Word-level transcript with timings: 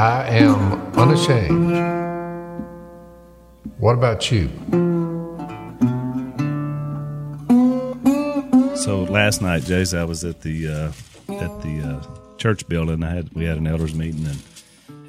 I 0.00 0.26
am 0.28 0.72
unashamed. 0.96 1.76
What 3.76 3.92
about 3.92 4.32
you? 4.32 4.48
So 8.76 9.02
last 9.10 9.42
night, 9.42 9.64
Jace, 9.64 9.94
I 9.94 10.04
was 10.04 10.24
at 10.24 10.40
the 10.40 10.68
uh, 10.68 10.92
at 11.34 11.60
the 11.60 11.82
uh, 11.84 12.36
church 12.38 12.66
building. 12.66 13.04
I 13.04 13.10
had 13.10 13.30
we 13.34 13.44
had 13.44 13.58
an 13.58 13.66
elders 13.66 13.94
meeting 13.94 14.24
and 14.24 14.42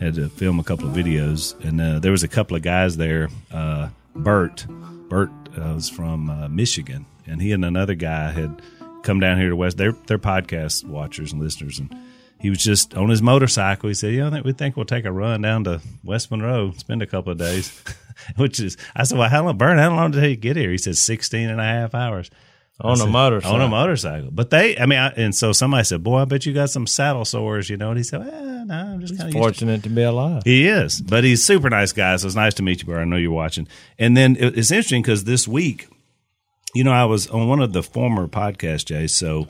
had 0.01 0.15
to 0.15 0.27
film 0.27 0.59
a 0.59 0.63
couple 0.65 0.89
of 0.89 0.93
videos. 0.93 1.57
And 1.63 1.79
uh, 1.79 1.99
there 1.99 2.11
was 2.11 2.23
a 2.23 2.27
couple 2.27 2.57
of 2.57 2.61
guys 2.61 2.97
there. 2.97 3.29
Uh, 3.49 3.87
Bert, 4.13 4.65
Bert 5.07 5.31
uh, 5.57 5.71
was 5.73 5.89
from 5.89 6.29
uh, 6.29 6.49
Michigan, 6.49 7.05
and 7.25 7.41
he 7.41 7.53
and 7.53 7.63
another 7.63 7.95
guy 7.95 8.31
had 8.31 8.61
come 9.03 9.21
down 9.21 9.39
here 9.39 9.51
to 9.51 9.55
West. 9.55 9.77
They're 9.77 9.95
they're 10.07 10.19
podcast 10.19 10.83
watchers 10.83 11.31
and 11.31 11.41
listeners, 11.41 11.79
and 11.79 11.95
he 12.41 12.49
was 12.49 12.63
just 12.63 12.95
on 12.95 13.09
his 13.09 13.21
motorcycle. 13.21 13.87
He 13.87 13.93
said, 13.93 14.13
"Yeah, 14.13 14.27
I 14.27 14.29
think 14.31 14.45
we 14.45 14.53
think 14.53 14.75
we'll 14.75 14.85
take 14.85 15.05
a 15.05 15.11
run 15.11 15.41
down 15.41 15.63
to 15.65 15.81
West 16.03 16.31
Monroe, 16.31 16.71
spend 16.77 17.01
a 17.01 17.07
couple 17.07 17.31
of 17.31 17.37
days." 17.37 17.81
Which 18.35 18.59
is, 18.59 18.77
I 18.95 19.03
said, 19.03 19.17
"Well, 19.17 19.29
how 19.29 19.43
long, 19.43 19.57
Bert? 19.57 19.77
How 19.77 19.95
long 19.95 20.11
did 20.11 20.23
he 20.23 20.35
get 20.35 20.55
here?" 20.55 20.71
He 20.71 20.77
said, 20.77 20.97
16 20.97 21.49
and 21.49 21.59
a 21.59 21.63
half 21.63 21.95
hours 21.95 22.29
on 22.83 22.97
said, 22.97 23.07
a 23.07 23.11
motorcycle. 23.11 23.55
On 23.55 23.61
a 23.61 23.67
motorcycle. 23.67 24.29
But 24.31 24.49
they, 24.49 24.77
I 24.77 24.85
mean, 24.85 24.99
I, 24.99 25.09
and 25.09 25.35
so 25.35 25.51
somebody 25.51 25.83
said, 25.83 26.03
"Boy, 26.03 26.19
I 26.19 26.25
bet 26.25 26.45
you 26.45 26.53
got 26.53 26.69
some 26.69 26.87
saddle 26.87 27.25
sores," 27.25 27.69
you 27.69 27.77
know. 27.77 27.89
And 27.89 27.97
he 27.97 28.03
said, 28.03 28.21
eh, 28.21 28.63
"No, 28.63 28.73
I'm 28.73 29.01
just 29.01 29.17
kind 29.17 29.29
of 29.29 29.39
fortunate 29.39 29.83
to. 29.83 29.89
to. 29.89 29.95
be 29.95 30.03
alive." 30.03 30.43
He 30.43 30.67
is, 30.67 31.01
but 31.01 31.23
he's 31.23 31.43
super 31.43 31.69
nice 31.69 31.91
guy. 31.91 32.15
So 32.15 32.27
it's 32.27 32.35
nice 32.35 32.53
to 32.55 32.63
meet 32.63 32.81
you, 32.81 32.87
Bert. 32.87 32.99
I 32.99 33.05
know 33.05 33.17
you're 33.17 33.31
watching. 33.31 33.67
And 33.99 34.17
then 34.17 34.35
it, 34.35 34.57
it's 34.57 34.71
interesting 34.71 35.01
because 35.01 35.23
this 35.23 35.47
week, 35.47 35.87
you 36.73 36.83
know, 36.83 36.91
I 36.91 37.05
was 37.05 37.27
on 37.27 37.47
one 37.47 37.59
of 37.59 37.73
the 37.73 37.83
former 37.83 38.27
podcasts, 38.27 38.85
Jay. 38.85 39.07
So 39.07 39.47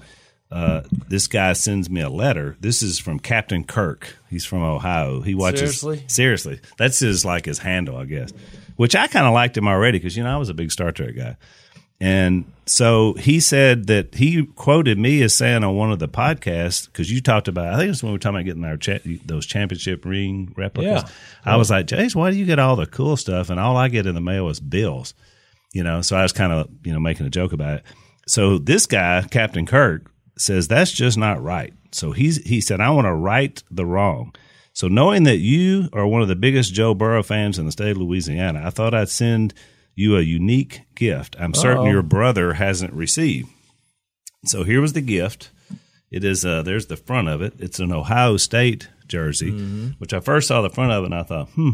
uh, 0.52 0.82
this 1.08 1.28
guy 1.28 1.54
sends 1.54 1.90
me 1.90 2.02
a 2.02 2.10
letter. 2.10 2.58
This 2.60 2.82
is 2.82 3.00
from 3.00 3.20
Captain 3.20 3.64
Kirk. 3.64 4.16
He's 4.30 4.46
from 4.46 4.64
Ohio. 4.64 5.22
He 5.22 5.34
watches 5.34 5.80
seriously. 5.80 6.04
Seriously, 6.08 6.60
that's 6.77 6.99
his 6.99 7.24
like 7.24 7.46
his 7.46 7.60
handle, 7.60 7.98
I 7.98 8.05
guess. 8.05 8.32
Which 8.76 8.96
I 8.96 9.08
kind 9.08 9.26
of 9.26 9.34
liked 9.34 9.55
him 9.55 9.68
already 9.68 9.99
because 9.99 10.18
you 10.18 10.24
know 10.24 10.34
I 10.34 10.38
was 10.38 10.49
a 10.49 10.54
big 10.54 10.71
Star 10.71 10.91
Trek 10.91 11.16
guy. 11.16 11.38
And 12.02 12.52
so 12.66 13.13
he 13.13 13.40
said 13.40 13.85
that 13.88 14.16
he 14.16 14.43
quoted 14.43 14.98
me 14.98 15.21
as 15.21 15.35
saying 15.35 15.63
on 15.63 15.76
one 15.76 15.91
of 15.91 15.99
the 15.99 16.08
podcasts 16.08 16.88
because 16.88 17.12
you 17.12 17.21
talked 17.21 17.48
about 17.48 17.74
I 17.74 17.77
think 17.77 17.91
it's 17.91 18.02
when 18.02 18.12
we 18.12 18.15
were 18.15 18.20
talking 18.20 18.38
about 18.38 18.46
getting 18.46 18.65
our 18.65 18.77
cha- 18.77 19.20
those 19.26 19.46
championship 19.46 20.04
ring 20.04 20.52
replicas. 20.58 21.04
Yeah. 21.04 21.10
I 21.46 21.58
was 21.58 21.70
like, 21.70 21.86
Jace, 21.86 22.15
why 22.15 22.32
do 22.32 22.38
you 22.38 22.46
get 22.46 22.58
all 22.58 22.76
the 22.76 22.88
cool 22.88 23.18
stuff 23.18 23.52
and 23.52 23.60
all 23.60 23.77
I 23.77 23.88
get 23.88 24.08
in 24.08 24.15
the 24.15 24.21
mail 24.21 24.49
is 24.49 24.60
bills? 24.60 25.13
You 25.74 25.84
know, 25.84 26.02
so 26.02 26.18
I 26.18 26.24
was 26.24 26.34
kind 26.34 26.52
of 26.52 26.70
you 26.84 26.91
know 26.91 26.99
making 26.99 27.27
a 27.27 27.30
joke 27.30 27.54
about 27.54 27.77
it. 27.77 27.84
So 28.27 28.58
this 28.58 28.88
guy, 28.88 29.21
Captain 29.30 29.65
Kirk, 29.65 30.10
says 30.41 30.67
that's 30.67 30.91
just 30.91 31.17
not 31.17 31.41
right. 31.41 31.73
So 31.91 32.11
he's 32.11 32.37
he 32.47 32.61
said 32.61 32.81
I 32.81 32.89
want 32.91 33.05
to 33.05 33.13
right 33.13 33.61
the 33.71 33.85
wrong. 33.85 34.34
So 34.73 34.87
knowing 34.87 35.23
that 35.23 35.37
you 35.39 35.89
are 35.93 36.07
one 36.07 36.21
of 36.21 36.27
the 36.29 36.35
biggest 36.35 36.73
Joe 36.73 36.93
Burrow 36.93 37.23
fans 37.23 37.59
in 37.59 37.65
the 37.65 37.71
state 37.73 37.91
of 37.91 37.97
Louisiana, 37.97 38.62
I 38.65 38.69
thought 38.69 38.93
I'd 38.93 39.09
send 39.09 39.53
you 39.95 40.15
a 40.17 40.21
unique 40.21 40.81
gift. 40.95 41.35
I'm 41.39 41.53
certain 41.53 41.84
Uh-oh. 41.84 41.91
your 41.91 42.01
brother 42.01 42.53
hasn't 42.53 42.93
received. 42.93 43.49
So 44.45 44.63
here 44.63 44.79
was 44.81 44.93
the 44.93 45.01
gift. 45.01 45.51
It 46.09 46.23
is 46.23 46.45
uh 46.45 46.62
there's 46.63 46.87
the 46.87 46.97
front 46.97 47.27
of 47.27 47.41
it. 47.41 47.53
It's 47.59 47.79
an 47.79 47.91
Ohio 47.91 48.37
State 48.37 48.89
jersey, 49.07 49.51
Mm-hmm. 49.51 49.87
which 49.99 50.13
I 50.13 50.19
first 50.21 50.47
saw 50.47 50.62
the 50.62 50.69
front 50.69 50.91
of 50.91 51.03
it 51.03 51.07
and 51.07 51.15
I 51.15 51.23
thought, 51.23 51.49
hmm, 51.49 51.71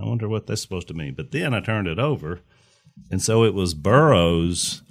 I 0.00 0.04
wonder 0.04 0.28
what 0.28 0.46
that's 0.46 0.60
supposed 0.62 0.88
to 0.88 0.94
mean. 0.94 1.14
But 1.14 1.30
then 1.30 1.54
I 1.54 1.60
turned 1.60 1.86
it 1.88 1.98
over, 2.00 2.40
and 3.10 3.22
so 3.22 3.44
it 3.44 3.54
was 3.54 3.74
Burrow's 3.74 4.82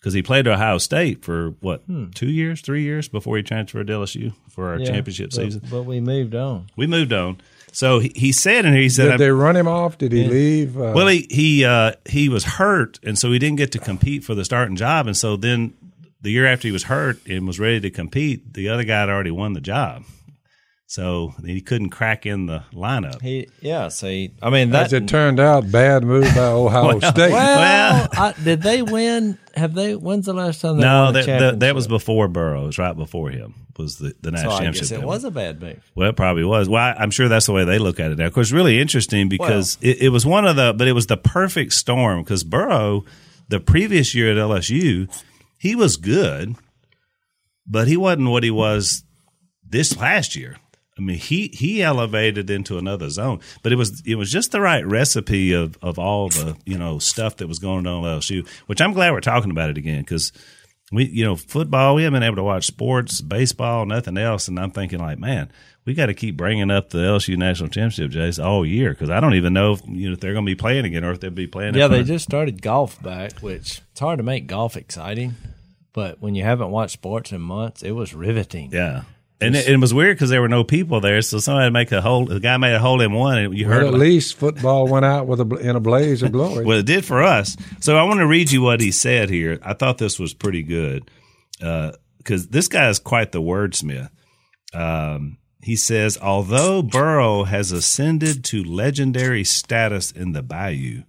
because 0.00 0.14
he 0.14 0.22
played 0.22 0.46
at 0.48 0.54
Ohio 0.54 0.78
State 0.78 1.22
for 1.24 1.50
what 1.60 1.82
two 2.14 2.30
years, 2.30 2.60
three 2.62 2.82
years 2.82 3.06
before 3.08 3.36
he 3.36 3.42
transferred 3.42 3.86
to 3.86 3.92
LSU 3.92 4.32
for 4.48 4.68
our 4.70 4.76
Hmm. 4.76 4.80
Yeah, 4.82 4.86
championship 4.92 5.30
but- 5.30 5.36
season. 5.36 5.62
But 5.70 5.82
we 5.84 6.00
moved 6.00 6.34
on. 6.34 6.66
We 6.76 6.86
moved 6.86 7.12
on. 7.12 7.38
So 7.72 8.00
he, 8.00 8.10
he 8.16 8.32
said, 8.32 8.64
and 8.66 8.74
he 8.74 8.88
said, 8.88 9.10
Did 9.12 9.18
they 9.20 9.30
run 9.30 9.54
him 9.56 9.68
off? 9.68 9.96
Did 9.96 10.10
he 10.10 10.24
leave? 10.24 10.76
Uh, 10.76 10.92
well, 10.94 11.06
he 11.06 11.26
he 11.30 11.64
uh, 11.64 11.92
he 12.04 12.28
was 12.28 12.42
hurt, 12.44 12.98
and 13.04 13.16
so 13.16 13.30
he 13.30 13.38
didn't 13.38 13.58
get 13.58 13.70
to 13.72 13.78
compete 13.78 14.24
for 14.24 14.34
the 14.34 14.44
starting 14.44 14.74
job. 14.74 15.06
And 15.06 15.16
so 15.16 15.36
then 15.36 15.74
the 16.20 16.30
year 16.30 16.46
after 16.46 16.66
he 16.66 16.72
was 16.72 16.82
hurt 16.84 17.18
and 17.28 17.46
was 17.46 17.60
ready 17.60 17.78
to 17.80 17.90
compete, 17.90 18.54
the 18.54 18.68
other 18.68 18.82
guy 18.84 19.00
had 19.00 19.08
already 19.08 19.30
won 19.30 19.52
the 19.52 19.60
job. 19.60 20.02
So 20.90 21.34
he 21.46 21.60
couldn't 21.60 21.90
crack 21.90 22.26
in 22.26 22.46
the 22.46 22.64
lineup. 22.72 23.22
He 23.22 23.46
yeah. 23.60 23.86
So 23.86 24.08
he, 24.08 24.32
I 24.42 24.50
mean 24.50 24.70
that. 24.70 24.86
as 24.86 24.92
it 24.92 25.06
turned 25.06 25.38
out, 25.38 25.70
bad 25.70 26.02
move 26.02 26.24
by 26.34 26.40
Ohio 26.46 26.98
State. 26.98 27.30
well, 27.30 28.08
I, 28.12 28.34
did 28.42 28.62
they 28.62 28.82
win? 28.82 29.38
Have 29.54 29.72
they? 29.74 29.94
When's 29.94 30.26
the 30.26 30.32
last 30.32 30.60
time 30.60 30.78
they 30.78 30.82
no, 30.82 31.04
won 31.04 31.16
a 31.16 31.22
that, 31.22 31.38
that 31.38 31.60
that 31.60 31.74
was 31.76 31.86
before 31.86 32.26
Burrows, 32.26 32.76
right 32.76 32.96
before 32.96 33.30
him 33.30 33.54
was 33.78 33.98
the 33.98 34.16
the 34.20 34.30
So 34.30 34.30
national 34.30 34.52
I 34.52 34.56
championship. 34.56 34.80
guess 34.82 34.90
it 34.90 34.96
game. 34.96 35.06
was 35.06 35.22
a 35.22 35.30
bad 35.30 35.62
move. 35.62 35.92
Well, 35.94 36.08
it 36.08 36.16
probably 36.16 36.42
was. 36.42 36.68
Well, 36.68 36.82
I, 36.82 36.92
I'm 36.98 37.12
sure 37.12 37.28
that's 37.28 37.46
the 37.46 37.52
way 37.52 37.64
they 37.64 37.78
look 37.78 38.00
at 38.00 38.10
it 38.10 38.18
now. 38.18 38.26
Of 38.26 38.34
course, 38.34 38.50
really 38.50 38.80
interesting 38.80 39.28
because 39.28 39.78
it, 39.80 40.02
it 40.02 40.08
was 40.08 40.26
one 40.26 40.44
of 40.44 40.56
the, 40.56 40.74
but 40.76 40.88
it 40.88 40.92
was 40.92 41.06
the 41.06 41.16
perfect 41.16 41.72
storm 41.72 42.24
because 42.24 42.42
Burrow, 42.42 43.04
the 43.48 43.60
previous 43.60 44.12
year 44.12 44.32
at 44.32 44.36
LSU, 44.36 45.08
he 45.56 45.76
was 45.76 45.96
good, 45.96 46.56
but 47.64 47.86
he 47.86 47.96
wasn't 47.96 48.30
what 48.30 48.42
he 48.42 48.50
was 48.50 49.04
this 49.64 49.96
last 49.96 50.34
year. 50.34 50.56
I 51.00 51.02
mean, 51.02 51.16
he 51.16 51.48
he 51.48 51.82
elevated 51.82 52.50
into 52.50 52.76
another 52.76 53.08
zone, 53.08 53.40
but 53.62 53.72
it 53.72 53.76
was 53.76 54.02
it 54.04 54.16
was 54.16 54.30
just 54.30 54.52
the 54.52 54.60
right 54.60 54.86
recipe 54.86 55.52
of 55.54 55.78
of 55.80 55.98
all 55.98 56.28
the 56.28 56.56
you 56.66 56.76
know 56.76 56.98
stuff 56.98 57.38
that 57.38 57.46
was 57.46 57.58
going 57.58 57.86
on 57.86 58.04
at 58.04 58.20
LSU, 58.20 58.46
which 58.66 58.82
I'm 58.82 58.92
glad 58.92 59.12
we're 59.12 59.20
talking 59.20 59.50
about 59.50 59.70
it 59.70 59.78
again 59.78 60.00
because 60.00 60.30
we 60.92 61.06
you 61.06 61.24
know 61.24 61.36
football 61.36 61.94
we 61.94 62.02
haven't 62.02 62.20
been 62.20 62.26
able 62.26 62.36
to 62.36 62.42
watch 62.42 62.66
sports 62.66 63.20
baseball 63.20 63.86
nothing 63.86 64.18
else 64.18 64.48
and 64.48 64.58
i'm 64.58 64.70
thinking 64.70 64.98
like 64.98 65.18
man 65.18 65.50
we 65.84 65.94
got 65.94 66.06
to 66.06 66.14
keep 66.14 66.36
bringing 66.36 66.70
up 66.70 66.90
the 66.90 66.98
lsu 66.98 67.36
national 67.36 67.68
championship 67.68 68.10
Jace 68.10 68.44
all 68.44 68.66
year 68.66 68.90
because 68.90 69.08
i 69.08 69.20
don't 69.20 69.34
even 69.34 69.52
know 69.52 69.72
if, 69.74 69.82
you 69.86 70.08
know, 70.08 70.14
if 70.14 70.20
they're 70.20 70.32
going 70.32 70.44
to 70.44 70.50
be 70.50 70.56
playing 70.56 70.84
again 70.84 71.04
or 71.04 71.12
if 71.12 71.20
they'll 71.20 71.30
be 71.30 71.46
playing 71.46 71.74
Yeah, 71.74 71.86
they 71.86 72.02
just 72.02 72.24
started 72.24 72.60
golf 72.60 73.00
back, 73.02 73.38
which 73.38 73.82
it's 73.92 74.00
hard 74.00 74.18
to 74.18 74.24
make 74.24 74.46
golf 74.48 74.76
exciting. 74.76 75.34
But 75.92 76.20
when 76.20 76.34
you 76.34 76.44
haven't 76.44 76.70
watched 76.70 76.92
sports 76.92 77.32
in 77.32 77.40
months, 77.40 77.82
it 77.82 77.92
was 77.92 78.14
riveting. 78.14 78.70
yeah 78.72 79.02
and 79.40 79.56
it, 79.56 79.68
it 79.68 79.76
was 79.78 79.92
weird 79.94 80.16
because 80.16 80.30
there 80.30 80.40
were 80.40 80.48
no 80.48 80.64
people 80.64 81.00
there 81.00 81.20
so 81.22 81.38
somebody 81.38 81.64
had 81.64 81.68
to 81.68 81.72
make 81.72 81.92
a 81.92 82.00
hole 82.00 82.26
the 82.26 82.40
guy 82.40 82.56
made 82.56 82.74
a 82.74 82.78
hole 82.78 83.00
in 83.00 83.12
one 83.12 83.38
and 83.38 83.56
you 83.56 83.64
But 83.66 83.72
heard 83.74 83.84
at 83.86 83.92
like- 83.92 84.00
least 84.00 84.34
football 84.36 84.86
went 84.88 85.04
out 85.04 85.26
with 85.26 85.40
a, 85.40 85.56
in 85.56 85.76
a 85.76 85.80
blaze 85.80 86.22
of 86.22 86.32
glory. 86.32 86.64
Well, 86.66 86.78
it 86.78 86.86
did 86.86 87.04
for 87.04 87.22
us. 87.22 87.56
So 87.80 87.96
I 87.96 88.02
want 88.02 88.20
to 88.20 88.26
read 88.26 88.50
you 88.50 88.62
what 88.62 88.80
he 88.80 88.90
said 88.92 89.30
here. 89.30 89.58
I 89.62 89.74
thought 89.74 89.98
this 89.98 90.18
was 90.18 90.34
pretty 90.34 90.62
good 90.62 91.10
because 91.58 92.48
this 92.48 92.68
guy 92.68 92.88
is 92.88 92.98
quite 92.98 93.32
the 93.32 93.40
wordsmith. 93.42 94.10
Um, 94.72 95.38
he 95.62 95.76
says, 95.76 96.16
although 96.20 96.82
Burrow 96.82 97.44
has 97.44 97.70
ascended 97.72 98.44
to 98.44 98.64
legendary 98.64 99.44
status 99.44 100.10
in 100.10 100.32
the 100.32 100.42
Bayou, 100.42 101.02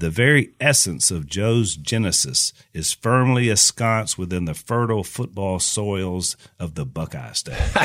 the 0.00 0.10
very 0.10 0.50
essence 0.60 1.10
of 1.10 1.26
Joe's 1.26 1.76
genesis 1.76 2.52
is 2.74 2.92
firmly 2.92 3.48
ensconced 3.50 4.18
within 4.18 4.46
the 4.46 4.54
fertile 4.54 5.04
football 5.04 5.58
soils 5.58 6.36
of 6.58 6.74
the 6.74 6.84
Buckeye 6.84 7.32
State. 7.32 7.54
so, 7.74 7.80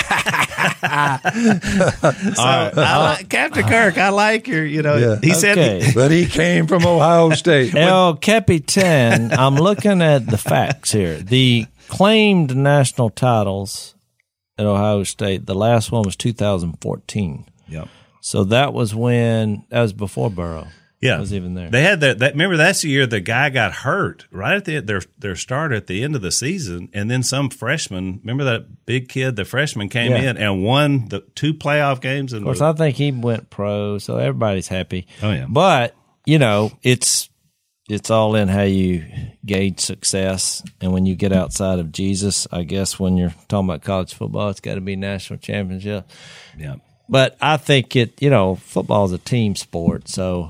uh, 2.41 2.71
I 2.77 2.97
like, 2.97 3.25
uh, 3.25 3.27
Captain 3.29 3.67
Kirk, 3.67 3.97
I 3.97 4.09
like 4.09 4.47
your, 4.47 4.65
you 4.65 4.81
know, 4.81 4.95
Yeah. 4.97 5.19
he 5.21 5.33
said, 5.33 5.57
Okay. 5.57 5.91
but 5.93 6.11
he 6.11 6.25
came 6.25 6.67
from 6.67 6.85
Ohio 6.85 7.29
State. 7.35 7.75
El 7.75 8.15
Capitan, 8.15 9.31
I'm 9.31 9.55
looking 9.55 10.01
at 10.01 10.25
the 10.27 10.37
facts 10.37 10.91
here. 10.91 11.17
The 11.17 11.65
claimed 11.87 12.55
national 12.55 13.09
titles 13.09 13.95
at 14.57 14.65
Ohio 14.65 15.03
State, 15.03 15.45
the 15.45 15.55
last 15.55 15.91
one 15.91 16.03
was 16.03 16.15
2014. 16.15 17.45
Yep. 17.67 17.87
So 18.21 18.43
that 18.45 18.73
was 18.73 18.95
when, 18.95 19.65
that 19.69 19.81
was 19.81 19.93
before 19.93 20.29
Burrow. 20.29 20.67
Yeah, 21.05 21.19
was 21.19 21.33
even 21.33 21.53
there. 21.53 21.69
They 21.69 21.83
had 21.83 21.99
that. 22.01 22.19
that 22.19 22.33
remember, 22.33 22.57
that's 22.57 22.81
the 22.81 22.89
year 22.89 23.05
the 23.07 23.19
guy 23.21 23.49
got 23.49 23.71
hurt 23.73 24.25
right 24.31 24.55
at 24.57 24.65
the 24.65 24.79
their 24.81 25.01
their 25.17 25.35
start 25.35 25.71
at 25.71 25.87
the 25.87 26.03
end 26.03 26.15
of 26.15 26.21
the 26.21 26.31
season, 26.31 26.89
and 26.93 27.09
then 27.09 27.23
some 27.23 27.49
freshman. 27.49 28.19
Remember 28.23 28.43
that 28.45 28.85
big 28.85 29.09
kid, 29.09 29.35
the 29.35 29.45
freshman 29.45 29.89
came 29.89 30.11
Yeah. 30.11 30.29
in 30.31 30.37
and 30.37 30.63
won 30.63 31.07
the 31.09 31.21
two 31.35 31.53
playoff 31.53 32.01
games. 32.01 32.33
And 32.33 32.41
Of 32.41 32.45
course, 32.45 32.61
I 32.61 32.73
think 32.73 32.95
he 32.97 33.11
went 33.11 33.49
pro, 33.49 33.97
so 33.97 34.17
everybody's 34.17 34.67
happy. 34.67 35.07
Oh, 35.23 35.31
yeah. 35.31 35.45
But 35.49 35.95
you 36.25 36.39
know, 36.39 36.71
it's 36.83 37.29
it's 37.87 38.09
all 38.09 38.33
in 38.35 38.47
how 38.47 38.63
you 38.63 39.05
gauge 39.45 39.79
success, 39.79 40.63
and 40.81 40.91
when 40.91 41.05
you 41.05 41.13
get 41.15 41.31
outside 41.31 41.77
of 41.77 41.91
Jesus, 41.91 42.47
I 42.51 42.63
guess 42.63 42.99
when 42.99 43.15
you're 43.15 43.33
talking 43.47 43.69
about 43.69 43.83
college 43.83 44.15
football, 44.15 44.49
it's 44.49 44.59
got 44.59 44.73
to 44.73 44.81
be 44.81 44.95
national 44.95 45.37
championship. 45.37 46.09
yeah, 46.57 46.77
But 47.07 47.37
I 47.39 47.57
think 47.57 47.95
it, 47.95 48.19
you 48.23 48.31
know, 48.31 48.55
football 48.55 49.05
is 49.05 49.11
a 49.11 49.19
team 49.19 49.55
sport, 49.55 50.07
so 50.09 50.49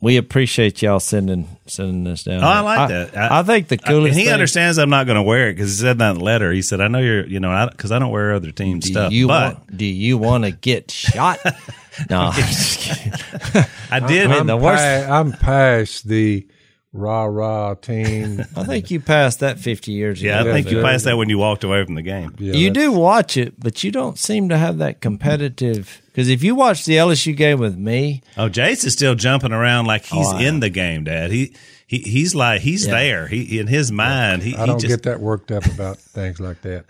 we 0.00 0.16
appreciate 0.16 0.80
y'all 0.82 1.00
sending 1.00 1.48
sending 1.66 2.04
this 2.04 2.22
down. 2.24 2.42
Oh, 2.44 2.46
I 2.46 2.54
there. 2.56 2.64
like 2.64 3.12
that. 3.12 3.16
I- 3.32 3.40
I, 3.40 3.42
think 3.42 3.68
the 3.68 3.78
I- 3.82 3.88
coolest. 3.88 4.10
and 4.12 4.16
he 4.18 4.24
thing, 4.26 4.32
understands 4.34 4.78
I'm 4.78 4.90
not 4.90 5.06
going 5.06 5.16
to 5.16 5.22
wear 5.22 5.48
it 5.48 5.54
because 5.54 5.70
he 5.70 5.76
said 5.82 5.98
that 5.98 6.10
in 6.12 6.18
the 6.18 6.24
letter. 6.24 6.52
He 6.52 6.62
said, 6.62 6.80
"I 6.80 6.88
know 6.88 6.98
you're, 7.00 7.26
you 7.26 7.40
know, 7.40 7.68
because 7.70 7.90
I, 7.92 7.98
don't 7.98 8.10
wear 8.10 8.32
other 8.34 8.52
team 8.52 8.78
Do 8.80 8.88
stuff, 8.90 9.12
you 9.12 9.26
but 9.26 9.54
want? 9.54 9.76
Do 9.76 9.84
you 9.84 10.16
want 10.18 10.44
to 10.44 10.50
get 10.52 10.90
shot? 10.90 11.40
no, 12.10 12.20
I'm 12.20 12.32
just. 12.34 12.88
I 13.90 14.00
did." 14.00 14.30
mean, 14.30 14.46
the 14.46 14.56
I'm, 14.56 14.62
worst- 14.62 15.06
pa- 15.08 15.18
I'm 15.20 15.32
past 15.32 16.06
the 16.06 16.46
rah 16.92 17.24
rah 17.24 17.74
team. 17.74 18.40
I 18.56 18.64
think 18.64 18.90
you 18.90 19.00
passed 19.00 19.40
that 19.40 19.58
50 19.58 19.92
years 19.92 20.20
ago. 20.20 20.30
Yeah, 20.30 20.40
I 20.40 20.44
Yeah, 20.46 20.52
think 20.52 20.70
you 20.70 20.82
passed 20.82 21.04
that 21.04 21.16
when 21.16 21.28
you 21.28 21.38
walked 21.38 21.64
away 21.64 21.84
from 21.84 21.94
the 21.94 22.02
game. 22.02 22.34
Yeah, 22.38 22.54
you 22.54 22.70
that's- 22.70 22.86
do 22.86 22.92
watch 22.92 23.36
it, 23.36 23.58
but 23.60 23.84
you 23.84 23.90
don't 23.92 24.18
seem 24.18 24.48
to 24.48 24.56
have 24.58 24.78
that 24.78 25.00
competitive. 25.00 26.00
Because 26.06 26.28
if 26.28 26.42
you 26.42 26.54
watch 26.54 26.84
the 26.84 26.94
LSU 26.96 27.36
game 27.36 27.58
with 27.60 27.76
me, 27.76 28.22
Oh, 28.36 28.48
Jace 28.48 28.84
is 28.84 28.92
still 28.94 29.14
jumping 29.14 29.52
around 29.52 29.86
like 29.86 30.04
he's 30.06 30.26
Oh, 30.26 30.38
in 30.38 30.60
the 30.60 30.70
game, 30.70 31.04
Dad. 31.04 31.30
He 31.30 31.54
he 31.86 31.98
he's 31.98 32.34
like 32.34 32.60
he's 32.62 32.86
Yeah. 32.86 32.92
there. 32.92 33.26
He 33.28 33.58
in 33.60 33.66
his 33.66 33.92
mind. 33.92 34.42
He, 34.42 34.56
I 34.56 34.66
don't 34.66 34.80
just 34.80 34.88
get 34.92 35.02
that 35.04 35.20
worked 35.20 35.52
up 35.52 35.64
about 35.66 35.98
things 35.98 36.40
like 36.40 36.62
that. 36.62 36.84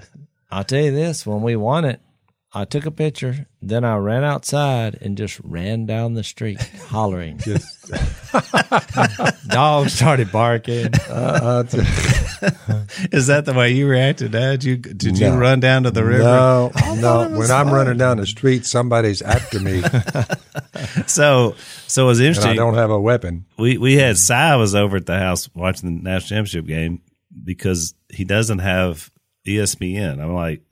I'll 0.51 0.65
tell 0.65 0.81
you 0.81 0.93
this: 0.93 1.27
when 1.27 1.43
we 1.43 1.56
won 1.56 1.85
it, 1.85 2.01
I 2.55 2.65
took 2.65 2.87
a 2.87 2.91
picture. 2.91 3.47
Then 3.61 3.85
I 3.85 3.97
ran 3.97 4.25
outside 4.25 4.97
and 5.03 5.19
just 5.19 5.39
ran 5.45 5.85
down 5.85 6.15
the 6.15 6.25
street 6.25 6.59
hollering. 6.89 7.39
Just, 7.45 7.93
Dogs 9.49 9.93
started 9.93 10.33
barking. 10.33 10.89
uh, 11.11 11.11
uh, 11.11 11.65
is 13.12 13.27
that 13.27 13.43
the 13.45 13.53
way 13.55 13.73
you 13.73 13.87
reacted, 13.87 14.33
Dad? 14.33 14.65
You 14.65 14.77
did 14.77 15.19
you 15.19 15.29
run 15.31 15.61
down 15.61 15.83
to 15.83 15.91
the 15.91 16.05
river? 16.05 16.25
no, 16.25 16.71
no. 16.97 17.39
When 17.39 17.50
I'm 17.50 17.71
running 17.71 17.99
down 17.99 18.17
the 18.17 18.27
street, 18.27 18.65
somebody's 18.65 19.21
after 19.21 19.61
me, 19.61 19.83
So 21.06 21.55
so 21.87 22.05
it 22.05 22.06
was 22.06 22.21
and 22.21 22.39
I 22.39 22.55
don't 22.55 22.75
have 22.75 22.91
a 22.91 23.01
weapon. 23.01 23.44
we 23.59 23.77
we 23.77 23.94
had 23.97 24.17
Si 24.17 24.33
was 24.35 24.75
over 24.75 24.97
at 24.97 25.06
the 25.06 25.19
house 25.19 25.49
watching 25.55 25.99
the 25.99 26.03
national 26.03 26.29
championship 26.29 26.67
game 26.67 27.03
because 27.44 27.94
he 28.09 28.25
doesn't 28.25 28.61
have 28.61 29.11
ESPN. 29.47 30.21
I'm 30.23 30.35
like, 30.35 30.62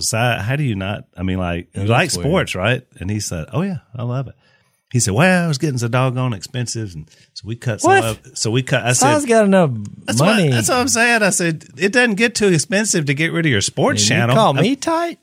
Si, 0.00 0.16
how 0.16 0.56
do 0.56 0.62
you 0.62 0.74
not? 0.74 1.04
I 1.16 1.22
mean, 1.22 1.38
like 1.38 1.68
you 1.74 1.84
like 1.84 2.12
weird. 2.12 2.26
sports, 2.26 2.54
right? 2.54 2.86
And 2.98 3.10
he 3.10 3.20
said, 3.20 3.46
Oh 3.52 3.62
yeah, 3.62 3.78
I 3.94 4.02
love 4.02 4.28
it. 4.28 4.34
He 4.92 5.00
said, 5.00 5.14
"Well, 5.14 5.48
was 5.48 5.58
getting 5.58 5.78
so 5.78 5.88
doggone 5.88 6.32
expensive, 6.32 6.94
and 6.94 7.10
so 7.34 7.42
we 7.46 7.56
cut 7.56 7.80
some 7.80 7.90
What? 7.90 8.04
of. 8.04 8.20
So 8.34 8.50
we 8.52 8.62
cut. 8.62 8.84
I 8.84 8.92
said, 8.92 9.26
got 9.26 9.44
enough 9.44 9.70
that's 10.04 10.20
money. 10.20 10.44
What, 10.44 10.52
that's 10.52 10.68
what 10.68 10.78
I'm 10.78 10.88
saying. 10.88 11.22
I 11.22 11.30
said 11.30 11.64
it 11.76 11.92
doesn't 11.92 12.14
get 12.14 12.34
too 12.36 12.48
expensive 12.48 13.06
to 13.06 13.14
get 13.14 13.32
rid 13.32 13.46
of 13.46 13.50
your 13.52 13.60
sports 13.60 14.06
channel. 14.06 14.34
You 14.34 14.40
call 14.40 14.58
I- 14.58 14.62
me 14.62 14.76
tight? 14.76 15.18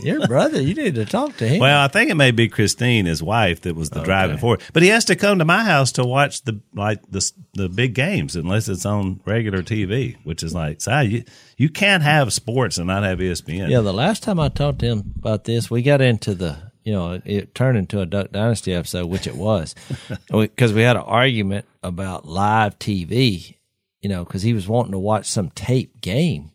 Your 0.00 0.26
brother, 0.26 0.60
you 0.60 0.74
need 0.74 0.94
to 0.96 1.04
talk 1.04 1.36
to 1.36 1.48
him. 1.48 1.60
Well, 1.60 1.80
I 1.80 1.88
think 1.88 2.10
it 2.10 2.14
may 2.16 2.30
be 2.30 2.48
Christine, 2.48 3.06
his 3.06 3.22
wife, 3.22 3.60
that 3.62 3.76
was 3.76 3.90
the 3.90 4.02
driving 4.02 4.38
force. 4.38 4.62
But 4.72 4.82
he 4.82 4.88
has 4.88 5.04
to 5.06 5.16
come 5.16 5.38
to 5.38 5.44
my 5.44 5.62
house 5.62 5.92
to 5.92 6.04
watch 6.04 6.42
the 6.42 6.60
like 6.74 7.00
the 7.10 7.30
the 7.54 7.68
big 7.68 7.94
games, 7.94 8.36
unless 8.36 8.68
it's 8.68 8.84
on 8.86 9.20
regular 9.24 9.62
TV, 9.62 10.16
which 10.24 10.42
is 10.42 10.54
like, 10.54 10.80
Si, 10.80 11.02
you 11.04 11.24
you 11.56 11.68
can't 11.68 12.02
have 12.02 12.32
sports 12.32 12.78
and 12.78 12.88
not 12.88 13.04
have 13.04 13.18
ESPN. 13.18 13.70
Yeah, 13.70 13.80
the 13.80 13.92
last 13.92 14.22
time 14.22 14.40
I 14.40 14.48
talked 14.48 14.80
to 14.80 14.86
him 14.86 15.14
about 15.18 15.44
this, 15.44 15.70
we 15.70 15.82
got 15.82 16.00
into 16.00 16.34
the, 16.34 16.56
you 16.82 16.92
know, 16.92 17.20
it 17.24 17.54
turned 17.54 17.78
into 17.78 18.00
a 18.00 18.06
Duck 18.06 18.32
Dynasty 18.32 18.74
episode, 18.74 19.06
which 19.06 19.26
it 19.26 19.36
was, 19.36 19.74
because 20.30 20.72
we 20.72 20.82
had 20.82 20.96
an 20.96 21.02
argument 21.02 21.66
about 21.82 22.26
live 22.26 22.78
TV, 22.78 23.56
you 24.00 24.08
know, 24.08 24.24
because 24.24 24.42
he 24.42 24.52
was 24.52 24.66
wanting 24.66 24.92
to 24.92 24.98
watch 24.98 25.26
some 25.26 25.50
tape 25.50 26.00
game 26.00 26.50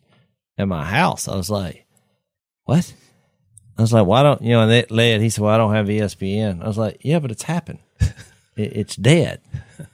at 0.58 0.68
my 0.68 0.84
house. 0.84 1.26
I 1.26 1.36
was 1.36 1.50
like, 1.50 1.86
what? 2.64 2.92
I 3.80 3.82
was 3.82 3.94
like, 3.94 4.06
why 4.06 4.22
don't 4.22 4.42
you 4.42 4.50
know? 4.50 4.60
And 4.60 4.70
that 4.72 4.90
led. 4.90 5.22
He 5.22 5.30
said, 5.30 5.42
well, 5.42 5.54
I 5.54 5.56
don't 5.56 5.74
have 5.74 5.86
ESPN. 5.86 6.62
I 6.62 6.66
was 6.66 6.76
like, 6.76 6.98
yeah, 7.00 7.18
but 7.18 7.30
it's 7.30 7.44
happened. 7.44 7.78
It, 8.54 8.76
it's 8.76 8.94
dead. 8.94 9.40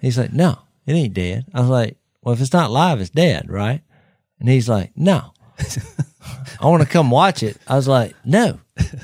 He's 0.01 0.19
like, 0.19 0.33
no, 0.33 0.59
it 0.87 0.95
ain't 0.95 1.15
dead. 1.15 1.45
I 1.55 1.61
was 1.61 1.69
like, 1.69 1.97
well, 2.21 2.35
if 2.35 2.41
it's 2.41 2.53
not 2.53 2.73
live, 2.73 3.01
it's 3.01 3.11
dead, 3.11 3.49
right? 3.49 3.83
And 4.41 4.49
he's 4.49 4.69
like, 4.69 4.91
no. 4.97 5.35
I 6.61 6.67
want 6.67 6.83
to 6.83 6.89
come 6.89 7.13
watch 7.13 7.45
it. 7.45 7.59
I 7.69 7.77
was 7.77 7.87
like, 7.87 8.17
no, 8.25 8.59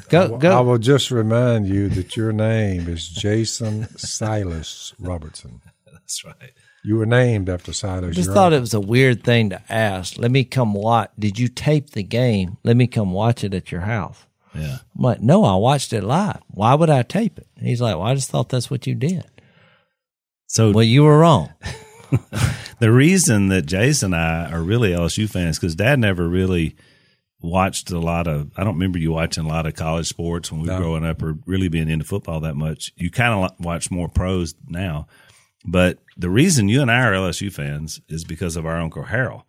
go 0.09 0.37
go. 0.37 0.51
I 0.51 0.61
will 0.63 0.79
just 0.79 1.13
remind 1.13 1.69
you 1.69 1.89
that 1.91 2.17
your 2.17 2.33
name 2.33 2.89
is 2.89 3.09
Jason 3.09 3.87
Silas 3.97 4.95
Robertson. 4.99 5.61
that's 5.93 6.25
right. 6.25 6.53
You 6.83 6.97
were 6.97 7.07
named 7.07 7.49
after 7.49 7.73
Silas. 7.73 8.11
I 8.11 8.11
just 8.15 8.27
Your 8.27 8.35
thought 8.35 8.53
it 8.53 8.59
was 8.59 8.75
a 8.75 8.81
weird 8.81 9.23
thing 9.23 9.51
to 9.51 9.63
ask. 9.69 10.19
Let 10.19 10.33
me 10.33 10.43
come 10.43 10.75
watch. 10.75 11.13
Did 11.17 11.39
you 11.39 11.47
tape 11.47 11.91
the 11.91 12.03
game? 12.03 12.59
Let 12.65 12.77
me 12.77 12.89
come 12.89 13.13
watch 13.13 13.45
it 13.45 13.55
at 13.55 13.71
your 13.71 13.83
house. 13.83 14.27
Yeah. 14.55 14.79
I'm 14.97 15.03
like, 15.03 15.21
no, 15.21 15.45
I 15.45 15.57
watched 15.57 15.93
it 15.93 16.05
live. 16.05 16.41
Why 16.49 16.75
would 16.75 16.91
I 16.91 17.03
tape 17.03 17.39
it? 17.39 17.47
He's 17.61 17.81
like, 17.81 17.97
well, 17.97 18.07
I 18.07 18.15
just 18.15 18.31
thought 18.31 18.49
that's 18.49 18.71
what 18.71 18.87
you 18.87 18.95
did. 18.95 19.25
So 20.47 20.71
Well, 20.73 20.85
you 20.85 21.05
were 21.05 21.19
wrong. 21.19 21.53
the 22.79 22.93
reason 22.93 23.49
that 23.49 23.67
Jason 23.67 24.13
and 24.13 24.23
I 24.23 24.51
are 24.53 24.63
really 24.63 24.91
LSU 24.91 25.29
fans 25.29 25.59
because 25.59 25.75
Dad 25.75 25.99
never 25.99 26.29
really 26.29 26.77
watched 27.41 27.91
a 27.91 27.99
lot 27.99 28.27
of. 28.27 28.53
I 28.57 28.65
don't 28.65 28.75
remember 28.75 28.99
you 28.99 29.13
watching 29.13 29.45
a 29.45 29.49
lot 29.49 29.67
of 29.67 29.75
college 29.75 30.09
sports 30.09 30.53
when 30.53 30.63
we 30.63 30.69
were 30.69 30.79
growing 30.79 31.05
up, 31.05 31.23
or 31.23 31.39
really 31.47 31.69
being 31.69 31.89
into 31.89 32.05
football 32.05 32.41
that 32.41 32.55
much. 32.55 32.93
You 32.97 33.11
kind 33.11 33.33
of 33.33 33.65
watch 33.65 33.91
more 33.91 34.09
pros 34.09 34.55
now, 34.69 35.07
but 35.65 35.99
the 36.17 36.31
reason 36.31 36.69
you 36.69 36.83
and 36.83 36.91
I 36.91 37.03
are 37.07 37.13
LSU 37.13 37.53
fans 37.53 38.01
is 38.09 38.25
because 38.25 38.57
of 38.57 38.67
our 38.67 38.77
uncle 38.77 39.05
Harold. 39.05 39.43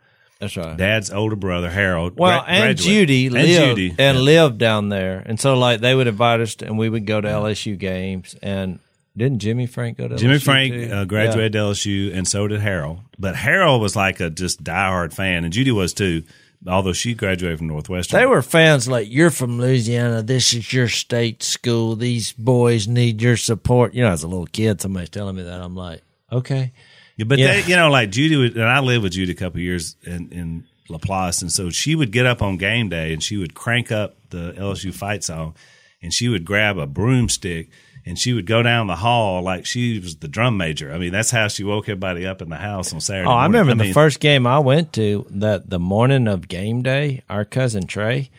That's 0.43 0.57
right. 0.57 0.75
Dad's 0.75 1.09
older 1.09 1.37
brother 1.37 1.69
Harold. 1.69 2.17
Well, 2.17 2.41
gra- 2.41 2.49
and 2.49 2.63
graduated. 2.63 3.07
Judy 3.07 3.25
and 3.27 3.33
lived 3.33 3.77
Judy, 3.77 3.89
and 3.97 4.17
yeah. 4.17 4.23
lived 4.23 4.57
down 4.57 4.89
there, 4.89 5.23
and 5.25 5.39
so 5.39 5.57
like 5.57 5.79
they 5.79 5.95
would 5.95 6.07
invite 6.07 6.41
us, 6.41 6.55
to, 6.55 6.65
and 6.65 6.77
we 6.77 6.89
would 6.89 7.05
go 7.05 7.21
to 7.21 7.27
LSU 7.27 7.77
games. 7.77 8.35
And 8.41 8.79
didn't 9.15 9.39
Jimmy 9.39 9.67
Frank 9.67 9.97
go 9.97 10.09
to 10.09 10.15
LSU? 10.15 10.19
Jimmy 10.19 10.35
LSU 10.35 10.43
Frank 10.43 10.73
too? 10.73 10.91
uh, 10.93 11.05
graduated 11.05 11.53
to 11.53 11.59
LSU, 11.59 12.13
and 12.13 12.27
so 12.27 12.47
did 12.49 12.59
Harold. 12.59 12.99
But 13.17 13.37
Harold 13.37 13.81
was 13.81 13.95
like 13.95 14.19
a 14.19 14.29
just 14.29 14.61
diehard 14.63 15.13
fan, 15.13 15.45
and 15.45 15.53
Judy 15.53 15.71
was 15.71 15.93
too. 15.93 16.23
Although 16.67 16.93
she 16.93 17.13
graduated 17.13 17.57
from 17.57 17.67
Northwestern, 17.67 18.19
They 18.19 18.25
were 18.25 18.41
fans 18.41 18.87
like 18.87 19.07
you're 19.09 19.31
from 19.31 19.59
Louisiana. 19.59 20.21
This 20.23 20.53
is 20.53 20.71
your 20.71 20.87
state 20.87 21.43
school. 21.43 21.95
These 21.95 22.31
boys 22.33 22.87
need 22.87 23.21
your 23.21 23.35
support. 23.37 23.93
You 23.93 24.03
know, 24.03 24.11
as 24.11 24.23
a 24.23 24.27
little 24.27 24.45
kid, 24.45 24.81
somebody's 24.81 25.09
telling 25.09 25.35
me 25.35 25.43
that. 25.43 25.61
I'm 25.61 25.75
like, 25.75 26.01
okay. 26.31 26.71
Yeah, 27.17 27.25
but 27.25 27.37
Yeah. 27.39 27.61
they, 27.61 27.63
you 27.69 27.75
know, 27.75 27.89
like 27.89 28.09
Judy 28.11 28.35
would, 28.35 28.55
and 28.55 28.63
I 28.67 28.79
lived 28.79 29.03
with 29.03 29.13
Judy 29.13 29.31
a 29.31 29.35
couple 29.35 29.57
of 29.59 29.63
years 29.63 29.95
in, 30.03 30.29
in 30.31 30.63
Laplace, 30.89 31.41
and 31.41 31.51
so 31.51 31.69
she 31.69 31.95
would 31.95 32.11
get 32.11 32.25
up 32.25 32.41
on 32.41 32.57
game 32.57 32.89
day 32.89 33.13
and 33.13 33.23
she 33.23 33.37
would 33.37 33.53
crank 33.53 33.91
up 33.91 34.15
the 34.29 34.53
LSU 34.57 34.93
fight 34.93 35.23
song, 35.23 35.55
and 36.01 36.13
she 36.13 36.27
would 36.27 36.43
grab 36.45 36.77
a 36.77 36.87
broomstick 36.87 37.69
and 38.05 38.19
she 38.19 38.33
would 38.33 38.45
go 38.45 38.61
down 38.61 38.87
the 38.87 38.97
hall 38.97 39.41
like 39.41 39.65
she 39.65 39.97
was 39.97 40.17
the 40.17 40.27
drum 40.27 40.57
major. 40.57 40.91
I 40.91 40.97
mean, 40.97 41.13
that's 41.13 41.31
how 41.31 41.47
she 41.47 41.63
woke 41.63 41.85
everybody 41.85 42.25
up 42.25 42.41
in 42.41 42.49
the 42.49 42.57
house 42.57 42.91
on 42.93 42.99
Saturday. 42.99 43.29
Oh, 43.29 43.31
I 43.31 43.45
remember 43.45 43.75
the 43.75 43.83
mean, 43.85 43.93
first 43.93 44.19
game 44.19 44.45
I 44.45 44.59
went 44.59 44.91
to 44.93 45.25
that 45.29 45.69
the 45.69 45.79
morning 45.79 46.27
of 46.27 46.49
game 46.49 46.81
day, 46.81 47.23
our 47.29 47.45
cousin 47.45 47.87
Trey, 47.87 48.29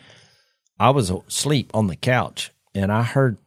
I 0.79 0.91
was 0.91 1.09
asleep 1.09 1.71
on 1.73 1.87
the 1.87 1.95
couch 1.95 2.51
and 2.75 2.91
I 2.91 3.01
heard, 3.01 3.37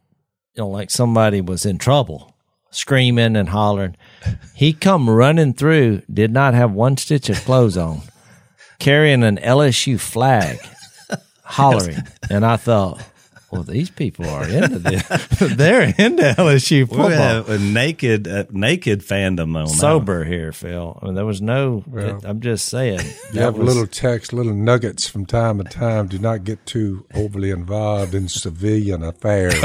you 0.57 0.63
know, 0.63 0.69
like 0.69 0.91
somebody 0.91 1.41
was 1.41 1.65
in 1.65 1.79
trouble, 1.79 2.28
screaming 2.71 3.37
and 3.37 3.49
hollering. 3.49 3.97
He 4.55 4.73
come 4.73 5.09
running 5.09 5.55
through, 5.55 6.03
did 6.13 6.33
not 6.33 6.55
have 6.55 6.73
one 6.73 6.97
stitch 6.97 7.29
of 7.29 7.37
clothes 7.45 7.77
on, 7.77 8.03
carrying 8.79 9.23
an 9.23 9.39
LSU 9.39 9.99
flag, 9.99 10.59
hollering. 11.43 11.99
And 12.31 12.45
I 12.45 12.57
thought, 12.57 13.03
well, 13.51 13.63
these 13.63 13.89
people 13.91 14.29
are 14.29 14.47
into 14.47 14.79
this. 14.79 15.03
They're 15.39 15.83
into 15.83 16.23
LSU 16.37 16.87
football. 16.89 17.07
We 17.09 17.13
football. 17.15 17.19
have 17.19 17.49
a 17.49 17.59
naked, 17.59 18.29
uh, 18.29 18.45
naked 18.51 19.01
fandom 19.01 19.55
though. 19.55 19.61
now. 19.61 19.67
Sober 19.67 20.25
here, 20.25 20.53
Phil. 20.53 20.99
I 21.01 21.07
mean, 21.07 21.15
there 21.15 21.25
was 21.25 21.41
no. 21.41 21.83
Well, 21.87 22.21
I'm 22.25 22.41
just 22.41 22.67
saying. 22.69 23.01
You 23.33 23.41
have 23.41 23.57
was- 23.57 23.67
little 23.67 23.87
text, 23.87 24.33
little 24.33 24.53
nuggets 24.55 25.09
from 25.09 25.25
time 25.27 25.59
to 25.59 25.65
time. 25.65 26.09
Do 26.09 26.19
not 26.19 26.45
get 26.45 26.65
too 26.67 27.07
overly 27.15 27.51
involved 27.51 28.15
in 28.15 28.29
civilian 28.29 29.03
affairs. 29.03 29.55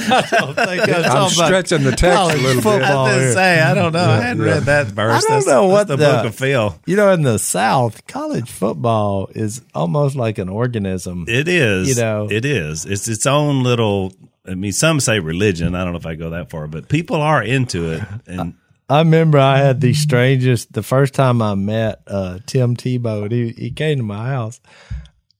I'm 0.00 1.28
stretching 1.30 1.82
the 1.82 1.94
text 1.96 2.34
a 2.34 2.36
little 2.38 2.62
bit. 2.62 2.82
I 2.82 2.94
was 3.02 3.10
here. 3.12 3.18
gonna 3.20 3.32
say, 3.32 3.60
I 3.60 3.74
don't 3.74 3.92
know. 3.92 3.98
I 4.08 4.20
hadn't 4.20 4.44
yeah. 4.44 4.52
read 4.54 4.62
that 4.64 4.86
verse. 4.88 5.16
I 5.16 5.20
don't 5.20 5.28
That's- 5.28 5.46
know 5.46 5.66
what 5.66 5.88
the, 5.88 5.96
the- 5.96 6.04
book 6.06 6.26
of 6.26 6.34
Phil. 6.34 6.78
You 6.86 6.96
know, 6.96 7.12
in 7.12 7.22
the 7.22 7.38
South, 7.38 8.06
college 8.06 8.50
football 8.50 9.28
is 9.34 9.60
almost 9.74 10.16
like 10.16 10.38
an 10.38 10.48
organism. 10.48 11.24
It 11.28 11.48
is. 11.48 11.57
You 11.88 11.94
know. 11.96 12.28
it 12.30 12.44
is. 12.44 12.84
It's 12.86 13.08
its 13.08 13.26
own 13.26 13.62
little. 13.62 14.12
I 14.46 14.54
mean, 14.54 14.72
some 14.72 15.00
say 15.00 15.20
religion. 15.20 15.74
I 15.74 15.84
don't 15.84 15.92
know 15.92 15.98
if 15.98 16.06
I 16.06 16.14
go 16.14 16.30
that 16.30 16.50
far, 16.50 16.66
but 16.66 16.88
people 16.88 17.16
are 17.16 17.42
into 17.42 17.92
it. 17.92 18.02
And 18.26 18.54
I 18.88 19.00
remember 19.00 19.38
I 19.38 19.58
had 19.58 19.80
the 19.80 19.92
strangest. 19.92 20.72
The 20.72 20.82
first 20.82 21.12
time 21.12 21.42
I 21.42 21.54
met 21.54 22.02
uh, 22.06 22.38
Tim 22.46 22.76
Tebow, 22.76 23.24
and 23.24 23.32
he 23.32 23.50
he 23.50 23.70
came 23.70 23.98
to 23.98 24.02
my 24.04 24.28
house, 24.28 24.60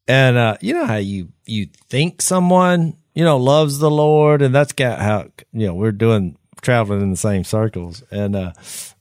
and 0.07 0.37
uh, 0.37 0.57
you 0.61 0.75
know 0.75 0.85
how 0.85 0.97
you 0.97 1.29
you 1.47 1.69
think 1.89 2.21
someone 2.21 2.97
you 3.15 3.25
know 3.25 3.39
loves 3.39 3.79
the 3.79 3.91
Lord, 3.91 4.43
and 4.43 4.55
that's 4.55 4.73
got 4.73 5.01
how 5.01 5.29
you 5.53 5.67
know 5.67 5.75
we're 5.75 5.93
doing 5.93 6.37
traveling 6.61 7.01
in 7.01 7.11
the 7.11 7.17
same 7.17 7.45
circles, 7.45 8.03
and 8.11 8.37
uh, 8.37 8.53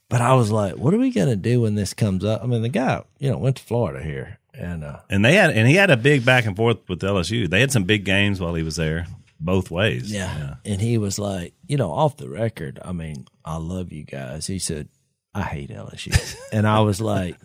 but 0.08 0.22
I 0.22 0.34
was 0.36 0.50
like, 0.50 0.78
what 0.78 0.94
are 0.94 0.98
we 1.00 1.12
gonna 1.12 1.36
do 1.36 1.62
when 1.62 1.76
this 1.76 1.94
comes 1.94 2.24
up? 2.24 2.42
I 2.42 2.48
mean, 2.48 2.62
the 2.62 2.70
guy 2.70 3.04
you 3.20 3.30
know 3.30 3.38
went 3.38 3.58
to 3.58 3.64
Florida 3.64 4.02
here, 4.02 4.40
and 4.58 4.84
uh, 4.84 5.00
and 5.10 5.24
they 5.24 5.34
had 5.36 5.52
and 5.52 5.68
he 5.68 5.76
had 5.76 5.90
a 5.90 5.98
big 5.98 6.26
back 6.26 6.46
and 6.46 6.56
forth 6.56 6.78
with 6.90 7.00
LSU. 7.02 7.50
They 7.50 7.60
had 7.60 7.72
some 7.72 7.84
big 7.84 8.04
games 8.06 8.40
while 8.40 8.56
he 8.56 8.64
was 8.64 8.76
there, 8.76 9.08
both 9.40 9.72
ways. 9.72 10.12
Yeah. 10.12 10.56
And 10.66 10.82
he 10.82 10.98
was 10.98 11.20
like, 11.20 11.54
you 11.68 11.78
know, 11.78 11.92
off 11.92 12.18
the 12.18 12.30
record, 12.30 12.80
I 12.84 12.92
mean, 12.92 13.28
I 13.46 13.58
love 13.58 13.92
you 13.92 14.04
guys. 14.04 14.48
He 14.48 14.60
said, 14.60 14.90
I 15.34 15.44
hate 15.44 15.70
LSU. 15.70 16.36
and 16.52 16.68
I 16.68 16.80
was 16.82 17.00
like, 17.00 17.36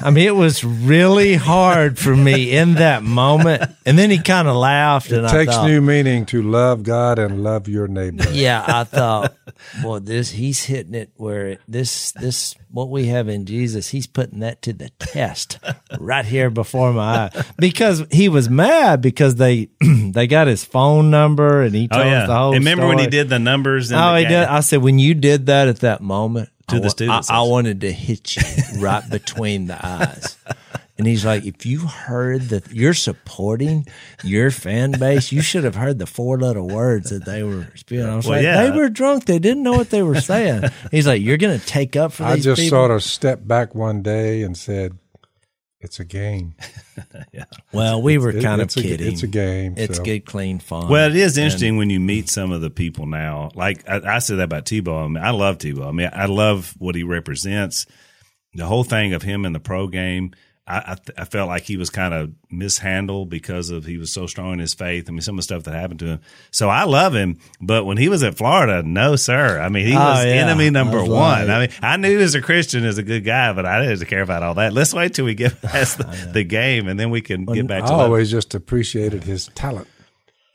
I 0.00 0.10
mean, 0.10 0.26
it 0.26 0.36
was 0.36 0.62
really 0.62 1.34
hard 1.34 1.98
for 1.98 2.14
me 2.14 2.52
in 2.56 2.74
that 2.74 3.02
moment. 3.02 3.64
And 3.84 3.98
then 3.98 4.10
he 4.10 4.18
kind 4.18 4.46
of 4.46 4.54
laughed, 4.54 5.10
and 5.10 5.24
It 5.24 5.30
I 5.32 5.38
takes 5.38 5.54
thought, 5.54 5.66
new 5.66 5.80
meaning 5.80 6.24
to 6.26 6.42
love 6.42 6.82
God 6.84 7.18
and 7.18 7.42
love 7.42 7.66
your 7.66 7.88
neighbor. 7.88 8.24
yeah, 8.30 8.62
I 8.66 8.84
thought, 8.84 9.34
well, 9.82 9.98
this 9.98 10.30
he's 10.30 10.64
hitting 10.64 10.94
it 10.94 11.10
where 11.16 11.48
it, 11.48 11.60
this 11.66 12.12
this 12.12 12.54
what 12.70 12.90
we 12.90 13.06
have 13.06 13.28
in 13.28 13.44
Jesus, 13.46 13.88
he's 13.88 14.06
putting 14.06 14.40
that 14.40 14.62
to 14.62 14.72
the 14.72 14.90
test 15.00 15.58
right 15.98 16.24
here 16.26 16.50
before 16.50 16.92
my 16.92 17.30
eye 17.34 17.44
because 17.58 18.04
he 18.12 18.28
was 18.28 18.48
mad 18.50 19.00
because 19.00 19.36
they 19.36 19.70
they 19.80 20.26
got 20.28 20.46
his 20.46 20.64
phone 20.64 21.10
number 21.10 21.62
and 21.62 21.74
he 21.74 21.88
Oh 21.90 21.96
told 21.96 22.06
us 22.06 22.10
yeah. 22.12 22.26
the 22.26 22.36
whole. 22.36 22.52
And 22.54 22.60
remember 22.60 22.86
when 22.86 22.98
he 22.98 23.06
did 23.08 23.28
the 23.30 23.38
numbers? 23.40 23.90
In 23.90 23.96
Oh, 23.98 24.12
the 24.12 24.18
he 24.18 24.24
game? 24.24 24.32
did. 24.32 24.42
I 24.48 24.60
said 24.60 24.82
when 24.82 24.98
you 24.98 25.14
did 25.14 25.46
that 25.46 25.66
at 25.68 25.80
that 25.80 26.02
moment 26.02 26.50
To 26.68 26.76
I 26.76 26.78
the 26.78 26.82
wa- 26.84 26.88
students, 26.88 27.30
I, 27.30 27.34
I 27.36 27.38
I 27.38 27.42
wanted 27.42 27.80
to 27.82 27.92
hit 27.92 28.36
you 28.36 28.42
right 28.80 29.08
between 29.08 29.66
the 29.66 29.78
eyes. 29.86 30.36
And 30.98 31.06
he's 31.06 31.26
like, 31.26 31.44
if 31.44 31.66
you 31.66 31.80
heard 31.80 32.48
that 32.48 32.72
you're 32.72 32.94
supporting 32.94 33.86
your 34.24 34.50
fan 34.50 34.92
base, 34.92 35.30
you 35.30 35.42
should 35.42 35.64
have 35.64 35.74
heard 35.74 35.98
the 35.98 36.06
four 36.06 36.38
little 36.38 36.66
words 36.68 37.10
that 37.10 37.26
they 37.26 37.42
were 37.42 37.68
spewing. 37.74 38.06
I 38.08 38.16
was 38.16 38.26
Well, 38.26 38.38
like, 38.38 38.44
yeah. 38.44 38.62
they 38.62 38.70
were 38.76 38.88
drunk. 38.88 39.26
They 39.26 39.38
didn't 39.38 39.62
know 39.62 39.74
what 39.74 39.90
they 39.90 40.02
were 40.02 40.20
saying. 40.22 40.64
He's 40.90 41.06
like, 41.06 41.20
you're 41.20 41.36
going 41.36 41.60
to 41.60 41.66
take 41.66 41.96
up 41.96 42.12
for 42.12 42.24
I 42.24 42.36
these 42.36 42.46
I 42.46 42.50
just 42.52 42.62
people. 42.62 42.78
sort 42.78 42.90
of 42.92 43.02
stepped 43.02 43.46
back 43.46 43.74
one 43.74 44.00
day 44.02 44.42
and 44.42 44.56
said, 44.56 44.96
"It's 45.86 46.00
a 46.00 46.04
game. 46.04 46.54
yeah. 47.32 47.44
well, 47.72 48.02
we 48.02 48.18
were 48.18 48.30
It- 48.30 48.42
kind 48.42 48.60
of 48.60 48.66
it's 48.66 48.76
a, 48.76 48.82
kidding. 48.82 49.12
It's 49.12 49.22
a 49.22 49.26
game. 49.26 49.74
It's 49.76 49.96
so. 49.98 50.04
good, 50.04 50.26
clean 50.26 50.58
fun. 50.58 50.88
Well, 50.88 51.08
it 51.08 51.16
is 51.16 51.38
interesting 51.38 51.76
when 51.76 51.88
you 51.88 52.00
meet 52.00 52.28
some 52.28 52.52
of 52.52 52.60
the 52.60 52.70
people 52.70 53.06
now. 53.06 53.50
Like 53.54 53.88
I, 53.88 54.16
I 54.16 54.18
said 54.18 54.36
that 54.38 54.44
about 54.44 54.64
Tebow. 54.66 55.04
I 55.04 55.08
mean, 55.08 55.22
I 55.22 55.30
love 55.30 55.58
Tebow. 55.58 55.86
I 55.88 55.92
mean, 55.92 56.10
I 56.12 56.26
love 56.26 56.74
what 56.78 56.94
he 56.96 57.04
represents. 57.04 57.86
The 58.54 58.66
whole 58.66 58.84
thing 58.84 59.14
of 59.14 59.22
him 59.22 59.44
in 59.44 59.52
the 59.52 59.60
pro 59.60 59.86
game, 59.86 60.32
I, 60.68 60.78
I, 60.78 60.96
I 61.18 61.24
felt 61.24 61.48
like 61.48 61.62
he 61.62 61.76
was 61.76 61.90
kind 61.90 62.12
of 62.12 62.32
mishandled 62.50 63.30
because 63.30 63.70
of 63.70 63.84
he 63.84 63.98
was 63.98 64.12
so 64.12 64.26
strong 64.26 64.54
in 64.54 64.58
his 64.58 64.74
faith. 64.74 65.08
I 65.08 65.12
mean, 65.12 65.20
some 65.20 65.34
of 65.34 65.38
the 65.38 65.42
stuff 65.44 65.62
that 65.64 65.74
happened 65.74 66.00
to 66.00 66.06
him. 66.06 66.20
So 66.50 66.68
I 66.68 66.84
love 66.84 67.14
him, 67.14 67.38
but 67.60 67.84
when 67.84 67.96
he 67.98 68.08
was 68.08 68.22
at 68.24 68.36
Florida, 68.36 68.82
no 68.82 69.14
sir. 69.14 69.60
I 69.60 69.68
mean, 69.68 69.86
he 69.86 69.94
Oh, 69.94 69.98
was 69.98 70.24
yeah. 70.24 70.32
enemy 70.32 70.70
number 70.70 70.98
I 70.98 71.02
was 71.02 71.10
one. 71.10 71.46
like- 71.46 71.48
I 71.48 71.60
mean, 71.60 71.70
I 71.82 71.96
knew 71.96 72.18
as 72.20 72.34
a 72.34 72.40
Christian 72.42 72.84
as 72.84 72.98
a 72.98 73.02
good 73.04 73.24
guy, 73.24 73.52
but 73.52 73.64
I 73.64 73.86
didn't 73.86 74.06
care 74.06 74.22
about 74.22 74.42
all 74.42 74.54
that. 74.54 74.72
Let's 74.72 74.92
wait 74.92 75.14
till 75.14 75.24
we 75.24 75.34
get 75.34 75.60
past 75.62 75.98
the, 75.98 76.30
the 76.32 76.42
game, 76.44 76.88
and 76.88 76.98
then 76.98 77.10
we 77.10 77.20
can 77.20 77.44
get 77.44 77.66
back 77.68 77.84
I 77.84 77.86
to 77.86 77.92
love. 77.92 78.00
always 78.10 78.30
just 78.30 78.54
appreciated 78.54 79.22
his 79.24 79.46
talent, 79.54 79.86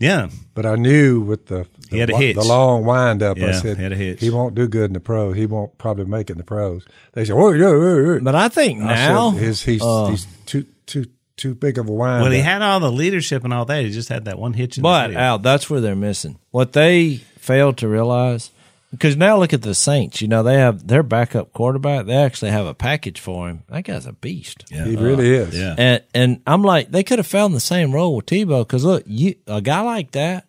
yeah. 0.02 0.30
but 0.54 0.66
I 0.66 0.76
knew 0.76 1.22
with 1.22 1.46
the 1.48 1.66
the, 1.90 1.96
He 1.96 2.00
had 2.00 2.10
a 2.10 2.18
hitch. 2.18 2.36
the 2.36 2.44
long 2.44 2.86
wind 2.86 3.22
up, 3.22 3.38
I 3.38 3.52
said 3.52 3.78
he 3.78 3.84
had 3.84 3.92
a 3.92 3.96
hitch. 3.96 4.20
he 4.20 4.30
won't 4.30 4.56
do 4.56 4.68
good 4.68 4.86
in 4.86 4.94
the 4.94 5.00
pros. 5.00 5.36
He 5.36 5.46
won't 5.46 5.78
probably 5.78 6.06
make 6.06 6.30
it 6.30 6.34
in 6.34 6.38
the 6.38 6.44
pros. 6.44 6.86
They 7.14 7.26
said, 7.26 7.36
"Oh, 7.36 7.52
yeah, 7.52 7.70
yeah, 7.72 8.14
yeah." 8.14 8.20
but 8.22 8.36
I 8.36 8.48
think 8.50 8.82
I 8.82 8.96
now, 8.96 9.32
said, 9.32 9.40
his, 9.42 9.62
he's, 9.64 9.82
uh, 9.82 10.08
he's 10.08 10.26
too 10.46 10.66
too 10.86 11.06
too 11.38 11.56
big 11.56 11.78
of 11.78 11.88
a 11.90 11.92
wind. 11.92 12.22
Well, 12.24 12.32
he 12.32 12.40
had 12.40 12.62
all 12.62 12.80
the 12.80 12.92
leadership 12.92 13.44
and 13.44 13.54
all 13.54 13.66
that. 13.66 13.84
He 13.84 13.92
just 13.92 14.10
had 14.10 14.26
that 14.26 14.38
one 14.40 14.54
hitch 14.54 14.78
in 14.78 14.84
But 14.84 15.08
the 15.08 15.14
tail. 15.14 15.22
Al, 15.24 15.40
that's 15.40 15.70
where 15.70 15.82
they're 15.82 15.96
missing. 15.96 16.38
What 16.52 16.74
they 16.74 17.16
failed 17.38 17.78
to 17.80 17.88
realize, 17.88 18.52
because 18.92 19.16
now 19.18 19.38
look 19.38 19.54
at 19.54 19.62
the 19.62 19.74
Saints. 19.74 20.22
You 20.22 20.28
know 20.28 20.44
they 20.44 20.56
have 20.58 20.86
their 20.88 21.02
backup 21.04 21.54
quarterback. 21.54 22.06
They 22.06 22.16
actually 22.16 22.52
have 22.52 22.66
a 22.68 22.74
package 22.74 23.20
for 23.20 23.48
him. 23.50 23.64
That 23.70 23.84
guy's 23.86 24.06
a 24.06 24.14
beast. 24.14 24.66
Yeah. 24.70 24.86
he 24.86 24.96
really 24.96 25.36
uh, 25.38 25.44
is. 25.44 25.58
yeah. 25.58 25.76
And 25.78 26.04
and 26.14 26.42
I'm 26.46 26.62
like, 26.64 26.92
they 26.92 27.04
could 27.04 27.20
have 27.20 27.28
found 27.28 27.54
the 27.56 27.60
same 27.60 27.92
role 27.94 28.16
with 28.16 28.26
Tebow. 28.28 28.60
Because 28.68 28.84
look, 28.86 29.04
you 29.08 29.36
a 29.48 29.62
guy 29.62 29.82
like 29.82 30.12
that, 30.12 30.46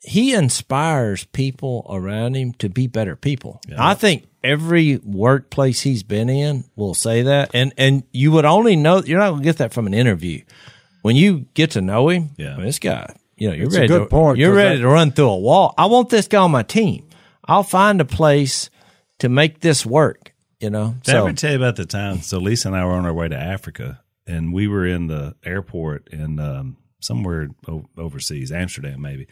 he 0.00 0.32
inspires 0.34 1.24
people 1.26 1.86
around 1.90 2.34
him 2.36 2.52
to 2.54 2.68
be 2.68 2.86
better 2.86 3.16
people. 3.16 3.60
I 3.76 3.94
think 3.94 4.26
every 4.44 4.96
workplace 4.98 5.80
he's 5.80 6.02
been 6.02 6.28
in 6.28 6.64
will 6.76 6.94
say 6.94 7.22
that. 7.22 7.50
And 7.54 7.72
and 7.76 8.02
you 8.12 8.32
would 8.32 8.44
only 8.44 8.76
know 8.76 9.02
you're 9.02 9.18
not 9.18 9.30
going 9.30 9.42
to 9.42 9.44
get 9.44 9.58
that 9.58 9.72
from 9.72 9.86
an 9.86 9.94
interview. 9.94 10.42
When 11.02 11.16
you 11.16 11.46
get 11.54 11.72
to 11.72 11.80
know 11.80 12.08
him, 12.10 12.30
Yeah. 12.36 12.54
I 12.54 12.56
mean, 12.58 12.66
this 12.66 12.78
guy, 12.78 13.12
you 13.36 13.48
know, 13.48 13.54
you're 13.54 13.66
It's 13.66 13.74
a 13.74 13.80
ready. 13.80 13.88
good 13.88 13.98
to, 14.00 14.06
point, 14.06 14.38
You're 14.38 14.50
'cause 14.50 14.56
ready 14.56 14.76
that- 14.76 14.82
to 14.82 14.88
run 14.88 15.10
through 15.10 15.30
a 15.30 15.36
wall. 15.38 15.74
I 15.76 15.86
want 15.86 16.10
this 16.10 16.28
guy 16.28 16.38
on 16.38 16.52
my 16.52 16.62
team. 16.62 17.04
I'll 17.46 17.62
find 17.62 18.00
a 18.00 18.04
place 18.04 18.70
to 19.18 19.28
make 19.28 19.60
this 19.60 19.84
work. 19.84 20.32
You 20.60 20.70
know, 20.70 20.94
Did 21.02 21.14
I 21.14 21.18
so 21.18 21.26
ever 21.26 21.32
tell 21.34 21.50
you 21.50 21.56
about 21.56 21.76
the 21.76 21.86
time? 21.86 22.18
So 22.22 22.38
Lisa 22.38 22.68
and 22.68 22.76
I 22.76 22.84
were 22.84 22.92
on 22.92 23.04
our 23.04 23.12
way 23.12 23.28
to 23.28 23.36
Africa, 23.36 24.00
and 24.26 24.52
we 24.52 24.68
were 24.68 24.86
in 24.86 25.08
the 25.08 25.34
airport 25.44 26.08
in 26.08 26.38
um, 26.38 26.76
somewhere 27.00 27.48
o- 27.66 27.88
overseas, 27.98 28.52
Amsterdam 28.52 29.00
maybe. 29.00 29.26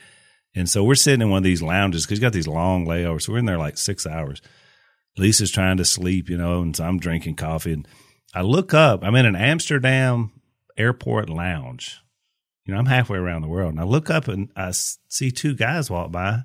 And 0.55 0.69
so 0.69 0.83
we're 0.83 0.97
sitting 0.97 1.23
in 1.23 1.31
one 1.31 1.38
of 1.38 1.45
these 1.45 1.62
lounges 1.62 2.05
because 2.05 2.19
you 2.19 2.23
got 2.23 2.33
these 2.33 2.49
long 2.49 2.85
layovers. 2.85 3.23
So 3.23 3.33
we're 3.33 3.38
in 3.38 3.45
there 3.45 3.59
like 3.59 3.79
six 3.79 4.07
hours. 4.07 4.43
Lisa's 5.17 5.52
trying 5.52 5.76
to 5.76 5.85
sleep, 5.85 6.29
you 6.29 6.37
know, 6.37 6.62
and 6.62 6.76
so 6.76 6.85
I'm 6.85 6.99
drinking 6.99 7.37
coffee. 7.37 7.73
And 7.73 7.87
I 8.35 8.43
look 8.43 8.75
up. 8.75 9.05
I'm 9.05 9.14
in 9.14 9.26
an 9.26 9.37
Amsterdam 9.37 10.33
airport 10.76 11.29
lounge. 11.29 12.00
You 12.64 12.75
know, 12.75 12.81
I'm 12.81 12.87
halfway 12.87 13.19
around 13.19 13.43
the 13.43 13.49
world, 13.49 13.73
and 13.73 13.81
I 13.81 13.85
look 13.85 14.11
up 14.11 14.29
and 14.29 14.50
I 14.57 14.71
see 14.73 15.31
two 15.31 15.55
guys 15.55 15.90
walk 15.90 16.11
by, 16.12 16.43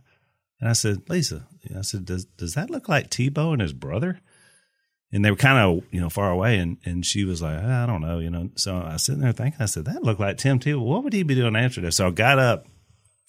and 0.59 0.69
I 0.69 0.73
said, 0.73 1.09
"Lisa," 1.09 1.47
I 1.75 1.81
said, 1.81 2.05
"Does 2.05 2.25
does 2.25 2.53
that 2.53 2.69
look 2.69 2.87
like 2.89 3.09
Tebow 3.09 3.53
and 3.53 3.61
his 3.61 3.73
brother?" 3.73 4.19
and 5.11 5.23
they 5.23 5.31
were 5.31 5.37
kind 5.37 5.57
of 5.57 5.83
you 5.91 6.01
know 6.01 6.09
far 6.09 6.29
away 6.29 6.57
and 6.57 6.77
and 6.83 7.05
she 7.05 7.23
was 7.23 7.41
like 7.41 7.57
i 7.57 7.85
don't 7.85 8.01
know 8.01 8.19
you 8.19 8.29
know 8.29 8.49
so 8.55 8.75
i 8.77 8.93
was 8.93 9.03
sitting 9.03 9.21
there 9.21 9.31
thinking 9.31 9.61
i 9.61 9.65
said 9.65 9.85
that 9.85 10.03
looked 10.03 10.19
like 10.19 10.37
tim 10.37 10.59
tebow 10.59 10.79
what 10.83 11.03
would 11.03 11.13
he 11.13 11.23
be 11.23 11.35
doing 11.35 11.55
in 11.55 11.71
this? 11.81 11.95
so 11.95 12.07
i 12.07 12.11
got 12.11 12.37
up 12.37 12.67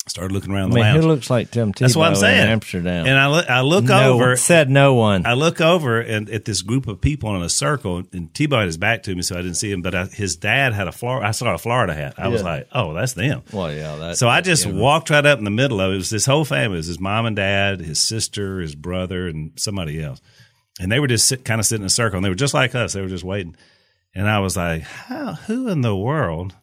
started 0.08 0.32
looking 0.32 0.52
around 0.52 0.66
I 0.66 0.68
the 0.68 0.74
mean, 0.76 0.84
lounge 0.84 1.02
who 1.02 1.08
looks 1.08 1.30
like 1.30 1.50
Tim 1.50 1.72
Tebow 1.72 1.78
that's 1.78 1.96
what 1.96 2.08
i'm 2.08 2.14
saying 2.14 2.42
in 2.42 2.48
Amsterdam? 2.48 3.06
and 3.06 3.18
i 3.18 3.26
look 3.28 3.50
i 3.50 3.60
look 3.60 3.84
no, 3.84 4.12
over 4.12 4.36
said 4.36 4.70
no 4.70 4.94
one. 4.94 5.26
I 5.26 5.34
look 5.34 5.60
over 5.60 6.00
and 6.00 6.30
at 6.30 6.44
this 6.44 6.62
group 6.62 6.86
of 6.86 7.00
people 7.00 7.34
in 7.34 7.42
a 7.42 7.48
circle, 7.48 8.04
and 8.12 8.32
Tebow 8.32 8.58
had 8.58 8.66
his 8.66 8.76
back 8.76 9.02
to 9.04 9.14
me, 9.14 9.22
so 9.22 9.34
I 9.34 9.42
didn't 9.42 9.56
see 9.56 9.70
him. 9.70 9.82
But 9.82 9.94
I, 9.94 10.04
his 10.06 10.36
dad 10.36 10.72
had 10.72 10.88
a 10.88 10.92
Florida. 10.92 11.26
I 11.26 11.30
saw 11.32 11.54
a 11.54 11.58
Florida 11.58 11.94
hat. 11.94 12.14
I 12.18 12.28
was 12.28 12.42
like, 12.42 12.68
"Oh, 12.72 12.94
that's 12.94 13.14
them." 13.14 13.42
well, 13.52 13.72
yeah. 13.72 13.96
That, 13.96 14.16
So 14.18 14.28
I 14.28 14.40
just 14.40 14.66
yeah. 14.66 14.72
walked 14.72 15.10
right 15.10 15.24
up 15.24 15.38
in 15.38 15.44
the 15.44 15.50
middle 15.50 15.80
of 15.80 15.90
it. 15.90 15.94
It 15.94 15.98
was 15.98 16.10
this 16.10 16.26
whole 16.26 16.44
family. 16.44 16.76
It 16.76 16.78
was 16.78 16.86
his 16.86 17.00
mom 17.00 17.26
and 17.26 17.36
dad, 17.36 17.80
his 17.80 17.98
sister, 17.98 18.60
his 18.60 18.74
brother, 18.74 19.26
and 19.26 19.52
somebody 19.56 20.02
else. 20.02 20.20
And 20.78 20.92
they 20.92 21.00
were 21.00 21.06
just 21.08 21.26
sit, 21.26 21.44
kind 21.44 21.58
of 21.58 21.66
sitting 21.66 21.82
in 21.82 21.86
a 21.86 21.90
circle, 21.90 22.16
and 22.16 22.24
they 22.24 22.28
were 22.28 22.34
just 22.34 22.54
like 22.54 22.74
us. 22.74 22.92
They 22.92 23.00
were 23.00 23.08
just 23.08 23.24
waiting. 23.24 23.56
And 24.14 24.28
I 24.28 24.38
was 24.40 24.56
like, 24.56 24.82
"How? 24.82 25.34
Who 25.34 25.68
in 25.68 25.80
the 25.80 25.96
world 25.96 26.54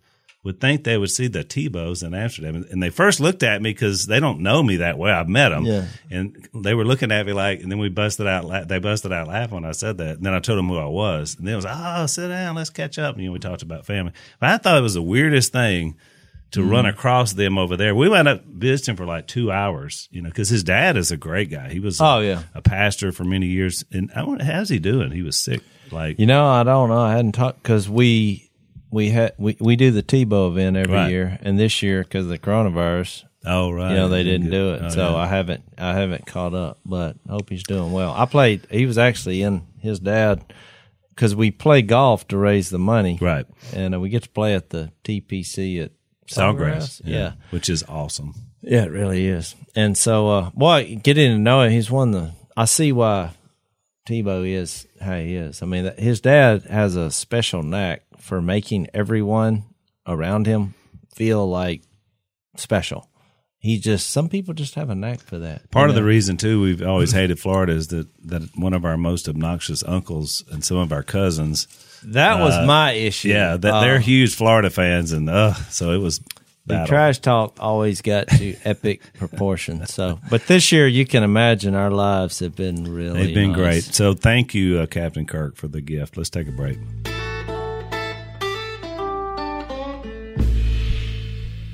would 0.44 0.60
think 0.60 0.84
they 0.84 0.98
would 0.98 1.10
see 1.12 1.28
the 1.28 1.44
Tebows 1.44 2.04
in 2.06 2.14
Amsterdam?" 2.14 2.66
And 2.70 2.82
they 2.84 2.90
first 2.90 3.20
looked 3.20 3.44
at 3.44 3.62
me 3.62 3.72
because 3.72 4.08
they 4.08 4.20
don't 4.20 4.42
know 4.42 4.62
me 4.64 4.78
that 4.78 4.98
well. 4.98 5.18
I've 5.20 5.28
met 5.30 5.50
them, 5.50 5.66
Yeah. 5.66 5.86
and 6.12 6.48
they 6.54 6.74
were 6.74 6.86
looking 6.86 7.12
at 7.12 7.26
me 7.26 7.34
like. 7.34 7.62
And 7.62 7.72
then 7.72 7.80
we 7.80 7.90
busted 7.90 8.28
out. 8.28 8.68
They 8.68 8.80
busted 8.80 9.12
out 9.14 9.28
laughing 9.28 9.56
when 9.56 9.66
I 9.66 9.72
said 9.72 9.98
that. 10.00 10.18
And 10.18 10.26
then 10.26 10.34
I 10.34 10.40
told 10.40 10.58
them 10.60 10.68
who 10.70 10.78
I 10.78 10.86
was, 10.86 11.36
and 11.38 11.48
they 11.48 11.56
was 11.56 11.66
"Oh, 11.68 12.06
sit 12.08 12.28
down, 12.28 12.56
let's 12.56 12.70
catch 12.70 13.00
up." 13.00 13.16
And 13.16 13.24
you 13.24 13.30
know, 13.30 13.34
we 13.34 13.40
talked 13.40 13.62
about 13.64 13.86
family. 13.86 14.12
But 14.40 14.50
I 14.50 14.58
thought 14.58 14.78
it 14.78 14.82
was 14.82 14.96
the 14.96 15.02
weirdest 15.02 15.52
thing 15.52 15.96
to 16.52 16.60
Mm-hmm. 16.60 16.70
run 16.70 16.86
across 16.86 17.34
them 17.34 17.58
over 17.58 17.76
there. 17.76 17.96
We 17.96 18.08
wound 18.10 18.28
up 18.28 18.46
visiting 18.46 18.96
for 18.96 19.06
like 19.08 19.26
two 19.26 19.52
hours, 19.52 20.08
you 20.12 20.22
know, 20.22 20.30
because 20.30 20.50
his 20.50 20.64
dad 20.64 20.98
is 20.98 21.10
a 21.12 21.18
great 21.18 21.50
guy. 21.50 21.70
He 21.74 21.80
was, 21.80 22.00
a, 22.00 22.04
Oh, 22.06 22.20
yeah. 22.20 22.44
a 22.54 22.62
pastor 22.62 23.12
for 23.12 23.24
many 23.24 23.48
years. 23.48 23.84
And 23.92 24.12
I 24.16 24.22
wonder, 24.24 24.44
how's 24.44 24.70
he 24.70 24.78
doing? 24.78 25.10
He 25.10 25.24
was 25.24 25.36
sick. 25.36 25.62
Like, 25.90 26.20
You 26.20 26.28
know, 26.28 26.46
I 26.46 26.62
don't 26.62 26.90
know. 26.90 27.00
I 27.02 27.16
hadn't 27.16 27.32
talked 27.32 27.64
because 27.64 27.90
we 27.90 28.52
we 28.94 29.10
had 29.10 29.34
we, 29.38 29.58
we 29.60 29.76
do 29.76 29.92
the 29.92 30.04
Tebow 30.04 30.50
event 30.52 30.78
every 30.78 30.94
Right. 30.94 31.10
year, 31.12 31.38
and 31.42 31.60
this 31.60 31.82
year 31.82 32.04
because 32.04 32.26
of 32.26 32.30
the 32.30 32.38
coronavirus, 32.40 33.24
oh 33.46 33.72
right, 33.72 33.90
you 33.92 33.96
know, 33.98 34.08
they 34.10 34.24
didn't 34.24 34.50
do 34.52 34.74
it. 34.76 34.82
Oh, 34.84 34.90
so 34.90 35.10
yeah. 35.12 35.16
I 35.18 35.28
haven't 35.28 35.64
I 35.78 35.94
haven't 35.96 36.26
caught 36.28 36.54
up, 36.54 36.80
but 36.86 37.18
I 37.28 37.32
hope 37.34 37.50
he's 37.50 37.64
doing 37.64 37.92
well. 37.92 38.14
I 38.16 38.26
played. 38.26 38.68
He 38.70 38.86
was 38.86 38.98
actually 38.98 39.42
in 39.42 39.64
his 39.80 40.00
dad 40.00 40.54
because 41.10 41.36
we 41.36 41.52
play 41.52 41.82
golf 41.82 42.28
to 42.30 42.38
raise 42.38 42.70
the 42.70 42.80
money, 42.80 43.18
right, 43.22 43.46
And 43.74 43.94
uh, 43.96 44.00
we 44.00 44.10
get 44.10 44.24
to 44.24 44.30
play 44.30 44.56
at 44.56 44.70
the 44.72 44.92
TPC 45.04 45.84
at 45.84 45.92
Sawgrass, 46.28 47.02
Yeah. 47.04 47.34
which 47.52 47.70
is 47.70 47.84
awesome. 47.88 48.34
Yeah, 48.62 48.84
it 48.86 48.92
really 48.92 49.28
is. 49.28 49.56
And 49.76 49.98
so, 49.98 50.30
uh, 50.30 50.50
boy, 50.52 51.00
getting 51.04 51.32
to 51.32 51.38
know 51.38 51.62
him, 51.62 51.72
he's 51.72 51.92
one 51.92 52.14
of 52.16 52.22
the. 52.22 52.32
I 52.56 52.66
see 52.66 52.92
why 52.92 53.32
Tebow 54.08 54.48
is 54.48 54.88
how 55.02 55.18
he 55.18 55.36
is. 55.36 55.62
I 55.62 55.66
mean, 55.66 55.92
his 55.98 56.22
dad 56.22 56.64
has 56.64 56.96
a 56.96 57.12
special 57.12 57.62
knack 57.64 58.04
for 58.24 58.42
making 58.42 58.88
everyone 58.94 59.64
around 60.08 60.46
him 60.48 60.74
feel 61.14 61.48
like 61.50 61.82
special. 62.56 63.10
He 63.58 63.80
just 63.80 64.10
some 64.10 64.28
people 64.28 64.54
just 64.54 64.76
have 64.76 64.90
a 64.90 64.96
knack 64.96 65.20
for 65.22 65.40
that. 65.40 65.72
Part 65.72 65.88
you 65.88 65.90
of 65.92 65.96
the 65.96 66.04
reason 66.04 66.36
too 66.38 66.62
we've 66.62 66.82
always 66.82 67.12
hated 67.14 67.40
Florida 67.40 67.74
is 67.74 67.88
that 67.90 68.08
that 68.28 68.42
one 68.56 68.74
of 68.74 68.84
our 68.84 68.98
most 68.98 69.30
obnoxious 69.30 69.84
uncles 69.84 70.44
and 70.52 70.64
some 70.64 70.78
of 70.78 70.92
our 70.92 71.04
cousins, 71.04 71.68
that 72.04 72.40
was 72.40 72.68
my 72.68 72.92
issue. 72.92 73.30
yeah, 73.30 73.56
that 73.56 73.74
Uh, 73.74 73.82
they're 73.82 74.00
huge 74.00 74.36
Florida 74.36 74.70
fans, 74.70 75.14
and 75.14 75.30
uh, 75.30 75.54
so 75.70 75.92
it 75.92 76.00
was 76.00 76.20
The 76.66 76.74
battle. 76.76 76.88
trash 76.88 77.20
talk 77.20 77.58
always 77.62 78.02
got 78.02 78.28
to 78.30 78.56
epic 78.66 79.02
proportions. 79.14 79.94
So, 79.94 80.20
but 80.30 80.46
this 80.48 80.72
year, 80.74 80.86
you 80.88 81.06
can 81.06 81.24
imagine 81.24 81.74
our 81.74 81.92
lives 81.92 82.40
have 82.40 82.56
been 82.58 82.84
really. 82.94 83.28
They've 83.28 83.36
been 83.36 83.52
nice. 83.54 83.58
great. 83.62 83.84
So 83.96 84.14
thank 84.14 84.54
you, 84.54 84.80
uh, 84.80 84.88
Captain 84.88 85.26
Kirk, 85.26 85.56
for 85.56 85.70
the 85.70 85.80
gift. 85.82 86.18
Let's 86.18 86.30
take 86.30 86.50
a 86.50 86.52
break. 86.52 86.78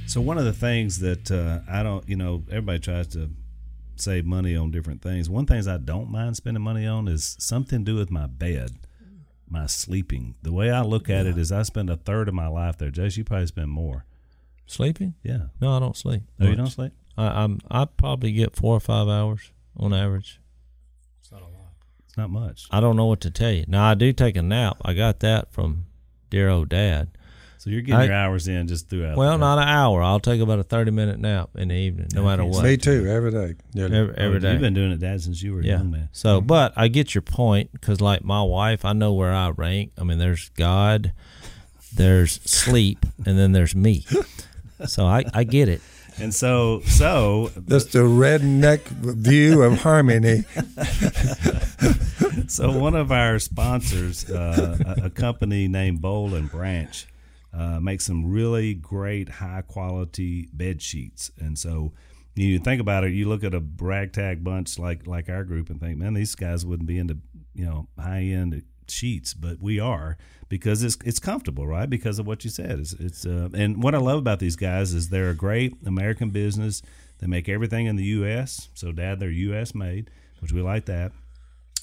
So 0.10 0.22
one 0.22 0.40
of 0.40 0.46
the 0.46 0.54
things 0.54 0.98
that 1.02 1.30
uh, 1.30 1.60
I 1.72 1.84
don't, 1.84 2.10
you 2.10 2.16
know, 2.16 2.44
everybody 2.50 2.80
tries 2.80 3.06
to 3.10 3.30
save 3.96 4.26
money 4.26 4.56
on 4.56 4.72
different 4.72 5.04
things. 5.04 5.30
One 5.30 5.46
things 5.46 5.68
I 5.68 5.78
don't 5.78 6.10
mind 6.10 6.36
spending 6.36 6.64
money 6.64 6.88
on 6.88 7.08
is 7.08 7.36
something 7.40 7.86
to 7.86 7.92
do 7.92 7.96
with 7.96 8.10
my 8.10 8.26
bed. 8.26 8.72
my 9.48 9.68
sleeping. 9.68 10.34
The 10.42 10.52
way 10.52 10.72
I 10.72 10.82
look 10.82 11.12
at 11.12 11.28
it 11.28 11.38
is, 11.38 11.52
I 11.52 11.62
spend 11.62 11.92
a 11.92 11.96
third 11.96 12.28
of 12.28 12.34
my 12.34 12.48
life 12.48 12.80
there. 12.80 12.90
Jace, 12.90 13.18
you 13.18 13.24
probably 13.24 13.46
spend 13.46 13.70
more. 13.70 14.06
Sleeping? 14.66 15.14
Yeah. 15.22 15.50
No, 15.62 15.78
I 15.78 15.80
don't 15.80 15.96
sleep. 15.96 16.24
Oh, 16.40 16.48
you 16.48 16.56
don't 16.56 16.68
sleep? 16.68 16.94
I, 17.16 17.44
I'm 17.44 17.60
I 17.70 17.86
probably 17.86 18.32
get 18.32 18.56
four 18.56 18.76
or 18.76 18.80
five 18.80 19.08
hours 19.08 19.52
on 19.78 19.94
average. 19.94 20.40
It's 21.20 21.32
not 21.32 21.42
a 21.42 21.46
lot. 21.46 21.74
It's 22.08 22.18
not 22.18 22.32
much. 22.32 22.66
I 22.72 22.80
don't 22.80 22.96
know 22.96 23.06
what 23.06 23.22
to 23.22 23.30
tell 23.30 23.52
you. 23.52 23.66
Now 23.68 23.88
I 23.88 23.94
do 23.94 24.12
take 24.12 24.36
a 24.36 24.42
nap. 24.42 24.78
I 24.84 24.94
got 24.96 25.20
that 25.20 25.52
from 25.52 25.86
dear 26.32 26.50
old 26.50 26.70
dad. 26.70 27.10
So 27.60 27.70
you're 27.70 27.82
getting 27.82 28.00
I- 28.00 28.06
your 28.06 28.14
hours 28.14 28.48
in 28.48 28.68
just 28.68 28.90
throughout. 28.90 29.18
Well, 29.18 29.34
the 29.34 29.38
not 29.38 29.60
an 29.60 29.68
hour. 29.68 30.02
I'll 30.02 30.22
take 30.22 30.40
about 30.40 30.60
a 30.60 30.64
thirty 30.64 30.92
minute 30.92 31.20
nap 31.20 31.50
in 31.56 31.68
the 31.68 31.76
evening, 31.76 32.08
no 32.14 32.24
matter 32.24 32.46
what. 32.46 32.64
Me 32.64 32.78
too, 32.78 33.06
every 33.06 33.32
day. 33.32 33.56
Yeah. 33.74 33.84
Every, 33.84 34.18
every 34.18 34.48
Oh. 34.48 34.52
You've 34.54 34.62
been 34.62 34.74
doing 34.74 34.92
it, 34.92 35.02
Dad, 35.02 35.22
since 35.22 35.44
you 35.44 35.54
were 35.54 35.60
a 35.60 35.66
yeah. 35.66 35.78
young 35.78 35.92
man. 35.92 36.08
So, 36.14 36.40
but 36.40 36.72
I 36.78 36.88
get 36.88 37.14
your 37.14 37.22
point 37.22 37.74
because, 37.74 38.00
like 38.00 38.24
my 38.24 38.42
wife, 38.42 38.86
I 38.86 38.94
know 38.94 39.12
where 39.12 39.34
I 39.34 39.50
rank. 39.50 39.92
I 39.98 40.06
mean, 40.06 40.20
there's 40.20 40.48
God, 40.56 41.12
there's 41.94 42.40
sleep, 42.50 43.06
and 43.26 43.38
then 43.38 43.52
there's 43.52 43.76
me. 43.76 44.06
So 44.88 45.06
I, 45.06 45.26
I 45.34 45.44
get 45.44 45.68
it. 45.68 45.82
And 46.20 46.34
so, 46.34 46.80
so, 46.86 47.52
That's 47.58 47.84
the 47.88 48.00
redneck 48.00 48.84
view 48.88 49.62
of 49.64 49.82
harmony. 49.82 50.46
so 52.48 52.72
one 52.78 52.96
of 52.96 53.12
our 53.12 53.40
sponsors, 53.40 54.30
uh, 54.30 54.78
a, 55.02 55.06
a 55.08 55.10
company 55.10 55.68
named 55.68 56.02
Boll 56.02 56.34
and 56.34 56.50
Branch, 56.50 57.06
uh, 57.54 57.80
makes 57.80 58.06
some 58.06 58.30
really 58.30 58.74
great 58.74 59.30
high 59.30 59.64
quality 59.68 60.50
bed 60.54 60.82
sheets. 60.82 61.32
And 61.40 61.58
so, 61.58 61.94
you 62.36 62.60
think 62.60 62.80
about 62.80 63.04
it, 63.04 63.12
you 63.12 63.28
look 63.28 63.44
at 63.44 63.54
a 63.54 63.64
ragtag 63.78 64.44
bunch 64.44 64.80
like 64.80 65.06
like 65.06 65.30
our 65.30 65.44
group 65.44 65.70
and 65.70 65.80
think, 65.80 65.98
man, 65.98 66.14
these 66.14 66.36
guys 66.36 66.66
wouldn't 66.66 66.88
be 66.88 66.98
into 66.98 67.18
you 67.54 67.66
know 67.66 67.88
high 67.98 68.22
end 68.22 68.64
sheets, 68.88 69.34
but 69.34 69.62
we 69.62 69.80
are 69.80 70.18
because 70.48 70.84
it's 70.84 70.98
it's 71.06 71.20
comfortable, 71.20 71.68
right? 71.68 71.90
Because 71.90 72.20
of 72.20 72.28
what 72.28 72.44
you 72.44 72.50
said. 72.50 72.80
It's, 72.80 72.94
it's 72.94 73.26
uh, 73.26 73.50
and 73.54 73.82
what 73.82 73.96
I 73.96 74.00
love 74.00 74.20
about 74.20 74.40
these 74.40 74.56
guys 74.56 74.94
is 74.94 75.10
they're 75.10 75.30
a 75.30 75.36
great 75.36 75.76
American 75.86 76.30
business. 76.32 76.82
They 77.20 77.28
make 77.28 77.50
everything 77.50 77.86
in 77.86 77.96
the 77.96 78.06
U.S. 78.06 78.70
So, 78.74 78.92
Dad, 78.92 79.20
they're 79.20 79.30
U.S. 79.30 79.76
made, 79.76 80.10
which 80.40 80.54
we 80.54 80.62
like 80.62 80.86
that. 80.86 81.12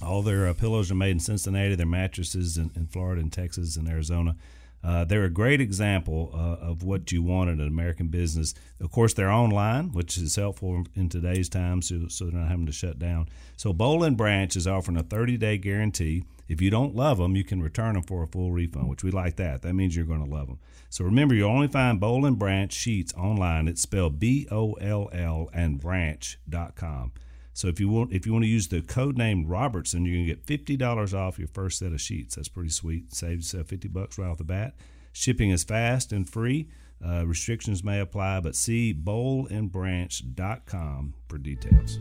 All 0.02 0.22
their 0.22 0.46
uh, 0.46 0.54
pillows 0.54 0.90
are 0.90 0.94
made 0.94 1.10
in 1.10 1.20
Cincinnati. 1.20 1.74
Their 1.74 1.86
mattresses 1.86 2.56
in, 2.56 2.70
in 2.74 2.86
Florida 2.86 3.20
and 3.20 3.32
Texas 3.32 3.76
and 3.76 3.88
Arizona. 3.88 4.36
Uh, 4.84 5.04
they're 5.04 5.24
a 5.24 5.30
great 5.30 5.60
example 5.60 6.30
uh, 6.32 6.64
of 6.64 6.82
what 6.82 7.10
you 7.10 7.22
want 7.22 7.50
in 7.50 7.60
an 7.60 7.66
American 7.66 8.08
business. 8.08 8.54
Of 8.80 8.90
course, 8.90 9.14
they're 9.14 9.30
online, 9.30 9.90
which 9.92 10.16
is 10.16 10.36
helpful 10.36 10.84
in 10.94 11.08
today's 11.08 11.48
time, 11.48 11.82
so, 11.82 12.06
so 12.08 12.26
they're 12.26 12.40
not 12.40 12.48
having 12.48 12.66
to 12.66 12.72
shut 12.72 12.98
down. 12.98 13.28
So, 13.56 13.72
Boll 13.72 14.04
and 14.04 14.16
Branch 14.16 14.54
is 14.54 14.66
offering 14.66 14.96
a 14.96 15.02
30 15.02 15.36
day 15.38 15.58
guarantee. 15.58 16.24
If 16.48 16.60
you 16.60 16.70
don't 16.70 16.94
love 16.94 17.18
them, 17.18 17.34
you 17.34 17.42
can 17.42 17.60
return 17.60 17.94
them 17.94 18.04
for 18.04 18.22
a 18.22 18.28
full 18.28 18.52
refund, 18.52 18.88
which 18.88 19.02
we 19.02 19.10
like 19.10 19.36
that. 19.36 19.62
That 19.62 19.74
means 19.74 19.96
you're 19.96 20.04
going 20.04 20.24
to 20.24 20.30
love 20.30 20.46
them. 20.46 20.60
So, 20.88 21.04
remember, 21.04 21.34
you 21.34 21.46
only 21.46 21.68
find 21.68 21.98
Boll 21.98 22.24
and 22.24 22.38
Branch 22.38 22.72
sheets 22.72 23.12
online. 23.14 23.66
It's 23.66 23.82
spelled 23.82 24.20
B 24.20 24.46
O 24.52 24.74
L 24.74 25.08
L 25.12 25.50
and 25.52 25.80
branch.com. 25.80 27.12
So 27.56 27.66
if 27.68 27.80
you 27.80 27.88
want 27.88 28.12
if 28.12 28.26
you 28.26 28.34
want 28.34 28.44
to 28.44 28.50
use 28.50 28.68
the 28.68 28.82
code 28.82 29.16
name 29.16 29.46
Robertson, 29.46 30.04
you're 30.04 30.16
gonna 30.16 30.26
get 30.26 30.44
fifty 30.44 30.76
dollars 30.76 31.14
off 31.14 31.38
your 31.38 31.48
first 31.48 31.78
set 31.78 31.90
of 31.90 32.02
sheets. 32.02 32.34
That's 32.34 32.48
pretty 32.48 32.68
sweet. 32.68 33.14
Saves 33.14 33.54
uh, 33.54 33.62
fifty 33.62 33.88
bucks 33.88 34.18
right 34.18 34.28
off 34.28 34.36
the 34.36 34.44
bat. 34.44 34.74
Shipping 35.14 35.48
is 35.48 35.64
fast 35.64 36.12
and 36.12 36.28
free. 36.28 36.68
Uh, 37.02 37.26
restrictions 37.26 37.82
may 37.82 37.98
apply, 37.98 38.40
but 38.40 38.54
see 38.54 38.92
bollandbranch.com 38.92 41.14
for 41.28 41.38
details. 41.38 41.98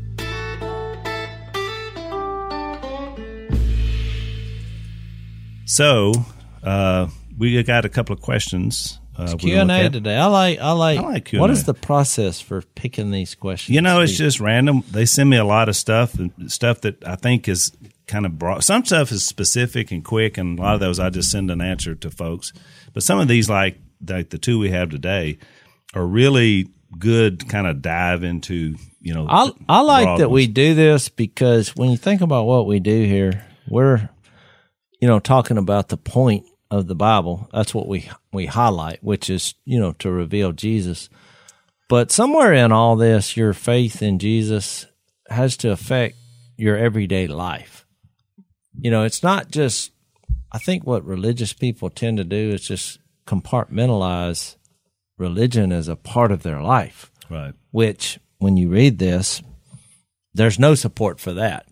So 5.64 6.12
uh, 6.64 7.08
we 7.38 7.64
got 7.64 7.86
a 7.86 7.90
couple 7.90 8.14
of 8.14 8.22
questions. 8.22 9.00
Uh, 9.18 9.36
Q 9.38 9.58
and 9.58 9.72
A 9.72 9.90
today. 9.90 10.18
I 10.18 10.26
like. 10.26 10.60
I 10.60 10.72
like. 10.72 11.00
I 11.00 11.02
like 11.02 11.26
Q&A. 11.26 11.50
is 11.50 11.64
the 11.64 11.74
process 11.74 12.42
for 12.42 12.62
picking 12.62 13.12
these 13.12 13.34
questions? 13.34 13.74
You 13.74 13.82
know, 13.82 14.02
it's 14.02 14.18
just 14.18 14.40
random. 14.40 14.84
They 14.92 15.06
send 15.06 15.30
me 15.30 15.38
a 15.38 15.46
lot 15.46 15.70
of 15.70 15.76
stuff 15.76 16.16
and 16.16 16.32
stuff 16.52 16.82
that 16.82 17.06
I 17.08 17.16
think 17.16 17.48
is 17.48 17.72
kind 18.08 18.26
of 18.26 18.38
broad. 18.38 18.64
Some 18.64 18.84
stuff 18.84 19.12
is 19.12 19.26
specific 19.26 19.92
and 19.92 20.04
quick, 20.04 20.38
and 20.38 20.60
a 20.60 20.62
lot 20.62 20.74
of 20.74 20.80
those 20.82 21.00
I 21.00 21.10
just 21.10 21.32
send 21.32 21.50
an 21.50 21.62
answer 21.62 21.96
to 21.96 22.12
folks. 22.12 22.52
But 22.94 23.04
some 23.04 23.20
of 23.20 23.28
these, 23.28 23.50
like 23.50 23.78
like 24.06 24.32
the 24.32 24.38
two 24.38 24.60
we 24.60 24.72
have 24.72 24.90
today, 24.90 25.38
are 25.94 26.06
really 26.06 26.68
good. 27.00 27.48
Kind 27.48 27.68
of 27.68 27.82
dive 27.82 28.24
into 28.24 28.76
you 29.00 29.14
know. 29.14 29.28
I 29.30 29.52
I 29.70 29.82
like 29.82 30.20
that 30.20 30.30
we 30.30 30.48
do 30.48 30.74
this 30.74 31.08
because 31.08 31.76
when 31.76 31.90
you 31.90 31.98
think 31.98 32.20
about 32.20 32.46
what 32.46 32.68
we 32.68 32.82
do 32.82 33.06
here, 33.06 33.46
we're 33.70 34.10
you 35.00 35.08
know 35.08 35.20
talking 35.20 35.58
about 35.58 35.88
the 35.88 35.98
point 35.98 36.46
of 36.72 36.88
the 36.88 36.96
Bible. 36.96 37.50
That's 37.54 37.74
what 37.74 37.88
we 37.88 38.10
we 38.32 38.48
highlight, 38.48 39.04
which 39.04 39.30
is 39.30 39.56
you 39.66 39.80
know 39.80 39.94
to 39.94 40.12
reveal 40.12 40.52
Jesus. 40.52 41.10
But 41.88 42.12
somewhere 42.12 42.54
in 42.54 42.72
all 42.72 42.96
this, 42.96 43.38
your 43.38 43.54
faith 43.54 44.02
in 44.02 44.18
Jesus 44.20 44.88
has 45.30 45.56
to 45.58 45.72
affect 45.72 46.16
your 46.58 46.78
everyday 46.78 47.28
life. 47.28 47.86
You 48.80 48.92
know, 48.92 49.04
it's 49.04 49.24
not 49.24 49.52
just. 49.52 49.92
I 50.52 50.58
think 50.58 50.86
what 50.86 51.04
religious 51.04 51.52
people 51.52 51.90
tend 51.90 52.18
to 52.18 52.24
do 52.24 52.52
is 52.52 52.66
just 52.66 53.00
compartmentalize 53.28 54.56
religion 55.18 55.74
as 55.74 55.88
a 55.88 55.96
part 55.96 56.32
of 56.32 56.44
their 56.44 56.62
life 56.62 57.12
right. 57.30 57.54
which 57.72 58.20
when 58.38 58.58
you 58.58 58.70
read 58.70 59.00
this, 59.00 59.42
there's 60.34 60.60
no 60.60 60.76
support 60.76 61.20
for 61.20 61.34
that. 61.34 61.66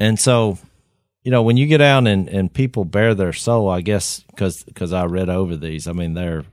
And 0.00 0.18
so, 0.18 0.58
you 1.24 1.30
know, 1.30 1.42
when 1.42 1.56
you 1.56 1.66
get 1.66 1.80
out 1.80 2.06
and, 2.06 2.28
and 2.28 2.52
people 2.52 2.84
bare 2.84 3.14
their 3.14 3.32
soul, 3.32 3.68
I 3.68 3.80
guess, 3.80 4.20
because 4.30 4.64
cause 4.74 4.92
I 4.92 5.06
read 5.06 5.28
over 5.28 5.56
these, 5.56 5.88
I 5.88 5.92
mean, 5.92 6.14
they're, 6.14 6.44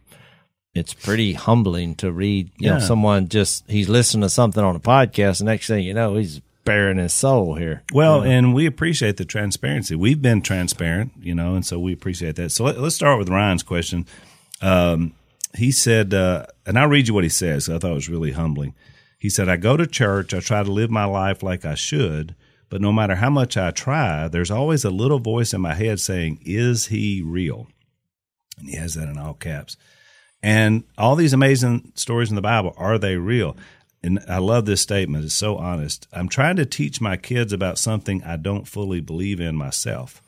it's 0.74 0.94
pretty 0.94 1.34
humbling 1.34 1.96
to 1.96 2.12
read, 2.12 2.50
you 2.58 2.70
know, 2.70 2.80
someone 2.80 3.28
just, 3.28 3.70
he's 3.70 3.90
listening 3.90 4.22
to 4.22 4.30
something 4.30 4.64
on 4.64 4.76
a 4.76 4.80
podcast, 4.80 5.42
and 5.42 5.48
next 5.48 5.68
thing 5.68 5.84
you 5.84 5.94
know, 5.94 6.16
he's 6.16 6.40
bearing 6.64 6.98
his 6.98 7.14
soul 7.14 7.56
here. 7.56 7.84
Well, 7.92 8.24
and 8.24 8.54
we 8.54 8.66
appreciate 8.66 9.18
the 9.18 9.26
transparency. 9.26 9.96
We've 9.96 10.22
been 10.22 10.42
transparent, 10.42 11.12
you 11.20 11.36
know, 11.36 11.56
and 11.56 11.66
so 11.66 11.78
we 11.78 11.92
appreciate 11.92 12.38
that. 12.38 12.52
So 12.52 12.64
let, 12.64 12.78
us 12.78 12.96
start 12.96 13.20
with 13.20 13.30
Ryan's 13.30 13.64
question. 13.64 14.06
Um, 14.62 15.14
he 15.56 15.74
said, 15.74 16.14
uh, 16.14 16.46
and 16.66 16.80
I'll 16.80 16.88
read 16.88 17.10
you 17.10 17.14
what 17.14 17.26
he 17.26 17.30
says. 17.30 17.68
I 17.68 17.78
thought 17.78 17.92
it 17.92 17.96
was 17.96 18.10
really 18.10 18.32
humbling. 18.32 18.74
He 19.20 19.30
said, 19.30 19.50
I 19.50 19.58
go 19.58 19.76
to 19.76 19.86
church, 19.86 20.34
I 20.34 20.40
try 20.40 20.64
to 20.64 20.72
live 20.72 20.90
my 20.90 21.06
life 21.06 21.44
like 21.44 21.66
I 21.66 21.76
should, 21.76 22.36
but 22.72 22.82
no 22.82 22.94
matter 22.94 23.16
how 23.16 23.30
much 23.30 23.58
I 23.58 23.72
try, 23.72 24.30
there's 24.30 24.50
always 24.50 24.86
a 24.86 24.90
little 24.90 25.20
voice 25.20 25.54
in 25.54 25.60
my 25.60 25.74
head 25.74 26.00
saying, 26.00 26.40
Is 26.44 26.88
he 26.88 27.22
real? 27.22 27.68
And 28.58 28.70
he 28.70 28.78
has 28.78 28.96
that 28.96 29.10
in 29.10 29.18
all 29.18 29.34
caps. 29.34 29.76
And 30.42 30.86
all 30.98 31.18
these 31.18 31.34
amazing 31.34 31.92
stories 31.96 32.30
in 32.30 32.36
the 32.36 32.42
Bible, 32.42 32.74
are 32.78 32.98
they 32.98 33.18
real? 33.18 33.58
And 34.02 34.20
I 34.28 34.38
love 34.38 34.66
this 34.66 34.82
statement. 34.82 35.26
It's 35.26 35.34
so 35.36 35.58
honest. 35.58 36.08
I'm 36.14 36.30
trying 36.30 36.56
to 36.56 36.66
teach 36.66 37.02
my 37.02 37.18
kids 37.18 37.52
about 37.52 37.78
something 37.78 38.24
I 38.24 38.38
don't 38.38 38.68
fully 38.68 39.02
believe 39.02 39.42
in 39.42 39.56
myself. 39.56 40.22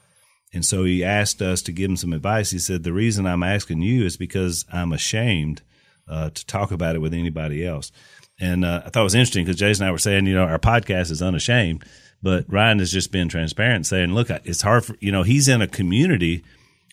And 0.54 0.66
so 0.66 0.84
he 0.84 1.04
asked 1.04 1.42
us 1.42 1.62
to 1.64 1.72
give 1.72 1.90
him 1.90 1.98
some 1.98 2.12
advice. 2.12 2.52
He 2.52 2.60
said, 2.60 2.84
The 2.84 2.92
reason 2.92 3.26
I'm 3.26 3.42
asking 3.42 3.82
you 3.84 4.06
is 4.06 4.18
because 4.18 4.66
I'm 4.72 4.92
ashamed 4.92 5.62
uh, 6.10 6.30
to 6.30 6.46
talk 6.46 6.72
about 6.72 6.98
it 6.98 7.00
with 7.00 7.14
anybody 7.14 7.66
else. 7.66 7.94
And 8.38 8.66
uh, 8.66 8.82
I 8.86 8.90
thought 8.90 9.02
it 9.02 9.04
was 9.04 9.16
interesting 9.16 9.46
because 9.46 9.60
Jason 9.60 9.84
and 9.84 9.90
I 9.90 9.92
were 9.94 9.98
saying, 9.98 10.26
you 10.26 10.36
know, 10.36 10.44
our 10.44 10.60
podcast 10.60 11.10
is 11.10 11.22
unashamed, 11.22 11.86
but 12.24 12.46
Ryan 12.48 12.80
has 12.80 12.92
just 12.92 13.12
been 13.12 13.28
transparent, 13.30 13.86
saying, 13.86 14.14
look, 14.16 14.30
it's 14.32 14.62
hard 14.64 14.86
for, 14.86 14.96
you 15.00 15.12
know, 15.12 15.22
he's 15.24 15.48
in 15.48 15.62
a 15.62 15.68
community 15.68 16.44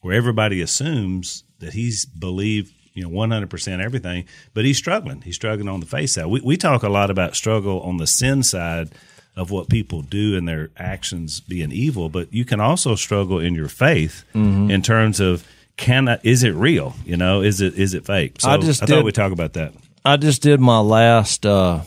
where 0.02 0.14
everybody 0.14 0.60
assumes 0.60 1.44
that 1.60 1.72
he's 1.72 2.04
believed, 2.04 2.72
you 2.94 3.02
know, 3.04 3.08
100% 3.10 3.80
everything, 3.82 4.24
but 4.54 4.64
he's 4.64 4.76
struggling. 4.76 5.20
He's 5.22 5.36
struggling 5.36 5.68
on 5.68 5.80
the 5.80 5.86
faith 5.86 6.10
side. 6.10 6.26
We, 6.26 6.40
we 6.40 6.56
talk 6.56 6.82
a 6.82 6.88
lot 6.88 7.10
about 7.10 7.36
struggle 7.36 7.80
on 7.82 7.96
the 7.98 8.06
sin 8.06 8.42
side 8.42 8.90
of 9.36 9.52
what 9.52 9.68
people 9.70 10.02
do 10.02 10.36
and 10.36 10.48
their 10.48 10.70
actions 10.76 11.38
being 11.40 11.70
evil, 11.70 12.08
but 12.08 12.32
you 12.34 12.44
can 12.44 12.60
also 12.60 12.96
struggle 12.96 13.38
in 13.38 13.54
your 13.54 13.68
faith 13.68 14.24
in 14.34 14.82
terms 14.82 15.20
of 15.20 15.46
can 15.76 16.08
I, 16.08 16.18
is 16.24 16.42
it 16.42 16.54
real? 16.54 16.94
You 17.06 17.16
know, 17.16 17.40
is 17.40 17.60
it 17.62 17.74
is 17.74 17.94
it 17.94 18.04
fake? 18.04 18.40
So 18.40 18.50
I 18.50 18.58
just 18.58 18.82
I 18.82 18.86
did- 18.86 18.96
thought 18.96 19.04
we'd 19.04 19.14
talk 19.14 19.32
about 19.32 19.52
that. 19.54 19.72
I 20.04 20.16
just 20.16 20.42
did 20.42 20.60
my 20.60 20.80
last, 20.80 21.46
uh, 21.46 21.80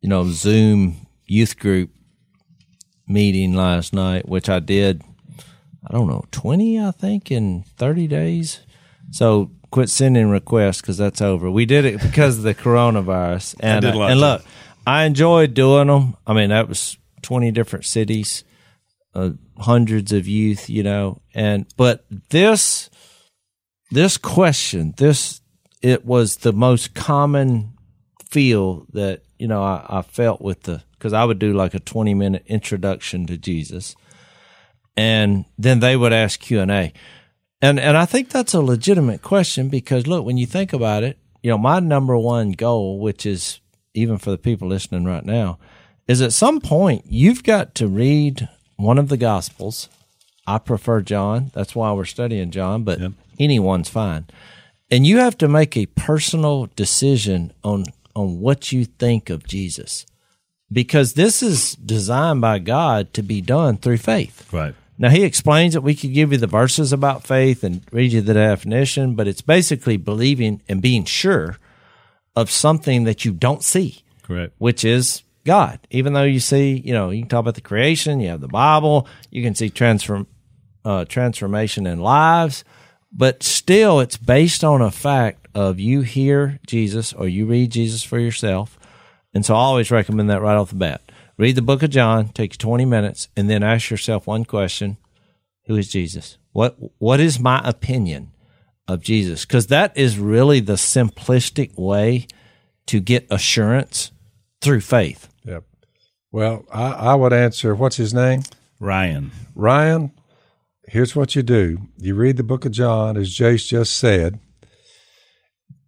you 0.00 0.08
know, 0.08 0.24
Zoom 0.30 0.96
youth 1.26 1.58
group 1.58 1.90
meeting 3.10 3.54
last 3.54 3.92
night, 3.92 4.28
which 4.28 4.48
I 4.48 4.60
did, 4.60 5.02
I 5.86 5.92
don't 5.92 6.08
know, 6.08 6.24
20, 6.30 6.80
I 6.80 6.90
think, 6.92 7.30
in 7.30 7.64
30 7.76 8.06
days. 8.06 8.60
So 9.10 9.50
quit 9.70 9.90
sending 9.90 10.30
requests 10.30 10.80
because 10.80 10.96
that's 10.96 11.20
over. 11.20 11.50
We 11.50 11.66
did 11.66 11.84
it 11.84 12.00
because 12.00 12.38
of 12.38 12.44
the 12.44 12.54
coronavirus. 12.54 13.56
And, 13.60 13.82
did 13.82 13.94
a 13.94 14.00
and 14.00 14.14
too. 14.14 14.20
look, 14.20 14.44
I 14.86 15.04
enjoyed 15.04 15.54
doing 15.54 15.88
them. 15.88 16.16
I 16.26 16.32
mean, 16.32 16.50
that 16.50 16.68
was 16.68 16.96
20 17.22 17.50
different 17.50 17.84
cities, 17.84 18.44
uh, 19.14 19.30
hundreds 19.58 20.12
of 20.12 20.26
youth, 20.26 20.70
you 20.70 20.82
know, 20.82 21.20
and, 21.34 21.66
but 21.76 22.04
this, 22.30 22.88
this 23.90 24.16
question, 24.16 24.94
this, 24.96 25.40
it 25.82 26.04
was 26.04 26.38
the 26.38 26.52
most 26.52 26.94
common 26.94 27.74
feel 28.30 28.86
that, 28.92 29.22
you 29.40 29.48
know, 29.48 29.62
I, 29.62 29.84
I 29.88 30.02
felt 30.02 30.40
with 30.40 30.62
the, 30.64 30.82
because 30.92 31.12
I 31.12 31.24
would 31.24 31.38
do 31.38 31.52
like 31.54 31.74
a 31.74 31.80
20 31.80 32.14
minute 32.14 32.44
introduction 32.46 33.26
to 33.26 33.36
Jesus. 33.38 33.96
and 34.96 35.44
then 35.58 35.80
they 35.80 35.96
would 35.96 36.12
ask 36.12 36.40
Q 36.40 36.60
and 36.60 36.70
A, 36.70 36.92
and 37.62 37.78
and 37.80 37.96
I 37.96 38.06
think 38.06 38.28
that's 38.30 38.54
a 38.54 38.60
legitimate 38.60 39.22
question 39.22 39.68
because 39.68 40.06
look, 40.06 40.24
when 40.24 40.36
you 40.38 40.46
think 40.46 40.72
about 40.72 41.02
it, 41.04 41.18
you 41.42 41.50
know, 41.50 41.58
my 41.58 41.80
number 41.80 42.16
one 42.16 42.52
goal, 42.52 42.98
which 43.00 43.24
is 43.26 43.60
even 43.94 44.18
for 44.18 44.30
the 44.30 44.38
people 44.38 44.68
listening 44.68 45.04
right 45.04 45.24
now, 45.24 45.58
is 46.06 46.20
at 46.22 46.32
some 46.32 46.60
point 46.60 47.04
you've 47.06 47.42
got 47.42 47.74
to 47.76 47.86
read 47.88 48.48
one 48.76 48.98
of 48.98 49.08
the 49.08 49.16
Gospels. 49.16 49.88
I 50.46 50.58
prefer 50.58 51.00
John. 51.02 51.50
That's 51.54 51.74
why 51.74 51.92
we're 51.92 52.04
studying 52.04 52.50
John, 52.50 52.82
but 52.82 52.98
Yep. 53.00 53.12
anyone's 53.38 53.88
fine. 53.88 54.26
And 54.90 55.06
you 55.06 55.18
have 55.18 55.38
to 55.38 55.48
make 55.48 55.76
a 55.76 55.86
personal 55.86 56.68
decision 56.74 57.52
on 57.62 57.84
on 58.20 58.40
what 58.40 58.72
you 58.72 58.84
think 58.84 59.30
of 59.30 59.46
Jesus. 59.46 60.06
Because 60.72 61.14
this 61.14 61.42
is 61.42 61.74
designed 61.74 62.40
by 62.40 62.58
God 62.58 63.12
to 63.14 63.22
be 63.22 63.40
done 63.40 63.76
through 63.76 63.98
faith. 63.98 64.52
Right. 64.52 64.74
Now 64.98 65.08
he 65.08 65.24
explains 65.24 65.74
that 65.74 65.80
we 65.80 65.94
could 65.94 66.12
give 66.12 66.30
you 66.30 66.38
the 66.38 66.46
verses 66.46 66.92
about 66.92 67.24
faith 67.24 67.64
and 67.64 67.82
read 67.90 68.12
you 68.12 68.20
the 68.20 68.34
definition, 68.34 69.14
but 69.14 69.26
it's 69.26 69.40
basically 69.40 69.96
believing 69.96 70.62
and 70.68 70.82
being 70.82 71.04
sure 71.04 71.58
of 72.36 72.50
something 72.50 73.04
that 73.04 73.24
you 73.24 73.32
don't 73.32 73.64
see, 73.64 74.02
Correct. 74.22 74.52
which 74.58 74.84
is 74.84 75.22
God. 75.44 75.80
Even 75.90 76.12
though 76.12 76.24
you 76.24 76.38
see, 76.38 76.82
you 76.84 76.92
know, 76.92 77.10
you 77.10 77.22
can 77.22 77.30
talk 77.30 77.40
about 77.40 77.54
the 77.54 77.62
creation, 77.62 78.20
you 78.20 78.28
have 78.28 78.42
the 78.42 78.48
Bible, 78.48 79.08
you 79.30 79.42
can 79.42 79.54
see 79.54 79.70
transform 79.70 80.26
uh, 80.84 81.06
transformation 81.06 81.86
in 81.86 81.98
lives, 81.98 82.62
but 83.10 83.42
still 83.42 84.00
it's 84.00 84.16
based 84.16 84.62
on 84.62 84.82
a 84.82 84.90
fact 84.90 85.39
of 85.54 85.80
you 85.80 86.02
hear 86.02 86.58
Jesus 86.66 87.12
or 87.12 87.28
you 87.28 87.46
read 87.46 87.72
Jesus 87.72 88.02
for 88.02 88.18
yourself. 88.18 88.78
And 89.32 89.44
so 89.44 89.54
I 89.54 89.58
always 89.58 89.90
recommend 89.90 90.30
that 90.30 90.42
right 90.42 90.56
off 90.56 90.70
the 90.70 90.76
bat. 90.76 91.02
Read 91.36 91.56
the 91.56 91.62
book 91.62 91.82
of 91.82 91.90
John, 91.90 92.28
take 92.28 92.58
20 92.58 92.84
minutes, 92.84 93.28
and 93.36 93.48
then 93.48 93.62
ask 93.62 93.90
yourself 93.90 94.26
one 94.26 94.44
question 94.44 94.98
Who 95.66 95.76
is 95.76 95.88
Jesus? 95.88 96.36
What 96.52 96.76
What 96.98 97.20
is 97.20 97.40
my 97.40 97.60
opinion 97.64 98.32
of 98.86 99.02
Jesus? 99.02 99.44
Because 99.44 99.68
that 99.68 99.96
is 99.96 100.18
really 100.18 100.60
the 100.60 100.74
simplistic 100.74 101.78
way 101.78 102.26
to 102.86 103.00
get 103.00 103.26
assurance 103.30 104.10
through 104.60 104.80
faith. 104.80 105.28
Yep. 105.44 105.64
Well, 106.32 106.64
I, 106.72 106.90
I 106.92 107.14
would 107.14 107.32
answer, 107.32 107.74
what's 107.74 107.96
his 107.96 108.12
name? 108.12 108.42
Ryan. 108.78 109.30
Ryan, 109.54 110.12
here's 110.88 111.16
what 111.16 111.34
you 111.34 111.42
do. 111.42 111.78
You 111.98 112.14
read 112.14 112.36
the 112.36 112.42
book 112.42 112.64
of 112.64 112.72
John, 112.72 113.16
as 113.16 113.34
Jace 113.34 113.66
just 113.66 113.96
said, 113.96 114.40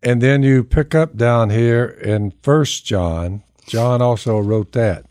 and 0.02 0.20
then 0.20 0.42
you 0.42 0.64
pick 0.64 0.94
up 0.94 1.16
down 1.16 1.50
here 1.50 1.84
in 1.84 2.32
First 2.42 2.84
John. 2.84 3.42
John 3.66 4.02
also 4.02 4.38
wrote 4.38 4.72
that, 4.72 5.06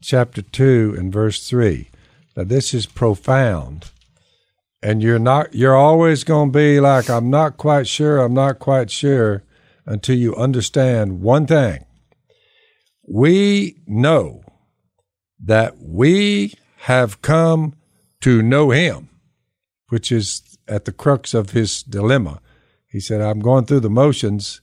chapter 0.00 0.40
2 0.40 0.94
and 0.98 1.12
verse 1.12 1.48
3. 1.48 1.90
Now, 2.36 2.44
this 2.44 2.72
is 2.72 2.86
profound. 2.86 3.90
And 4.82 5.00
you're 5.00 5.20
not 5.20 5.54
you're 5.54 5.76
always 5.76 6.24
going 6.24 6.50
to 6.50 6.58
be 6.58 6.80
like 6.80 7.08
I'm 7.08 7.30
not 7.30 7.56
quite 7.56 7.86
sure, 7.86 8.18
I'm 8.18 8.34
not 8.34 8.58
quite 8.58 8.90
sure 8.90 9.44
until 9.86 10.16
you 10.16 10.34
understand 10.34 11.20
one 11.20 11.46
thing. 11.46 11.84
We 13.06 13.76
know 13.86 14.42
that 15.38 15.76
we 15.78 16.54
have 16.78 17.22
come 17.22 17.74
to 18.22 18.42
know 18.42 18.70
him, 18.70 19.08
which 19.88 20.10
is 20.10 20.42
at 20.66 20.84
the 20.84 20.92
crux 20.92 21.32
of 21.32 21.50
his 21.50 21.82
dilemma. 21.84 22.40
He 22.92 23.00
said, 23.00 23.22
I'm 23.22 23.40
going 23.40 23.64
through 23.64 23.80
the 23.80 23.90
motions. 23.90 24.60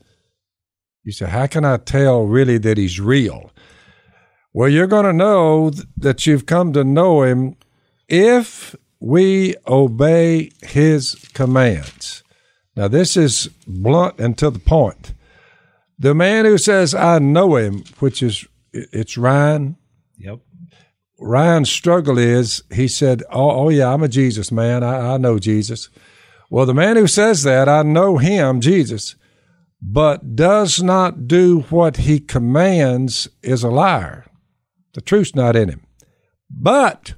You 1.03 1.11
said, 1.11 1.29
How 1.29 1.47
can 1.47 1.65
I 1.65 1.77
tell 1.77 2.25
really 2.25 2.59
that 2.59 2.77
he's 2.77 2.99
real? 2.99 3.51
Well, 4.53 4.69
you're 4.69 4.87
going 4.87 5.05
to 5.05 5.13
know 5.13 5.71
that 5.97 6.25
you've 6.25 6.45
come 6.45 6.71
to 6.73 6.83
know 6.83 7.23
him 7.23 7.55
if 8.07 8.75
we 8.99 9.55
obey 9.67 10.51
his 10.61 11.15
commands. 11.33 12.23
Now, 12.75 12.87
this 12.87 13.17
is 13.17 13.49
blunt 13.67 14.19
and 14.19 14.37
to 14.37 14.49
the 14.49 14.59
point. 14.59 15.13
The 15.97 16.13
man 16.13 16.45
who 16.45 16.57
says, 16.57 16.95
I 16.95 17.19
know 17.19 17.55
him, 17.55 17.83
which 17.99 18.23
is, 18.23 18.47
it's 18.71 19.17
Ryan, 19.17 19.75
Yep. 20.19 20.39
Ryan's 21.17 21.71
struggle 21.71 22.17
is 22.17 22.61
he 22.71 22.87
said, 22.87 23.23
oh, 23.31 23.51
oh 23.51 23.69
yeah, 23.69 23.93
I'm 23.93 24.03
a 24.03 24.07
Jesus 24.07 24.51
man. 24.51 24.83
I, 24.83 25.15
I 25.15 25.17
know 25.17 25.39
Jesus. 25.39 25.89
Well, 26.49 26.65
the 26.65 26.73
man 26.73 26.95
who 26.95 27.07
says 27.07 27.43
that, 27.43 27.69
I 27.69 27.83
know 27.83 28.17
him, 28.17 28.59
Jesus, 28.59 29.15
but 29.81 30.35
does 30.35 30.81
not 30.81 31.27
do 31.27 31.62
what 31.69 31.97
he 31.97 32.19
commands 32.19 33.29
is 33.43 33.63
a 33.63 33.69
liar. 33.69 34.25
The 34.93 35.01
truth's 35.01 35.35
not 35.35 35.55
in 35.55 35.69
him. 35.69 35.81
But 36.49 37.13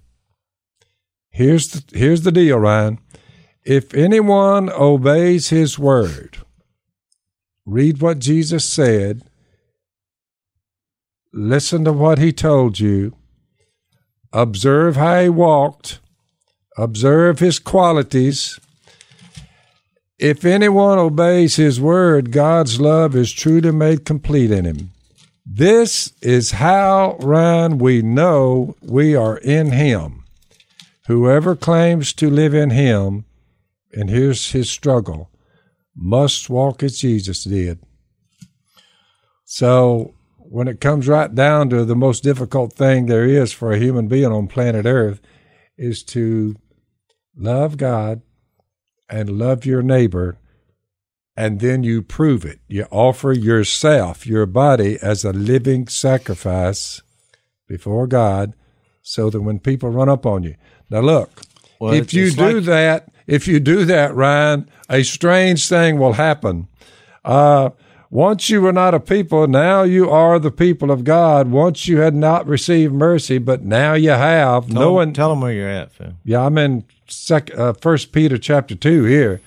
here's 1.29 1.69
the, 1.69 1.97
here's 1.97 2.23
the 2.23 2.31
deal, 2.31 2.59
Ryan. 2.59 2.99
If 3.63 3.93
anyone 3.93 4.69
obeys 4.69 5.49
his 5.49 5.79
word, 5.79 6.39
read 7.65 8.01
what 8.01 8.19
Jesus 8.19 8.65
said, 8.65 9.23
listen 11.31 11.85
to 11.85 11.93
what 11.93 12.17
he 12.17 12.33
told 12.33 12.79
you, 12.79 13.15
observe 14.33 14.97
how 14.97 15.21
he 15.21 15.29
walked, 15.29 15.99
observe 16.77 17.39
his 17.39 17.59
qualities. 17.59 18.59
If 20.21 20.45
anyone 20.45 20.99
obeys 20.99 21.55
his 21.55 21.81
word, 21.81 22.31
God's 22.31 22.79
love 22.79 23.15
is 23.15 23.33
truly 23.33 23.71
made 23.71 24.05
complete 24.05 24.51
in 24.51 24.65
him. 24.65 24.91
This 25.43 26.13
is 26.21 26.51
how, 26.51 27.17
Ryan, 27.19 27.79
we 27.79 28.03
know 28.03 28.75
we 28.83 29.15
are 29.15 29.37
in 29.37 29.71
him. 29.71 30.23
Whoever 31.07 31.55
claims 31.55 32.13
to 32.13 32.29
live 32.29 32.53
in 32.53 32.69
him, 32.69 33.25
and 33.93 34.11
here's 34.11 34.51
his 34.51 34.69
struggle, 34.69 35.31
must 35.95 36.51
walk 36.51 36.83
as 36.83 36.99
Jesus 36.99 37.43
did. 37.43 37.79
So 39.43 40.13
when 40.37 40.67
it 40.67 40.79
comes 40.79 41.07
right 41.07 41.33
down 41.33 41.71
to 41.71 41.83
the 41.83 41.95
most 41.95 42.21
difficult 42.21 42.73
thing 42.73 43.07
there 43.07 43.25
is 43.25 43.51
for 43.51 43.71
a 43.71 43.79
human 43.79 44.07
being 44.07 44.31
on 44.31 44.47
planet 44.47 44.85
Earth 44.85 45.19
is 45.79 46.03
to 46.03 46.57
love 47.35 47.77
God 47.77 48.21
and 49.11 49.37
love 49.37 49.65
your 49.65 49.81
neighbor, 49.83 50.37
and 51.35 51.59
then 51.59 51.83
you 51.83 52.01
prove 52.01 52.45
it. 52.45 52.59
You 52.67 52.85
offer 52.89 53.33
yourself, 53.33 54.25
your 54.25 54.45
body, 54.45 54.97
as 55.01 55.23
a 55.25 55.33
living 55.33 55.87
sacrifice 55.87 57.01
before 57.67 58.07
God, 58.07 58.53
so 59.01 59.29
that 59.29 59.41
when 59.41 59.59
people 59.59 59.89
run 59.89 60.09
up 60.09 60.25
on 60.25 60.43
you. 60.43 60.55
Now, 60.89 61.01
look, 61.01 61.41
Well, 61.79 61.93
if 61.93 62.13
you 62.13 62.31
do 62.31 62.59
like- 62.59 62.65
that, 62.65 63.11
if 63.27 63.47
you 63.47 63.59
do 63.59 63.85
that, 63.85 64.15
Ryan, 64.15 64.69
a 64.89 65.03
strange 65.03 65.67
thing 65.67 65.97
will 65.97 66.13
happen. 66.13 66.67
Uh, 67.23 67.71
once 68.11 68.49
you 68.49 68.61
were 68.61 68.73
not 68.73 68.93
a 68.93 68.99
people, 68.99 69.47
now 69.47 69.83
you 69.83 70.09
are 70.09 70.37
the 70.37 70.51
people 70.51 70.91
of 70.91 71.05
God. 71.05 71.49
Once 71.49 71.87
you 71.87 71.99
had 71.99 72.13
not 72.13 72.45
received 72.45 72.93
mercy, 72.93 73.37
but 73.37 73.63
now 73.63 73.93
you 73.93 74.09
have. 74.09 74.67
Tell, 74.67 74.81
them, 74.81 74.93
one, 74.93 75.13
tell 75.13 75.29
them 75.29 75.39
where 75.39 75.53
you're 75.53 75.69
at, 75.69 75.93
Phil. 75.93 76.13
yeah, 76.25 76.45
I'm 76.45 76.57
in 76.57 76.83
sec, 77.07 77.57
uh, 77.57 77.71
First 77.73 78.11
Peter 78.11 78.37
chapter 78.37 78.75
two 78.75 79.05
here. 79.05 79.41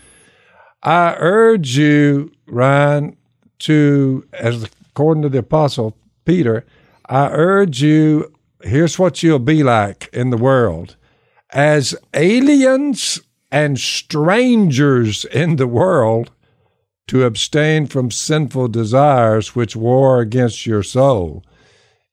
I 0.82 1.14
urge 1.18 1.76
you, 1.76 2.32
Ryan, 2.46 3.16
to 3.60 4.26
as 4.32 4.64
according 4.90 5.22
to 5.24 5.28
the 5.28 5.38
apostle 5.38 5.96
Peter, 6.24 6.64
I 7.06 7.28
urge 7.28 7.82
you. 7.82 8.32
Here's 8.62 8.98
what 8.98 9.22
you'll 9.22 9.40
be 9.40 9.62
like 9.62 10.08
in 10.14 10.30
the 10.30 10.38
world, 10.38 10.96
as 11.50 11.94
aliens 12.14 13.20
and 13.52 13.78
strangers 13.78 15.26
in 15.26 15.56
the 15.56 15.66
world, 15.66 16.30
to 17.08 17.24
abstain 17.24 17.86
from 17.86 18.10
sinful 18.10 18.68
desires 18.68 19.54
which 19.54 19.76
war 19.76 20.20
against 20.20 20.66
your 20.66 20.82
soul. 20.82 21.44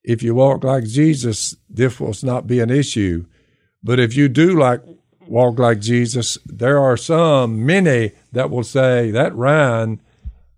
If 0.03 0.23
you 0.23 0.35
walk 0.35 0.63
like 0.63 0.85
Jesus, 0.85 1.55
this 1.69 1.99
will 1.99 2.15
not 2.23 2.47
be 2.47 2.59
an 2.59 2.69
issue. 2.69 3.25
But 3.83 3.99
if 3.99 4.15
you 4.15 4.27
do 4.27 4.57
like 4.57 4.81
walk 5.27 5.59
like 5.59 5.79
Jesus, 5.79 6.37
there 6.45 6.79
are 6.79 6.97
some, 6.97 7.65
many 7.65 8.11
that 8.31 8.49
will 8.49 8.63
say 8.63 9.11
that 9.11 9.35
Ryan, 9.35 10.01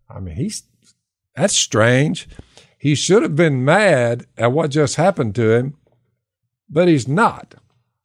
I 0.09 0.19
mean, 0.19 0.35
he's 0.35 0.63
that's 1.35 1.55
strange. 1.55 2.27
He 2.77 2.95
should 2.95 3.23
have 3.23 3.35
been 3.35 3.65
mad 3.65 4.25
at 4.37 4.51
what 4.51 4.71
just 4.71 4.95
happened 4.95 5.35
to 5.35 5.51
him, 5.51 5.77
but 6.69 6.87
he's 6.87 7.07
not. 7.07 7.55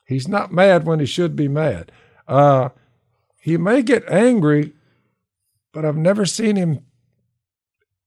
He's 0.07 0.29
not 0.29 0.53
mad 0.53 0.87
when 0.87 1.01
he 1.01 1.07
should 1.07 1.37
be 1.37 1.49
mad. 1.49 1.93
Uh, 2.27 2.71
he 3.41 3.57
may 3.57 3.83
get 3.83 4.09
angry, 4.09 4.73
but 5.79 5.85
I've 5.85 5.97
never 5.97 6.27
seen 6.27 6.57
him 6.57 6.81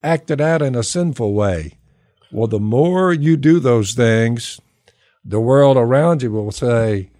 acted 0.03 0.41
out 0.41 0.62
in 0.62 0.75
a 0.75 0.84
sinful 0.84 1.34
way. 1.34 1.77
Well, 2.29 2.47
the 2.47 2.60
more 2.60 3.13
you 3.13 3.38
do 3.38 3.62
those 3.62 3.93
things, 3.93 4.60
the 5.23 5.39
world 5.39 5.77
around 5.77 6.21
you 6.21 6.34
will 6.34 6.51
say, 6.51 7.12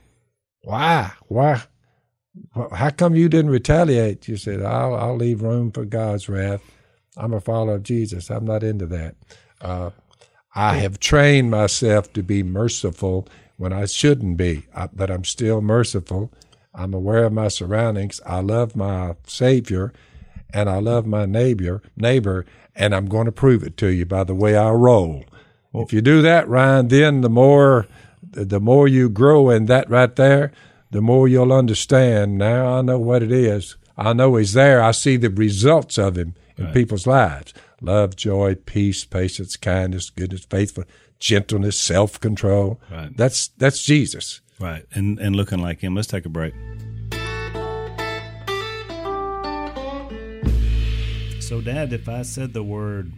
why? 0.66 1.14
Why? 1.30 1.62
How 2.74 2.90
come 2.90 3.16
you 3.16 3.30
didn't 3.30 3.52
retaliate? 3.52 4.28
You 4.28 4.36
said, 4.36 4.62
I'll, 4.62 4.94
I'll 4.94 5.16
leave 5.16 5.42
room 5.42 5.72
for 5.72 5.86
God's 5.86 6.28
wrath. 6.28 6.62
I'm 7.16 7.32
a 7.32 7.40
follower 7.40 7.76
of 7.76 7.84
Jesus. 7.84 8.30
I'm 8.30 8.44
not 8.44 8.62
into 8.62 8.88
that. 8.88 9.16
Uh, 9.62 9.92
I 10.54 10.76
have 10.80 11.00
trained 11.00 11.50
myself 11.50 12.12
to 12.12 12.24
be 12.24 12.44
merciful 12.44 13.26
when 13.56 13.72
I 13.72 13.86
shouldn't 13.86 14.36
be, 14.36 14.66
I, 14.76 14.88
but 14.88 15.10
I'm 15.10 15.24
still 15.24 15.62
merciful. 15.62 16.30
I'm 16.76 16.94
aware 16.94 17.24
of 17.24 17.32
my 17.32 17.48
surroundings. 17.48 18.20
I 18.26 18.42
love 18.42 18.76
my 18.76 19.16
Savior, 19.26 19.94
and 20.54 20.70
I 20.70 20.80
love 20.80 21.06
my 21.06 21.26
neighbor. 21.26 21.82
Neighbor, 21.96 22.46
and 22.76 22.94
I'm 22.96 23.08
going 23.08 23.26
to 23.26 23.32
prove 23.32 23.64
it 23.64 23.78
to 23.78 23.88
you 23.88 24.06
by 24.06 24.24
the 24.24 24.36
way 24.36 24.56
I 24.56 24.72
roll. 24.72 25.26
if 25.74 25.94
you 25.94 26.02
do 26.02 26.22
that, 26.22 26.48
Ryan, 26.48 26.88
then 26.88 27.22
the 27.22 27.30
more 27.30 27.88
the 28.32 28.60
more 28.60 28.88
you 28.88 29.10
grow 29.10 29.50
in 29.50 29.66
that 29.66 29.90
right 29.90 30.16
there, 30.16 30.52
the 30.92 31.02
more 31.02 31.28
you'll 31.28 31.54
understand. 31.54 32.38
Now 32.38 32.78
I 32.78 32.82
know 32.82 33.00
what 33.00 33.24
it 33.24 33.32
is. 33.32 33.76
I 33.98 34.14
know 34.14 34.36
He's 34.36 34.54
there. 34.54 34.82
I 34.82 34.92
see 34.92 35.18
the 35.18 35.30
results 35.30 35.98
of 35.98 36.18
Him 36.18 36.36
in 36.58 36.72
people's 36.72 37.08
lives: 37.08 37.54
love, 37.82 38.16
joy, 38.16 38.56
peace, 38.56 39.04
patience, 39.06 39.58
kindness, 39.58 40.10
goodness, 40.10 40.46
faithful, 40.46 40.86
gentleness, 41.20 41.80
self-control. 41.80 42.80
Right. 42.90 43.16
That's 43.16 43.50
that's 43.50 43.84
Jesus. 43.84 44.42
Right. 44.60 44.86
And 44.94 45.20
and 45.20 45.36
looking 45.36 45.60
like 45.60 45.82
him. 45.82 45.96
Let's 45.96 46.08
take 46.08 46.26
a 46.26 46.30
break. 46.30 46.54
So, 51.52 51.60
Dad, 51.60 51.92
if 51.92 52.08
I 52.08 52.22
said 52.22 52.54
the 52.54 52.64
word 52.64 53.12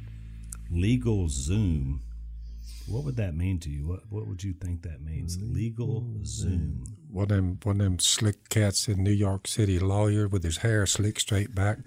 legal 0.72 1.30
Zoom, 1.30 2.02
what 2.88 3.04
would 3.04 3.16
that 3.18 3.36
mean 3.36 3.60
to 3.60 3.70
you? 3.70 3.88
What 3.88 4.00
what 4.10 4.26
would 4.26 4.44
you 4.44 4.54
think 4.54 4.82
that 4.82 5.04
means? 5.04 5.38
Legal 5.40 6.04
Zoom. 6.26 6.84
One 7.12 7.26
of 7.26 7.30
them, 7.30 7.60
one 7.62 7.80
of 7.80 7.84
them 7.84 8.00
slick 8.00 8.50
cats 8.50 8.88
in 8.88 9.04
New 9.04 9.12
York 9.12 9.48
City, 9.48 9.78
lawyer 9.78 10.28
with 10.28 10.44
his 10.44 10.58
hair 10.58 10.88
slick 10.88 11.20
straight 11.20 11.54
back. 11.54 11.78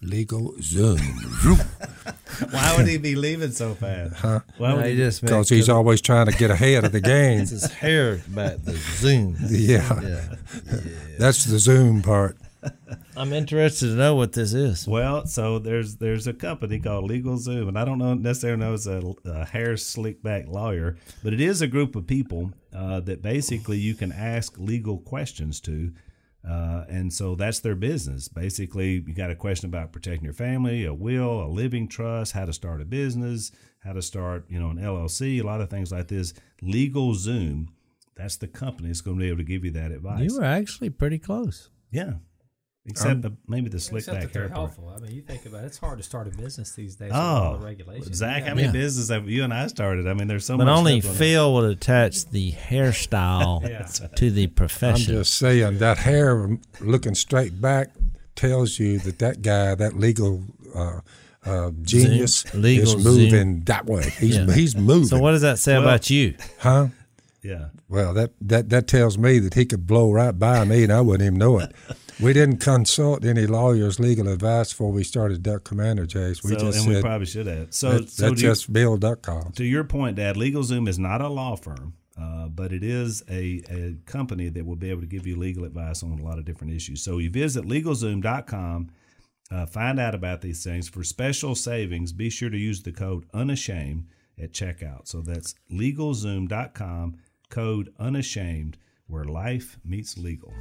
Legal 0.00 0.54
Zoom. 0.62 0.98
Why 2.50 2.74
would 2.76 2.86
he 2.86 2.96
be 2.96 3.16
leaving 3.16 3.50
so 3.50 3.74
fast? 3.74 4.14
Huh? 4.14 4.40
Why 4.58 4.74
would 4.74 4.84
he 4.84 4.92
he? 4.92 4.96
just 4.98 5.24
meant 5.24 5.32
Because 5.32 5.48
he's 5.48 5.68
always 5.68 6.00
trying 6.00 6.26
to 6.26 6.38
get 6.38 6.52
ahead 6.52 6.84
of 6.84 6.92
the 6.92 7.00
game. 7.00 7.40
his 7.40 7.72
hair 7.72 8.18
back 8.28 8.58
the 8.62 8.76
zoom. 8.76 9.36
yeah. 9.48 10.00
Yeah. 10.00 10.34
That's 11.18 11.46
the 11.46 11.58
Zoom 11.58 12.00
part. 12.00 12.36
I'm 13.16 13.32
interested 13.32 13.86
to 13.88 13.94
know 13.94 14.14
what 14.14 14.32
this 14.32 14.54
is. 14.54 14.88
Well, 14.88 15.26
so 15.26 15.58
there's 15.58 15.96
there's 15.96 16.26
a 16.26 16.32
company 16.32 16.80
called 16.80 17.04
Legal 17.04 17.36
Zoom, 17.36 17.68
and 17.68 17.78
I 17.78 17.84
don't 17.84 17.98
know 17.98 18.14
necessarily 18.14 18.60
know 18.60 18.74
it's 18.74 18.86
a, 18.86 19.14
a 19.24 19.44
hair 19.44 19.76
slick 19.76 20.22
back 20.22 20.46
lawyer, 20.48 20.96
but 21.22 21.32
it 21.32 21.40
is 21.40 21.62
a 21.62 21.66
group 21.66 21.96
of 21.96 22.06
people 22.06 22.52
uh, 22.74 23.00
that 23.00 23.22
basically 23.22 23.78
you 23.78 23.94
can 23.94 24.12
ask 24.12 24.58
legal 24.58 24.98
questions 24.98 25.60
to, 25.60 25.92
uh, 26.48 26.84
and 26.88 27.12
so 27.12 27.34
that's 27.34 27.60
their 27.60 27.76
business. 27.76 28.28
Basically, 28.28 29.04
you 29.06 29.14
got 29.14 29.30
a 29.30 29.36
question 29.36 29.68
about 29.68 29.92
protecting 29.92 30.24
your 30.24 30.34
family, 30.34 30.84
a 30.84 30.94
will, 30.94 31.44
a 31.44 31.48
living 31.48 31.88
trust, 31.88 32.32
how 32.32 32.44
to 32.44 32.52
start 32.52 32.80
a 32.80 32.84
business, 32.84 33.52
how 33.84 33.92
to 33.92 34.02
start 34.02 34.44
you 34.48 34.58
know 34.58 34.70
an 34.70 34.78
LLC, 34.78 35.40
a 35.40 35.46
lot 35.46 35.60
of 35.60 35.70
things 35.70 35.92
like 35.92 36.08
this. 36.08 36.34
Legal 36.62 37.14
Zoom, 37.14 37.68
that's 38.16 38.36
the 38.36 38.48
company 38.48 38.88
that's 38.88 39.00
going 39.00 39.18
to 39.18 39.22
be 39.22 39.28
able 39.28 39.38
to 39.38 39.44
give 39.44 39.64
you 39.64 39.70
that 39.72 39.92
advice. 39.92 40.20
You 40.20 40.38
were 40.38 40.44
actually 40.44 40.90
pretty 40.90 41.18
close. 41.18 41.70
yeah, 41.90 42.14
except 42.86 43.22
the, 43.22 43.32
maybe 43.48 43.68
the 43.70 43.80
slick 43.80 44.04
back 44.06 44.20
that 44.20 44.32
they're 44.32 44.48
hair 44.48 44.50
helpful. 44.56 44.92
I 44.94 45.00
mean, 45.00 45.12
you 45.12 45.22
think 45.22 45.46
about 45.46 45.64
it; 45.64 45.66
it's 45.68 45.78
hard 45.78 45.98
to 45.98 46.04
start 46.04 46.26
a 46.26 46.30
business 46.36 46.72
these 46.72 46.96
days 46.96 47.08
with 47.10 47.16
all 47.16 47.54
Oh, 47.54 47.58
the 47.58 47.64
regulations. 47.64 48.16
Zach, 48.16 48.42
You 48.42 48.48
how 48.48 48.54
many 48.54 48.66
Yeah. 48.66 48.72
businesses 48.72 49.08
have 49.10 49.28
you 49.28 49.42
and 49.44 49.54
I 49.54 49.66
started? 49.68 50.06
I 50.06 50.14
mean, 50.14 50.28
there's 50.28 50.44
so 50.44 50.56
many. 50.56 50.66
But 50.66 50.72
much. 50.72 50.78
only 50.78 51.00
stuff 51.00 51.12
on 51.12 51.16
Phil 51.18 51.54
would 51.54 51.70
attach 51.70 52.26
the 52.26 52.52
hairstyle 52.52 53.62
Yeah. 53.68 53.86
to 54.16 54.30
the 54.30 54.46
profession. 54.48 55.14
I'm 55.14 55.20
just 55.22 55.34
saying 55.34 55.78
that 55.78 55.98
hair 55.98 56.58
looking 56.80 57.14
straight 57.14 57.60
back 57.60 57.88
tells 58.36 58.78
you 58.78 58.98
that 58.98 59.18
that 59.20 59.42
guy, 59.42 59.74
that 59.74 59.96
legal 59.96 60.42
uh, 60.74 61.00
uh, 61.46 61.70
genius, 61.82 62.52
Legal 62.54 62.96
is 62.98 63.04
moving 63.04 63.30
Zoom. 63.30 63.64
that 63.64 63.86
way. 63.86 64.10
He's 64.18 64.36
Yeah. 64.36 64.52
he's 64.52 64.74
moving. 64.76 65.06
so 65.08 65.18
what 65.18 65.30
does 65.32 65.42
that 65.42 65.58
say 65.58 65.74
Well- 65.74 65.82
about 65.82 66.10
you? 66.10 66.34
Huh? 66.58 66.88
Yeah. 67.42 67.66
Well, 67.88 68.14
that, 68.14 68.32
that 68.40 68.70
that 68.70 68.88
tells 68.88 69.18
me 69.18 69.38
that 69.38 69.52
he 69.54 69.66
could 69.66 69.86
blow 69.86 70.10
right 70.10 70.36
by 70.36 70.64
me 70.64 70.82
and 70.84 70.92
I 70.92 71.00
wouldn't 71.02 71.26
even 71.26 71.38
know 71.38 71.58
it. 71.60 71.72
We 72.20 72.32
didn't 72.32 72.58
consult 72.58 73.24
any 73.24 73.46
lawyers' 73.46 73.98
legal 73.98 74.28
advice 74.28 74.72
before 74.72 74.92
we 74.92 75.02
started 75.02 75.42
Duck 75.42 75.64
Commander, 75.64 76.06
Jace. 76.06 76.44
We 76.44 76.50
so, 76.50 76.56
just 76.56 76.86
and 76.86 76.94
we 76.94 77.00
probably 77.00 77.26
should 77.26 77.46
have. 77.46 77.74
So, 77.74 77.98
that, 77.98 78.10
so 78.10 78.28
that's 78.28 78.40
just 78.40 78.72
Bill 78.72 78.96
Duck.com. 78.96 79.52
to 79.52 79.64
your 79.64 79.84
point, 79.84 80.16
Dad, 80.16 80.36
LegalZoom 80.36 80.88
is 80.88 80.98
not 80.98 81.20
a 81.20 81.28
law 81.28 81.56
firm, 81.56 81.94
uh, 82.20 82.48
but 82.48 82.72
it 82.72 82.84
is 82.84 83.22
a, 83.28 83.62
a 83.68 83.96
company 84.06 84.48
that 84.48 84.64
will 84.64 84.76
be 84.76 84.90
able 84.90 85.00
to 85.00 85.06
give 85.06 85.26
you 85.26 85.36
legal 85.36 85.64
advice 85.64 86.02
on 86.02 86.12
a 86.12 86.22
lot 86.22 86.38
of 86.38 86.44
different 86.44 86.72
issues. 86.72 87.02
So 87.02 87.18
you 87.18 87.30
visit 87.30 87.64
LegalZoom.com, 87.64 88.90
uh, 89.50 89.66
find 89.66 89.98
out 89.98 90.14
about 90.14 90.40
these 90.40 90.62
things. 90.62 90.88
For 90.88 91.02
special 91.02 91.54
savings, 91.54 92.12
be 92.12 92.30
sure 92.30 92.50
to 92.50 92.58
use 92.58 92.82
the 92.82 92.92
code 92.92 93.26
UNASHAMED 93.32 94.04
at 94.40 94.52
checkout. 94.52 95.08
So 95.08 95.20
that's 95.20 95.54
LegalZoom.com, 95.72 97.16
code 97.50 97.92
UNASHAMED, 97.98 98.74
where 99.06 99.24
life 99.24 99.78
meets 99.84 100.16
legal. 100.16 100.52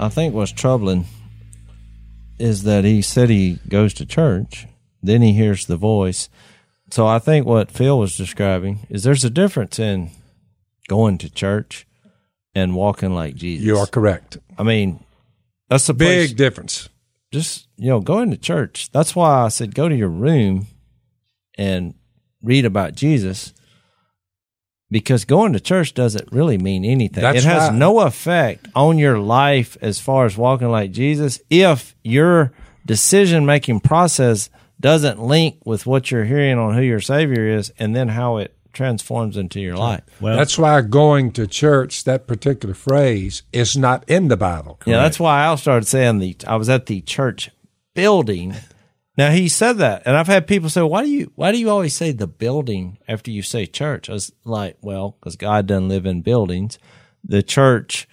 I 0.00 0.08
think 0.08 0.34
what's 0.34 0.52
troubling 0.52 1.06
is 2.38 2.62
that 2.62 2.84
he 2.84 3.02
said 3.02 3.30
he 3.30 3.58
goes 3.68 3.92
to 3.94 4.06
church, 4.06 4.66
then 5.02 5.22
he 5.22 5.32
hears 5.32 5.66
the 5.66 5.76
voice. 5.76 6.28
So 6.90 7.06
I 7.06 7.18
think 7.18 7.46
what 7.46 7.70
Phil 7.70 7.98
was 7.98 8.16
describing 8.16 8.86
is 8.88 9.02
there's 9.02 9.24
a 9.24 9.30
difference 9.30 9.78
in 9.78 10.10
going 10.88 11.18
to 11.18 11.30
church 11.30 11.86
and 12.54 12.74
walking 12.76 13.14
like 13.14 13.34
Jesus. 13.34 13.66
You 13.66 13.76
are 13.78 13.86
correct. 13.86 14.38
I 14.56 14.62
mean, 14.62 15.00
that's 15.68 15.88
a 15.88 15.94
Big 15.94 16.28
place- 16.28 16.32
difference. 16.32 16.88
just 17.32 17.66
you 17.76 17.88
know 17.90 18.00
going 18.00 18.30
to 18.30 18.36
church 18.38 18.90
that's 18.90 19.14
why 19.14 19.44
i 19.44 19.48
said 19.48 19.74
go 19.74 19.86
to 19.86 19.94
your 19.94 20.08
room 20.08 20.66
and 21.58 21.92
read 22.42 22.64
about 22.64 22.94
jesus 22.94 23.52
because 24.90 25.24
going 25.24 25.52
to 25.52 25.60
church 25.60 25.94
doesn't 25.94 26.32
really 26.32 26.58
mean 26.58 26.84
anything 26.84 27.22
That's 27.22 27.38
it 27.38 27.44
has 27.44 27.70
right. 27.70 27.78
no 27.78 28.00
effect 28.00 28.68
on 28.74 28.98
your 28.98 29.18
life 29.18 29.76
as 29.80 30.00
far 30.00 30.26
as 30.26 30.36
walking 30.36 30.70
like 30.70 30.92
jesus 30.92 31.40
if 31.50 31.94
your 32.02 32.52
decision 32.86 33.44
making 33.46 33.80
process 33.80 34.50
doesn't 34.80 35.20
link 35.20 35.58
with 35.64 35.86
what 35.86 36.10
you're 36.10 36.24
hearing 36.24 36.58
on 36.58 36.74
who 36.74 36.82
your 36.82 37.00
savior 37.00 37.46
is 37.48 37.72
and 37.78 37.94
then 37.94 38.08
how 38.08 38.36
it 38.38 38.54
transforms 38.72 39.36
into 39.36 39.60
your 39.60 39.76
life 39.76 40.02
Well, 40.20 40.36
That's 40.36 40.56
why 40.56 40.80
going 40.82 41.32
to 41.32 41.46
church, 41.48 42.04
that 42.04 42.28
particular 42.28 42.74
phrase, 42.74 43.42
is 43.52 43.76
not 43.76 44.08
in 44.08 44.28
the 44.28 44.36
Bible. 44.36 44.78
Yeah, 44.86 44.98
that's 45.02 45.18
why 45.18 45.46
I 45.46 45.54
started 45.56 45.86
saying 45.88 46.20
the. 46.20 46.36
I 46.46 46.54
was 46.56 46.68
at 46.68 46.86
the 46.86 47.00
church 47.00 47.50
building. 47.94 48.54
Now 49.18 49.30
he 49.32 49.48
said 49.48 49.78
that, 49.78 50.02
and 50.06 50.16
I've 50.16 50.28
had 50.28 50.46
people 50.46 50.70
say, 50.70 50.80
"Why 50.80 51.02
do 51.02 51.10
you? 51.10 51.30
Why 51.34 51.50
do 51.52 51.58
you 51.58 51.68
always 51.68 51.94
say 51.94 52.12
the 52.12 52.26
building 52.28 52.98
after 53.08 53.30
you 53.30 53.42
say 53.42 53.66
church?" 53.66 54.08
I 54.08 54.12
was 54.14 54.32
like, 54.44 54.76
"Well, 54.80 55.16
because 55.18 55.34
God 55.36 55.66
doesn't 55.66 55.88
live 55.88 56.06
in 56.06 56.22
buildings. 56.22 56.78
The 57.24 57.42
church 57.42 58.08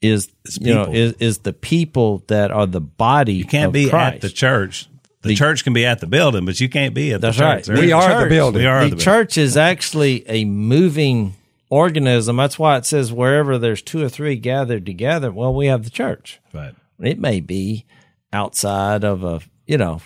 is, 0.00 0.28
you 0.60 0.74
know, 0.74 0.90
is 0.92 1.12
is 1.20 1.38
the 1.40 1.52
people 1.52 2.24
that 2.28 2.50
are 2.50 2.66
the 2.66 2.80
body. 2.80 3.34
you 3.34 3.44
can't 3.44 3.72
be 3.72 3.88
Christ. 3.90 4.14
at 4.16 4.20
the 4.22 4.30
church. 4.30 4.88
The, 5.22 5.28
The- 5.30 5.34
church 5.34 5.62
can 5.64 5.72
be 5.72 5.84
at 5.84 6.00
the 6.00 6.06
building, 6.06 6.46
but 6.46 6.58
you 6.60 6.68
can't 6.68 6.94
be 6.94 7.12
at 7.12 7.20
That's 7.20 7.36
the 7.38 7.44
right. 7.44 7.56
church. 7.58 7.66
There- 7.66 7.84
We 7.84 7.92
are 7.92 8.08
the 8.08 8.20
church- 8.22 8.28
building. 8.30 8.62
We 8.62 8.66
are 8.66 8.80
the, 8.84 8.84
the 8.86 8.90
building. 8.96 9.04
church 9.04 9.36
is 9.36 9.56
actually 9.56 10.24
a 10.28 10.44
moving 10.44 11.34
organism. 11.70 12.36
That's 12.36 12.58
why 12.58 12.76
it 12.78 12.86
says 12.86 13.12
wherever 13.12 13.58
there's 13.58 13.82
two 13.82 14.02
or 14.02 14.08
three 14.08 14.36
gathered 14.36 14.86
together. 14.86 15.32
Well, 15.32 15.52
we 15.52 15.66
have 15.66 15.82
the 15.84 15.90
church. 15.90 16.40
Right. 16.54 16.74
It 17.00 17.18
may 17.18 17.40
be 17.40 17.84
outside 18.32 19.04
of 19.04 19.24
a, 19.24 19.40
you 19.68 19.76
know, 19.76 20.00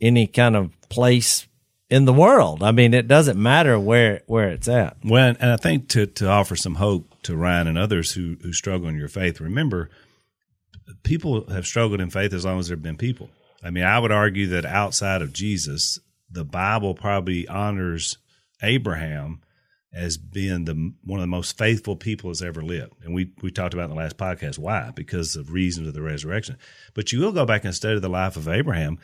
any 0.00 0.26
kind 0.26 0.56
of 0.56 0.78
place 0.90 1.46
in 1.88 2.04
the 2.04 2.12
world. 2.12 2.62
I 2.62 2.72
mean, 2.72 2.92
it 2.92 3.08
doesn't 3.08 3.40
matter 3.40 3.78
where 3.78 4.22
where 4.26 4.50
it's 4.50 4.68
at. 4.68 4.98
Well, 5.02 5.36
and 5.38 5.52
I 5.52 5.56
think 5.56 5.88
to, 5.90 6.06
to 6.06 6.28
offer 6.28 6.56
some 6.56 6.74
hope 6.74 7.22
to 7.22 7.36
Ryan 7.36 7.68
and 7.68 7.78
others 7.78 8.12
who, 8.12 8.36
who 8.42 8.52
struggle 8.52 8.88
in 8.88 8.96
your 8.96 9.08
faith, 9.08 9.40
remember, 9.40 9.88
people 11.04 11.48
have 11.50 11.66
struggled 11.66 12.00
in 12.00 12.10
faith 12.10 12.34
as 12.34 12.44
long 12.44 12.58
as 12.58 12.68
there 12.68 12.76
have 12.76 12.82
been 12.82 12.96
people. 12.96 13.30
I 13.62 13.70
mean, 13.70 13.84
I 13.84 13.98
would 13.98 14.12
argue 14.12 14.48
that 14.48 14.66
outside 14.66 15.22
of 15.22 15.32
Jesus, 15.32 15.98
the 16.30 16.44
Bible 16.44 16.94
probably 16.94 17.46
honors 17.48 18.18
Abraham 18.62 19.40
as 19.94 20.16
being 20.16 20.64
the 20.64 20.74
one 21.04 21.20
of 21.20 21.22
the 21.22 21.28
most 21.28 21.56
faithful 21.56 21.94
people 21.96 22.30
that's 22.30 22.42
ever 22.42 22.62
lived. 22.62 22.94
And 23.04 23.14
we, 23.14 23.30
we 23.42 23.50
talked 23.50 23.74
about 23.74 23.84
in 23.84 23.90
the 23.90 23.96
last 23.96 24.16
podcast 24.16 24.58
why, 24.58 24.90
because 24.94 25.36
of 25.36 25.52
reasons 25.52 25.86
of 25.88 25.94
the 25.94 26.02
resurrection. 26.02 26.56
But 26.94 27.12
you 27.12 27.20
will 27.20 27.32
go 27.32 27.46
back 27.46 27.64
and 27.64 27.74
study 27.74 28.00
the 28.00 28.08
life 28.08 28.36
of 28.36 28.48
Abraham. 28.48 28.98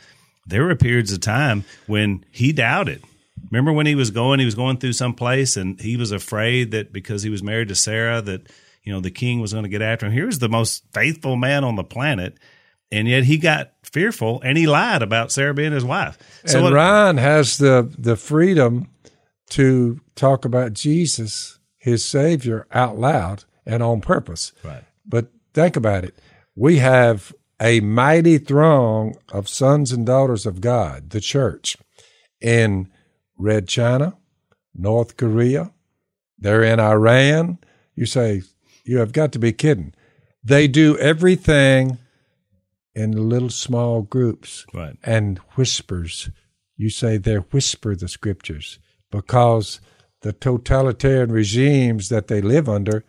There 0.47 0.65
were 0.65 0.75
periods 0.75 1.13
of 1.13 1.21
time 1.21 1.65
when 1.87 2.25
he 2.33 2.53
doubted. 2.53 3.05
Remember 3.51 3.73
when 3.73 3.87
he 3.87 3.95
was 3.95 4.11
going, 4.11 4.39
he 4.41 4.45
was 4.45 4.55
going 4.55 4.79
through 4.79 4.93
some 4.95 5.15
place 5.15 5.57
and 5.57 5.81
he 5.81 5.97
was 5.97 6.11
afraid 6.13 6.73
that 6.73 6.93
because 6.93 7.23
he 7.23 7.31
was 7.31 7.43
married 7.43 7.69
to 7.69 7.75
Sarah 7.75 8.21
that, 8.23 8.49
you 8.83 8.93
know, 8.93 9.01
the 9.01 9.11
king 9.11 9.41
was 9.41 9.53
going 9.53 9.63
to 9.65 9.69
get 9.71 9.83
after 9.83 10.07
him. 10.07 10.13
Here's 10.13 10.41
the 10.41 10.49
most 10.49 10.85
faithful 10.93 11.37
man 11.37 11.63
on 11.65 11.77
the 11.77 11.85
planet. 11.85 12.37
And 12.93 13.07
yet 13.07 13.23
he 13.25 13.39
got 13.39 13.73
fearful 13.85 14.41
and 14.45 14.59
he 14.59 14.67
lied 14.67 15.03
about 15.03 15.31
Sarah 15.31 15.55
being 15.55 15.73
his 15.73 15.85
wife. 15.85 16.19
and 16.55 16.65
what- 16.65 16.73
Ryan 16.73 17.17
has 17.19 17.59
the 17.59 17.89
the 17.97 18.17
freedom 18.17 18.89
to 19.51 20.01
talk 20.15 20.45
about 20.45 20.73
Jesus, 20.75 21.59
his 21.77 22.05
Savior, 22.05 22.67
out 22.73 22.99
loud 22.99 23.45
and 23.67 23.83
on 23.83 24.01
purpose. 24.01 24.53
Right. 24.65 24.85
But 25.07 25.29
think 25.55 25.77
about 25.77 26.05
it. 26.05 26.19
We 26.57 26.79
have 26.79 27.33
a 27.61 27.81
mighty 27.81 28.39
throng 28.39 29.17
of 29.33 29.49
sons 29.49 29.93
and 29.93 30.07
daughters 30.07 30.47
of 30.47 30.61
God, 30.61 31.11
the 31.11 31.21
church. 31.21 31.77
in 32.41 32.91
Red 33.37 33.69
China, 33.69 34.17
North 34.75 35.17
Korea, 35.19 35.73
they're 36.39 36.63
in 36.63 36.81
Iran. 36.81 37.59
You 37.95 38.07
say, 38.07 38.43
you 38.85 38.99
have 38.99 39.13
got 39.13 39.33
to 39.33 39.39
be 39.39 39.53
kidding. 39.53 39.93
They 40.43 40.67
do 40.69 40.97
everything 40.97 41.99
in 42.95 43.29
little 43.29 43.51
small 43.51 44.03
groups 44.03 44.65
Right. 44.73 44.97
and 45.03 45.39
whispers. 45.57 46.31
You 46.79 46.89
say 46.91 47.19
they 47.19 47.37
whisper 47.37 47.95
the 47.95 48.09
scriptures 48.09 48.79
because 49.11 49.81
the 50.23 50.33
totalitarian 50.33 51.33
regimes 51.33 52.09
that 52.09 52.29
they 52.29 52.41
live 52.41 52.69
under, 52.69 53.05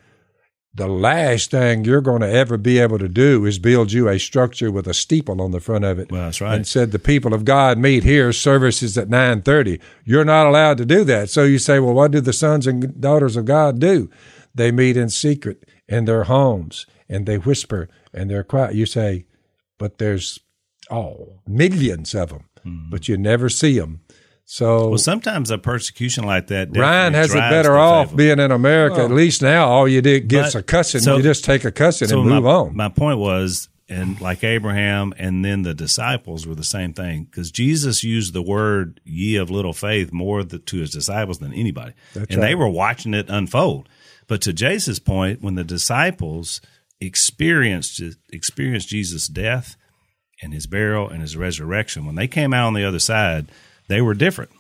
the 0.74 0.88
last 0.88 1.52
thing 1.52 1.84
you're 1.84 2.02
going 2.02 2.22
to 2.22 2.32
ever 2.32 2.58
be 2.58 2.80
able 2.80 2.98
to 2.98 3.10
do 3.10 3.46
is 3.46 3.60
build 3.60 3.92
you 3.92 4.08
a 4.08 4.18
structure 4.18 4.72
with 4.72 4.88
a 4.88 4.94
steeple 4.94 5.42
on 5.42 5.52
the 5.52 5.60
front 5.60 5.84
of 5.84 6.00
it. 6.00 6.10
Well, 6.10 6.24
that's 6.24 6.40
right. 6.40 6.56
And 6.56 6.66
said 6.66 6.92
the 6.92 7.00
people 7.00 7.34
of 7.34 7.44
God 7.44 7.78
meet 7.78 8.04
here. 8.04 8.32
Services 8.32 8.98
at 8.98 9.10
nine 9.10 9.42
thirty. 9.42 9.82
You're 10.06 10.24
not 10.24 10.48
allowed 10.48 10.78
to 10.78 10.86
do 10.86 11.04
that. 11.04 11.30
So 11.30 11.44
you 11.44 11.60
say, 11.60 11.80
well, 11.80 11.94
what 11.94 12.12
do 12.12 12.22
the 12.22 12.32
sons 12.32 12.68
and 12.68 13.00
daughters 13.02 13.36
of 13.36 13.46
God 13.46 13.80
do? 13.80 14.10
They 14.56 14.72
meet 14.72 14.96
in 14.96 15.10
secret 15.10 15.66
in 15.90 16.06
their 16.06 16.24
homes 16.24 16.86
and 17.10 17.26
they 17.26 17.38
whisper 17.38 17.90
and 18.14 18.30
they're 18.30 18.44
quiet. 18.44 18.76
You 18.76 18.86
say, 18.86 19.26
but 19.78 19.98
there's 19.98 20.40
oh 20.90 21.42
millions 21.46 22.16
of 22.16 22.30
them, 22.30 22.46
hmm. 22.64 22.90
but 22.90 23.10
you 23.10 23.18
never 23.18 23.50
see 23.50 23.78
them. 23.78 24.02
So 24.52 24.90
Well, 24.90 24.98
sometimes 24.98 25.50
a 25.50 25.58
persecution 25.58 26.26
like 26.26 26.48
that. 26.48 26.76
Ryan 26.76 27.14
has 27.14 27.34
it 27.34 27.38
better 27.38 27.78
off 27.78 28.08
faithful. 28.08 28.18
being 28.18 28.38
in 28.38 28.52
America. 28.52 29.02
At 29.02 29.10
least 29.12 29.42
now, 29.42 29.70
all 29.70 29.88
you 29.88 30.02
did 30.02 30.28
gets 30.28 30.56
a 30.56 30.62
cussing. 30.62 31.00
so- 31.00 31.16
you 31.16 31.24
just 31.24 31.46
take 31.46 31.64
a 31.64 31.72
cussing 31.72 32.10
So 32.10 32.20
and 32.20 32.30
move 32.30 32.44
my, 32.44 32.50
on. 32.50 32.76
My 32.76 32.90
point 32.90 33.18
was, 33.18 33.70
and 33.88 34.20
like 34.20 34.44
Abraham 34.44 35.14
and 35.18 35.46
then 35.46 35.62
the 35.62 35.74
disciples 35.74 36.46
were 36.46 36.54
the 36.54 36.66
same 36.66 36.92
thing 36.92 37.24
because 37.32 37.50
Jesus 37.50 38.04
used 38.04 38.34
the 38.34 38.42
word 38.42 39.00
"ye 39.06 39.38
of 39.38 39.50
little 39.50 39.72
faith" 39.72 40.12
more 40.12 40.44
th- 40.44 40.66
to 40.66 40.80
his 40.80 40.92
disciples 40.92 41.40
than 41.40 41.54
anybody, 41.54 41.94
and 42.14 42.44
they 42.44 42.54
were 42.54 42.68
watching 42.68 43.14
it 43.14 43.30
unfold. 43.30 43.88
But 44.28 44.42
to 44.42 44.52
Jace's 44.52 45.00
point, 45.00 45.42
when 45.42 45.56
the 45.56 45.64
disciples 45.64 46.60
experienced 47.00 48.02
experienced 48.34 48.90
Jesus' 48.90 49.28
death 49.30 49.78
and 50.42 50.54
his 50.54 50.68
burial 50.68 51.08
and 51.08 51.22
his 51.22 51.38
resurrection, 51.38 52.06
when 52.06 52.16
they 52.16 52.28
came 52.28 52.54
out 52.54 52.68
on 52.68 52.74
the 52.74 52.84
other 52.84 53.00
side, 53.00 53.50
they 53.92 54.02
were 54.02 54.14
different. 54.14 54.52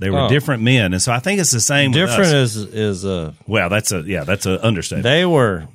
They 0.00 0.10
were 0.10 0.20
Oh. 0.20 0.28
different 0.28 0.62
men, 0.62 0.92
and 0.94 1.00
so 1.02 1.12
I 1.12 1.18
think 1.18 1.40
it's 1.40 1.50
the 1.50 1.60
same. 1.60 1.90
with 1.92 2.00
Different 2.00 2.32
us. 2.34 2.56
is 2.56 2.74
is 2.74 3.04
uh 3.04 3.32
well, 3.46 3.68
that's 3.68 3.92
a 3.92 4.00
yeah, 4.00 4.24
that's 4.24 4.46
an 4.46 4.58
understatement. 4.62 5.02
they 5.04 5.24
were 5.26 5.68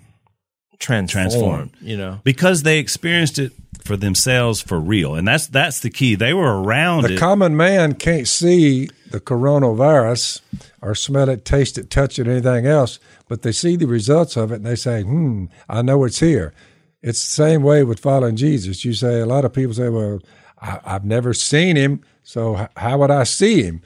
transformed, 0.79 1.29
Transformed. 1.31 1.71
You 1.81 1.97
know, 1.97 2.19
because 2.23 2.63
they 2.63 2.79
experienced 2.79 3.39
it 3.39 3.51
for 3.83 3.95
themselves 3.95 4.61
for 4.61 4.79
real, 4.79 5.13
and 5.15 5.27
that's 5.27 5.47
that's 5.47 5.79
the 5.81 5.89
key. 5.91 6.15
They 6.15 6.33
were 6.33 6.61
around 6.61 7.03
the 7.03 7.13
it. 7.13 7.19
common 7.19 7.55
man 7.55 7.93
can't 7.93 8.27
see 8.27 8.89
the 9.11 9.19
coronavirus 9.19 10.41
or 10.81 10.95
smell 10.95 11.29
it, 11.29 11.45
taste 11.45 11.77
it, 11.77 11.89
touch 11.89 12.17
it, 12.19 12.27
anything 12.27 12.65
else, 12.65 12.99
but 13.27 13.43
they 13.43 13.51
see 13.51 13.75
the 13.75 13.85
results 13.87 14.35
of 14.35 14.51
it 14.51 14.55
and 14.55 14.65
they 14.65 14.75
say, 14.75 15.03
hmm, 15.03 15.45
I 15.69 15.81
know 15.81 16.03
it's 16.03 16.19
here. 16.19 16.53
It's 17.01 17.23
the 17.23 17.31
same 17.43 17.61
way 17.61 17.83
with 17.83 17.99
following 17.99 18.35
Jesus. 18.35 18.83
You 18.83 18.93
say, 18.93 19.19
a 19.19 19.25
lot 19.25 19.45
of 19.45 19.53
people 19.53 19.73
say, 19.75 19.89
well, 19.89 20.19
I, 20.59 20.79
I've 20.83 21.05
never 21.05 21.33
seen 21.33 21.75
him, 21.75 22.01
so 22.25 22.67
how 22.75 22.97
would 22.97 23.11
I 23.11 23.23
see 23.23 23.63
him? 23.63 23.81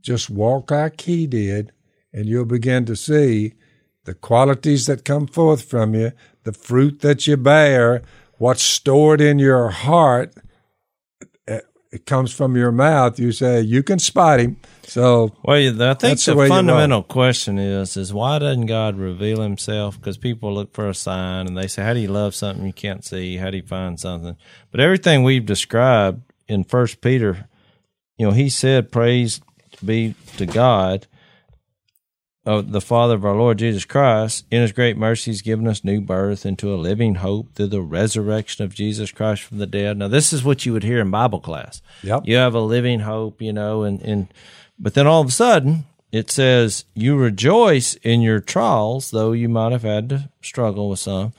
Just 0.00 0.30
walk 0.30 0.70
like 0.70 1.00
he 1.00 1.26
did, 1.26 1.72
and 2.12 2.26
you'll 2.26 2.44
begin 2.44 2.84
to 2.84 2.94
see 2.94 3.54
the 4.04 4.14
qualities 4.14 4.86
that 4.86 5.04
come 5.04 5.26
forth 5.26 5.64
from 5.64 5.94
you, 5.94 6.12
the 6.44 6.52
fruit 6.52 7.00
that 7.00 7.26
you 7.26 7.36
bear, 7.36 8.02
what's 8.38 8.62
stored 8.62 9.20
in 9.20 9.38
your 9.38 9.70
heart 9.70 10.34
uh, 11.48 11.58
it 11.90 12.06
comes 12.06 12.32
from 12.32 12.56
your 12.56 12.70
mouth, 12.70 13.18
you 13.18 13.32
say 13.32 13.60
you 13.60 13.82
can 13.82 13.98
spot 13.98 14.40
him. 14.40 14.56
So 14.84 15.32
Well, 15.42 15.56
I 15.56 15.68
think 15.70 15.98
That's 15.98 16.24
the 16.24 16.34
the, 16.34 16.48
fundamental 16.48 17.02
question 17.02 17.58
is 17.58 17.96
is 17.96 18.12
why 18.12 18.38
doesn't 18.38 18.66
God 18.66 18.96
reveal 18.96 19.40
Himself? 19.40 19.98
Because 19.98 20.16
people 20.16 20.54
look 20.54 20.72
for 20.72 20.88
a 20.88 20.94
sign 20.94 21.46
and 21.46 21.56
they 21.56 21.66
say, 21.66 21.82
"How 21.82 21.94
do 21.94 22.00
you 22.00 22.08
love 22.08 22.34
something 22.34 22.64
you 22.64 22.72
can't 22.72 23.04
see? 23.04 23.36
How 23.36 23.50
do 23.50 23.56
you 23.56 23.66
find 23.66 23.98
something?" 23.98 24.36
But 24.70 24.80
everything 24.80 25.22
we've 25.22 25.46
described 25.46 26.22
in 26.48 26.64
First 26.64 27.00
Peter, 27.00 27.48
you 28.20 28.26
know, 28.26 28.32
He 28.32 28.50
said, 28.50 28.92
"Praise 28.92 29.40
be 29.84 30.14
to 30.36 30.46
God." 30.46 31.06
Of 32.46 32.72
the 32.72 32.80
Father 32.80 33.14
of 33.14 33.24
our 33.24 33.36
Lord 33.36 33.58
Jesus 33.58 33.84
Christ, 33.84 34.46
in 34.50 34.62
His 34.62 34.72
great 34.72 34.96
mercy, 34.96 35.30
He's 35.30 35.42
given 35.42 35.68
us 35.68 35.84
new 35.84 36.00
birth 36.00 36.46
into 36.46 36.74
a 36.74 36.76
living 36.76 37.16
hope 37.16 37.54
through 37.54 37.66
the 37.68 37.82
resurrection 37.82 38.64
of 38.64 38.74
Jesus 38.74 39.12
Christ 39.12 39.42
from 39.42 39.58
the 39.58 39.66
dead. 39.66 39.98
Now, 39.98 40.08
this 40.08 40.32
is 40.32 40.42
what 40.42 40.64
you 40.64 40.72
would 40.72 40.82
hear 40.82 41.00
in 41.00 41.10
Bible 41.10 41.40
class. 41.40 41.82
Yep. 42.02 42.22
You 42.24 42.36
have 42.36 42.54
a 42.54 42.60
living 42.60 43.00
hope, 43.00 43.42
you 43.42 43.52
know, 43.52 43.82
and, 43.82 44.00
and 44.00 44.28
but 44.78 44.94
then 44.94 45.06
all 45.06 45.20
of 45.20 45.28
a 45.28 45.32
sudden 45.32 45.84
it 46.12 46.30
says 46.30 46.84
you 46.94 47.16
rejoice 47.16 47.94
in 47.96 48.20
your 48.20 48.40
trials, 48.40 49.10
though 49.10 49.32
you 49.32 49.48
might 49.48 49.72
have 49.72 49.82
had 49.82 50.08
to 50.08 50.30
struggle 50.42 50.88
with 50.88 50.98
some. 50.98 51.32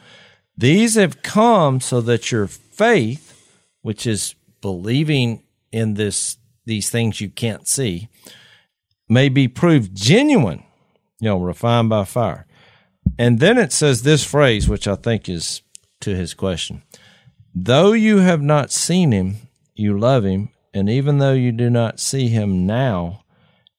These 0.58 0.96
have 0.96 1.24
come 1.24 1.80
so 1.80 2.02
that 2.02 2.32
your 2.32 2.48
faith, 2.48 3.52
which 3.82 4.06
is 4.06 4.36
believing 4.62 5.44
in 5.72 5.96
this 5.96 6.38
these 6.65 6.89
things 6.89 7.21
you 7.21 7.30
can't 7.30 7.67
see, 7.67 8.10
may 9.10 9.30
be 9.30 9.47
proved 9.47 9.95
genuine, 9.95 10.63
you 11.19 11.30
know, 11.30 11.38
refined 11.38 11.89
by 11.89 12.06
fire. 12.06 12.45
And 13.17 13.39
then 13.39 13.58
it 13.58 13.71
says 13.71 14.04
this 14.04 14.24
phrase, 14.24 14.69
which 14.69 14.88
I 14.88 14.95
think 14.95 15.28
is 15.28 15.62
to 16.02 16.15
his 16.15 16.34
question. 16.34 16.84
Though 17.54 17.91
you 17.91 18.17
have 18.17 18.41
not 18.41 18.71
seen 18.71 19.12
him, 19.12 19.36
you 19.76 19.97
love 19.97 20.24
him, 20.24 20.50
and 20.74 20.89
even 20.89 21.17
though 21.17 21.34
you 21.34 21.52
do 21.52 21.69
not 21.69 22.00
see 22.00 22.30
him 22.30 22.65
now, 22.65 23.24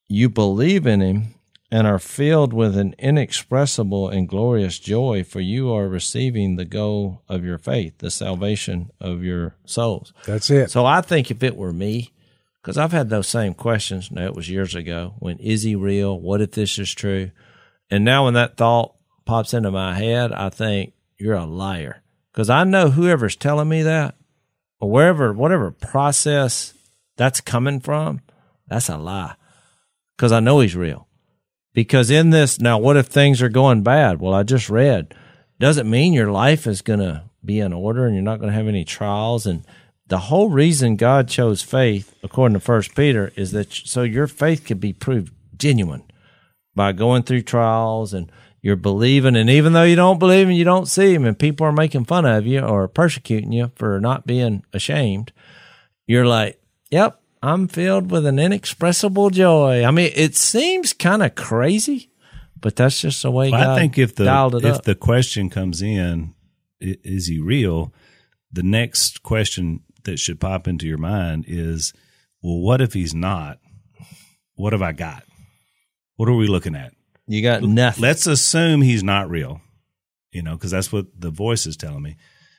you 0.08 0.28
believe 0.28 0.86
in 0.86 1.00
him 1.00 1.34
and 1.70 1.86
are 1.86 1.98
filled 1.98 2.52
with 2.52 2.76
an 2.76 2.94
inexpressible 2.98 4.10
and 4.10 4.28
glorious 4.28 4.78
joy, 4.78 5.24
for 5.24 5.40
you 5.40 5.72
are 5.72 5.88
receiving 5.88 6.56
the 6.56 6.66
goal 6.66 7.22
of 7.30 7.42
your 7.44 7.56
faith, 7.56 7.96
the 7.98 8.10
salvation 8.10 8.90
of 9.00 9.24
your 9.24 9.56
souls. 9.64 10.12
that's 10.26 10.50
it. 10.50 10.70
So 10.70 10.84
I 10.84 11.00
think 11.00 11.30
if 11.30 11.42
it 11.42 11.56
were 11.56 11.72
me, 11.72 12.12
because 12.62 12.78
I've 12.78 12.92
had 12.92 13.10
those 13.10 13.26
same 13.26 13.54
questions. 13.54 14.10
Now 14.10 14.26
it 14.26 14.34
was 14.34 14.48
years 14.48 14.74
ago. 14.74 15.14
When 15.18 15.38
is 15.38 15.64
he 15.64 15.74
real? 15.74 16.18
What 16.18 16.40
if 16.40 16.52
this 16.52 16.78
is 16.78 16.94
true? 16.94 17.32
And 17.90 18.04
now 18.04 18.24
when 18.24 18.34
that 18.34 18.56
thought 18.56 18.94
pops 19.24 19.52
into 19.52 19.70
my 19.70 19.94
head, 19.94 20.32
I 20.32 20.48
think 20.48 20.92
you're 21.18 21.34
a 21.34 21.44
liar. 21.44 22.02
Because 22.32 22.48
I 22.48 22.64
know 22.64 22.90
whoever's 22.90 23.36
telling 23.36 23.68
me 23.68 23.82
that, 23.82 24.14
or 24.80 24.90
wherever, 24.90 25.32
whatever 25.32 25.70
process 25.70 26.72
that's 27.16 27.40
coming 27.40 27.80
from, 27.80 28.20
that's 28.68 28.88
a 28.88 28.96
lie. 28.96 29.34
Because 30.16 30.32
I 30.32 30.40
know 30.40 30.60
he's 30.60 30.76
real. 30.76 31.08
Because 31.74 32.10
in 32.10 32.30
this, 32.30 32.60
now 32.60 32.78
what 32.78 32.96
if 32.96 33.06
things 33.06 33.42
are 33.42 33.48
going 33.48 33.82
bad? 33.82 34.20
Well, 34.20 34.34
I 34.34 34.44
just 34.44 34.70
read. 34.70 35.14
Doesn't 35.58 35.90
mean 35.90 36.12
your 36.12 36.30
life 36.30 36.66
is 36.66 36.80
going 36.80 37.00
to 37.00 37.24
be 37.44 37.60
in 37.60 37.72
order 37.72 38.06
and 38.06 38.14
you're 38.14 38.22
not 38.22 38.38
going 38.38 38.50
to 38.50 38.56
have 38.56 38.68
any 38.68 38.84
trials. 38.84 39.46
And 39.46 39.64
the 40.06 40.18
whole 40.18 40.50
reason 40.50 40.96
God 40.96 41.28
chose 41.28 41.62
faith, 41.62 42.14
according 42.22 42.54
to 42.54 42.60
First 42.60 42.94
Peter, 42.94 43.32
is 43.36 43.52
that 43.52 43.72
so 43.72 44.02
your 44.02 44.26
faith 44.26 44.64
could 44.64 44.80
be 44.80 44.92
proved 44.92 45.32
genuine 45.56 46.02
by 46.74 46.92
going 46.92 47.22
through 47.22 47.42
trials 47.42 48.12
and 48.12 48.30
you're 48.60 48.76
believing. 48.76 49.36
And 49.36 49.50
even 49.50 49.72
though 49.72 49.82
you 49.84 49.96
don't 49.96 50.18
believe 50.18 50.48
and 50.48 50.56
you 50.56 50.64
don't 50.64 50.86
see 50.86 51.14
Him, 51.14 51.24
and 51.24 51.38
people 51.38 51.66
are 51.66 51.72
making 51.72 52.04
fun 52.04 52.24
of 52.24 52.46
you 52.46 52.60
or 52.60 52.88
persecuting 52.88 53.52
you 53.52 53.72
for 53.74 54.00
not 54.00 54.26
being 54.26 54.64
ashamed, 54.72 55.32
you're 56.06 56.26
like, 56.26 56.60
"Yep, 56.90 57.20
I'm 57.42 57.66
filled 57.68 58.10
with 58.10 58.26
an 58.26 58.38
inexpressible 58.38 59.30
joy." 59.30 59.84
I 59.84 59.90
mean, 59.90 60.12
it 60.14 60.36
seems 60.36 60.92
kind 60.92 61.22
of 61.22 61.34
crazy, 61.34 62.10
but 62.60 62.76
that's 62.76 63.00
just 63.00 63.22
the 63.22 63.30
way 63.30 63.50
Well, 63.50 63.60
God 63.60 63.70
I 63.70 63.78
think 63.78 63.98
if 63.98 64.14
the 64.14 64.24
dialed 64.24 64.56
it 64.56 64.64
if 64.64 64.76
up. 64.76 64.84
the 64.84 64.94
question 64.94 65.50
comes 65.50 65.82
in, 65.82 66.34
is 66.80 67.26
he 67.26 67.40
real? 67.40 67.92
The 68.52 68.62
next 68.62 69.22
question 69.22 69.80
that 70.04 70.18
should 70.18 70.40
pop 70.40 70.68
into 70.68 70.86
your 70.86 70.98
mind 70.98 71.44
is, 71.48 71.92
well, 72.42 72.58
what 72.58 72.80
if 72.80 72.92
he's 72.92 73.14
not? 73.14 73.58
What 74.54 74.72
have 74.72 74.82
I 74.82 74.92
got? 74.92 75.24
What 76.16 76.28
are 76.28 76.34
we 76.34 76.46
looking 76.46 76.76
at? 76.76 76.92
you 77.26 77.42
got 77.42 77.62
nothing. 77.62 78.02
Let's 78.02 78.26
assume 78.26 78.82
he's 78.82 79.02
not 79.02 79.30
real, 79.30 79.60
you 80.32 80.42
know, 80.42 80.54
because 80.54 80.70
that's 80.70 80.92
what 80.92 81.06
the 81.18 81.30
voice 81.30 81.66
is 81.66 81.76
telling 81.76 82.02
me. 82.02 82.16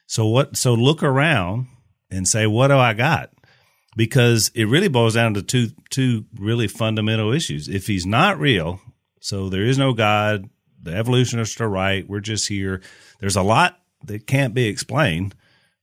So 0.07 0.27
what? 0.27 0.57
So 0.57 0.73
look 0.73 1.03
around 1.03 1.67
and 2.09 2.27
say, 2.27 2.47
what 2.47 2.67
do 2.67 2.77
I 2.77 2.93
got? 2.93 3.31
Because 3.95 4.51
it 4.55 4.65
really 4.65 4.87
boils 4.87 5.13
down 5.13 5.35
to 5.35 5.41
two 5.41 5.69
two 5.89 6.25
really 6.37 6.67
fundamental 6.67 7.31
issues. 7.31 7.67
If 7.67 7.87
he's 7.87 8.05
not 8.05 8.39
real, 8.39 8.79
so 9.19 9.49
there 9.49 9.63
is 9.63 9.77
no 9.77 9.93
God, 9.93 10.49
the 10.81 10.95
evolutionists 10.95 11.61
are 11.61 11.69
right. 11.69 12.07
We're 12.07 12.19
just 12.19 12.47
here. 12.47 12.81
There's 13.19 13.35
a 13.35 13.43
lot 13.43 13.79
that 14.05 14.27
can't 14.27 14.53
be 14.53 14.65
explained. 14.65 15.35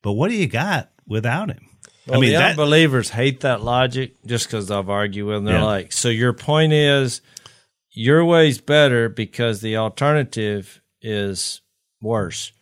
But 0.03 0.13
what 0.13 0.31
do 0.31 0.37
you 0.37 0.47
got 0.47 0.90
without 1.11 1.51
him? 1.51 1.67
Well, 2.07 2.17
I 2.17 2.21
mean, 2.23 2.31
the 2.33 2.39
that, 2.39 2.51
unbelievers 2.53 3.11
hate 3.11 3.41
that 3.41 3.61
logic 3.63 4.15
just 4.25 4.47
because 4.47 4.71
I've 4.71 4.89
argued 4.89 5.27
with 5.27 5.37
them. 5.37 5.45
They're 5.45 5.57
Yeah. 5.57 5.65
like, 5.65 5.93
so 5.93 6.09
your 6.09 6.33
point 6.33 6.73
is 6.73 7.21
your 7.93 8.25
way's 8.25 8.59
better 8.61 9.09
because 9.11 9.61
the 9.61 9.77
alternative 9.77 10.81
is 11.03 11.61
worse. 12.01 12.53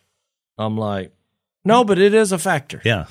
I'm 0.57 0.77
like, 0.77 1.13
no, 1.63 1.83
but 1.85 1.99
it 1.99 2.13
is 2.13 2.31
a 2.33 2.37
factor 2.37 2.81
yeah, 2.83 3.05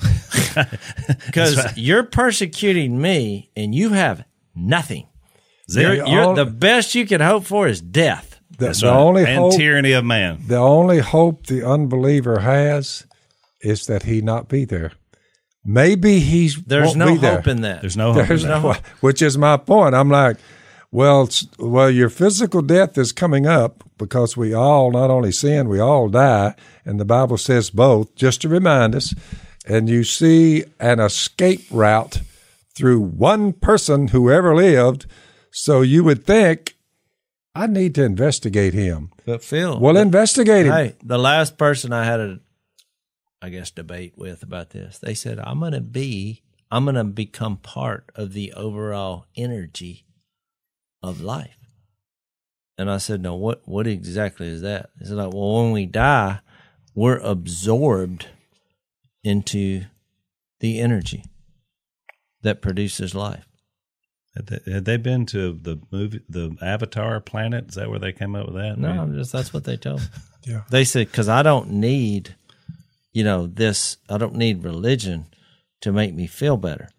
because 1.25 1.77
you're 1.77 2.03
persecuting 2.03 2.99
me 3.01 3.49
and 3.55 3.73
you 3.73 3.89
have 3.89 4.23
nothing. 4.55 5.07
You're, 5.67 5.93
you're- 5.95 6.19
all- 6.21 6.33
the 6.35 6.45
best 6.45 6.95
you 6.95 7.05
can 7.05 7.21
hope 7.21 7.45
for 7.45 7.67
is 7.67 7.79
death. 7.81 8.39
The, 8.57 8.65
That's 8.65 8.81
the 8.81 8.87
right. 8.87 8.95
only 8.97 9.23
and 9.25 9.35
hope, 9.37 9.55
tyranny 9.55 9.93
of 9.93 10.03
man. 10.03 10.41
the 10.47 10.57
only 10.57 10.99
hope 10.99 11.45
the 11.45 11.65
unbeliever 11.65 12.39
has 12.39 13.05
is 13.61 13.85
that 13.85 14.03
he 14.03 14.21
not 14.21 14.49
be 14.49 14.65
there. 14.65 14.91
Maybe 15.65 16.19
he's 16.19 16.55
There's 16.63 16.87
won't 16.87 16.97
no 16.97 17.05
be 17.13 17.17
there. 17.17 17.35
hope 17.35 17.47
in 17.47 17.61
that. 17.61 17.81
There's 17.81 17.97
no 17.97 18.13
hope. 18.13 18.27
There's 18.27 18.43
in 18.43 18.49
that. 18.49 18.61
no, 18.63 18.73
which 19.01 19.21
is 19.21 19.37
my 19.37 19.57
point. 19.57 19.93
I'm 19.95 20.09
like, 20.09 20.37
well, 20.91 21.29
well, 21.59 21.91
your 21.91 22.09
physical 22.09 22.61
death 22.61 22.97
is 22.97 23.11
coming 23.11 23.45
up 23.45 23.83
because 23.97 24.35
we 24.37 24.53
all 24.53 24.91
not 24.91 25.11
only 25.11 25.31
sin, 25.31 25.69
we 25.69 25.79
all 25.79 26.07
die, 26.09 26.55
and 26.85 26.99
the 26.99 27.05
Bible 27.05 27.37
says 27.37 27.69
both. 27.69 28.15
Just 28.15 28.41
to 28.41 28.49
remind 28.49 28.95
us, 28.95 29.13
and 29.67 29.87
you 29.89 30.03
see 30.03 30.63
an 30.79 30.99
escape 30.99 31.65
route 31.69 32.21
through 32.75 32.99
one 33.01 33.53
person 33.53 34.07
who 34.07 34.31
ever 34.31 34.55
lived. 34.55 35.05
So 35.51 35.81
you 35.81 36.03
would 36.05 36.25
think, 36.25 36.75
I 37.53 37.67
need 37.67 37.93
to 37.95 38.03
investigate 38.03 38.73
him. 38.73 39.11
But 39.25 39.43
Phil, 39.43 39.79
Well, 39.79 39.97
investigate 39.97 40.65
him. 40.67 40.71
hey, 40.73 40.95
the 41.03 41.17
last 41.19 41.57
person 41.57 41.91
I 41.91 42.05
had 42.05 42.19
a, 42.19 42.39
I 43.41 43.49
guess, 43.49 43.71
debate 43.71 44.13
with 44.17 44.43
about 44.43 44.71
this, 44.71 44.99
they 44.99 45.13
said, 45.13 45.39
I'm 45.39 45.59
going 45.59 45.71
to 45.73 45.81
be, 45.81 46.43
I'm 46.69 46.85
going 46.85 46.95
to 46.95 47.03
become 47.03 47.57
part 47.57 48.11
of 48.15 48.33
the 48.33 48.53
overall 48.53 49.25
energy 49.35 50.05
of 51.01 51.21
life. 51.21 51.57
And 52.77 52.89
I 52.89 52.97
said, 52.97 53.21
no, 53.21 53.35
what, 53.35 53.61
what 53.65 53.87
exactly 53.87 54.47
is 54.47 54.61
that? 54.61 54.89
It's 54.99 55.09
like, 55.09 55.33
well, 55.33 55.63
when 55.63 55.71
we 55.71 55.85
die, 55.85 56.39
we're 56.95 57.17
absorbed 57.17 58.27
into 59.23 59.83
the 60.59 60.79
energy 60.79 61.23
that 62.41 62.61
produces 62.61 63.13
life. 63.15 63.45
Had 64.35 64.85
they, 64.85 64.97
been 64.97 65.25
to 65.27 65.53
the 65.53 65.81
movie, 65.91 66.21
the 66.29 66.55
Avatar 66.61 67.19
planet? 67.19 67.69
Is 67.69 67.75
that 67.75 67.89
where 67.89 67.99
they 67.99 68.13
came 68.13 68.35
up 68.35 68.45
with 68.45 68.55
that? 68.55 68.77
No, 68.77 68.89
I'm 68.89 69.13
just 69.13 69.31
that's 69.31 69.53
what 69.53 69.63
they 69.63 69.77
told 69.77 70.01
me. 70.01 70.07
Yeah. 70.45 70.61
They 70.69 70.85
said 70.85 71.07
because 71.07 71.27
I 71.27 71.43
don't 71.43 71.69
need, 71.69 72.33
you 73.11 73.23
know, 73.23 73.47
this. 73.47 73.97
I 74.09 74.17
don't 74.17 74.35
need 74.35 74.63
religion 74.63 75.27
to 75.81 75.91
make 75.91 76.13
me 76.13 76.27
feel 76.27 76.57
better. 76.57 76.89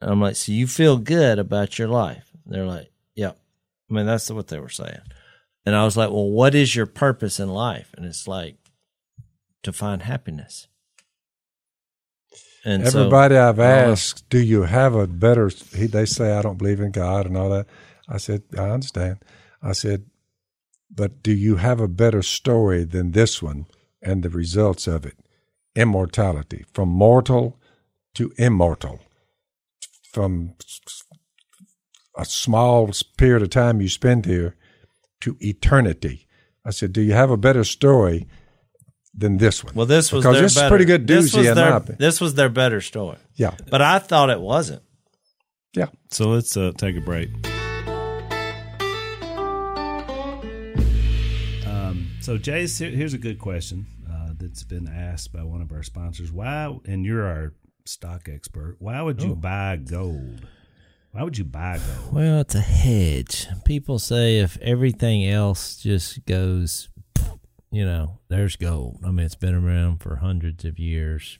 And 0.00 0.10
I'm 0.10 0.20
like, 0.20 0.36
so 0.36 0.52
you 0.52 0.66
feel 0.66 0.98
good 0.98 1.38
about 1.38 1.78
your 1.78 1.88
life? 1.88 2.30
They're 2.46 2.66
like, 2.66 2.90
yep. 3.14 3.38
I 3.90 3.94
mean, 3.94 4.06
that's 4.06 4.30
what 4.30 4.48
they 4.48 4.58
were 4.58 4.68
saying. 4.68 5.00
And 5.64 5.74
I 5.74 5.84
was 5.84 5.96
like, 5.96 6.10
well, 6.10 6.28
what 6.28 6.54
is 6.54 6.76
your 6.76 6.86
purpose 6.86 7.40
in 7.40 7.48
life? 7.48 7.94
And 7.96 8.04
it's 8.04 8.28
like 8.28 8.56
to 9.62 9.72
find 9.72 10.02
happiness. 10.02 10.68
And 12.64 12.86
so- 12.88 13.00
Everybody 13.00 13.36
I've 13.36 13.58
I 13.58 13.80
don't 13.82 13.90
asked, 13.92 14.28
do 14.28 14.38
you 14.38 14.62
have 14.62 14.94
a 14.94 15.06
better? 15.06 15.50
He, 15.74 15.86
they 15.86 16.06
say 16.06 16.32
I 16.32 16.42
don't 16.42 16.58
believe 16.58 16.80
in 16.80 16.90
God 16.90 17.26
and 17.26 17.36
all 17.36 17.50
that. 17.50 17.66
I 18.08 18.18
said 18.18 18.42
I 18.58 18.70
understand. 18.70 19.18
I 19.62 19.72
said, 19.72 20.06
but 20.90 21.22
do 21.22 21.32
you 21.32 21.56
have 21.56 21.80
a 21.80 21.88
better 21.88 22.22
story 22.22 22.84
than 22.84 23.12
this 23.12 23.42
one 23.42 23.66
and 24.02 24.22
the 24.22 24.30
results 24.30 24.86
of 24.86 25.06
it? 25.06 25.16
Immortality, 25.76 26.64
from 26.72 26.88
mortal 26.88 27.58
to 28.14 28.32
immortal, 28.38 29.00
from 30.12 30.54
a 32.16 32.24
small 32.24 32.90
period 33.18 33.42
of 33.42 33.50
time 33.50 33.80
you 33.80 33.88
spend 33.88 34.24
here 34.24 34.54
to 35.20 35.36
eternity. 35.40 36.26
I 36.64 36.70
said, 36.70 36.92
do 36.92 37.00
you 37.02 37.12
have 37.12 37.30
a 37.30 37.36
better 37.36 37.64
story 37.64 38.28
than 39.12 39.38
this 39.38 39.64
one? 39.64 39.74
well, 39.74 39.86
this 39.86 40.12
was 40.12 40.22
because 40.22 40.34
their 40.36 40.42
this 40.42 40.52
is 40.52 40.58
better, 40.58 40.68
pretty 40.68 40.84
good 40.84 41.06
this 41.08 41.34
was 41.34 41.54
their. 41.54 41.80
This 41.80 42.20
was 42.20 42.34
their 42.34 42.48
better 42.48 42.80
story, 42.80 43.18
Yeah, 43.34 43.54
but 43.70 43.82
I 43.82 43.98
thought 43.98 44.30
it 44.30 44.40
wasn't. 44.40 44.82
yeah. 45.74 45.86
So 46.12 46.28
let's 46.28 46.56
uh, 46.56 46.70
take 46.76 46.96
a 46.96 47.00
break. 47.00 47.30
Um, 51.66 52.08
so, 52.20 52.38
Jace, 52.38 52.78
here- 52.78 52.90
here's 52.90 53.14
a 53.14 53.18
good 53.18 53.38
question 53.38 53.86
that's 54.44 54.64
been 54.64 54.86
asked 54.86 55.32
by 55.32 55.42
one 55.42 55.62
of 55.62 55.72
our 55.72 55.82
sponsors. 55.82 56.30
Why, 56.30 56.76
and 56.84 57.04
you're 57.04 57.24
our 57.24 57.54
stock 57.84 58.28
expert, 58.28 58.76
why 58.78 59.00
would 59.02 59.22
you 59.22 59.32
oh. 59.32 59.36
buy 59.36 59.76
gold? 59.76 60.46
Why 61.12 61.22
would 61.22 61.38
you 61.38 61.44
buy 61.44 61.78
gold? 61.78 62.14
Well, 62.14 62.40
it's 62.40 62.54
a 62.54 62.60
hedge. 62.60 63.46
People 63.64 63.98
say 63.98 64.38
if 64.38 64.58
everything 64.58 65.26
else 65.26 65.76
just 65.76 66.24
goes, 66.26 66.88
you 67.70 67.84
know, 67.84 68.18
there's 68.28 68.56
gold. 68.56 69.00
I 69.04 69.10
mean, 69.10 69.24
it's 69.24 69.34
been 69.34 69.54
around 69.54 69.98
for 69.98 70.16
hundreds 70.16 70.64
of 70.64 70.78
years. 70.78 71.38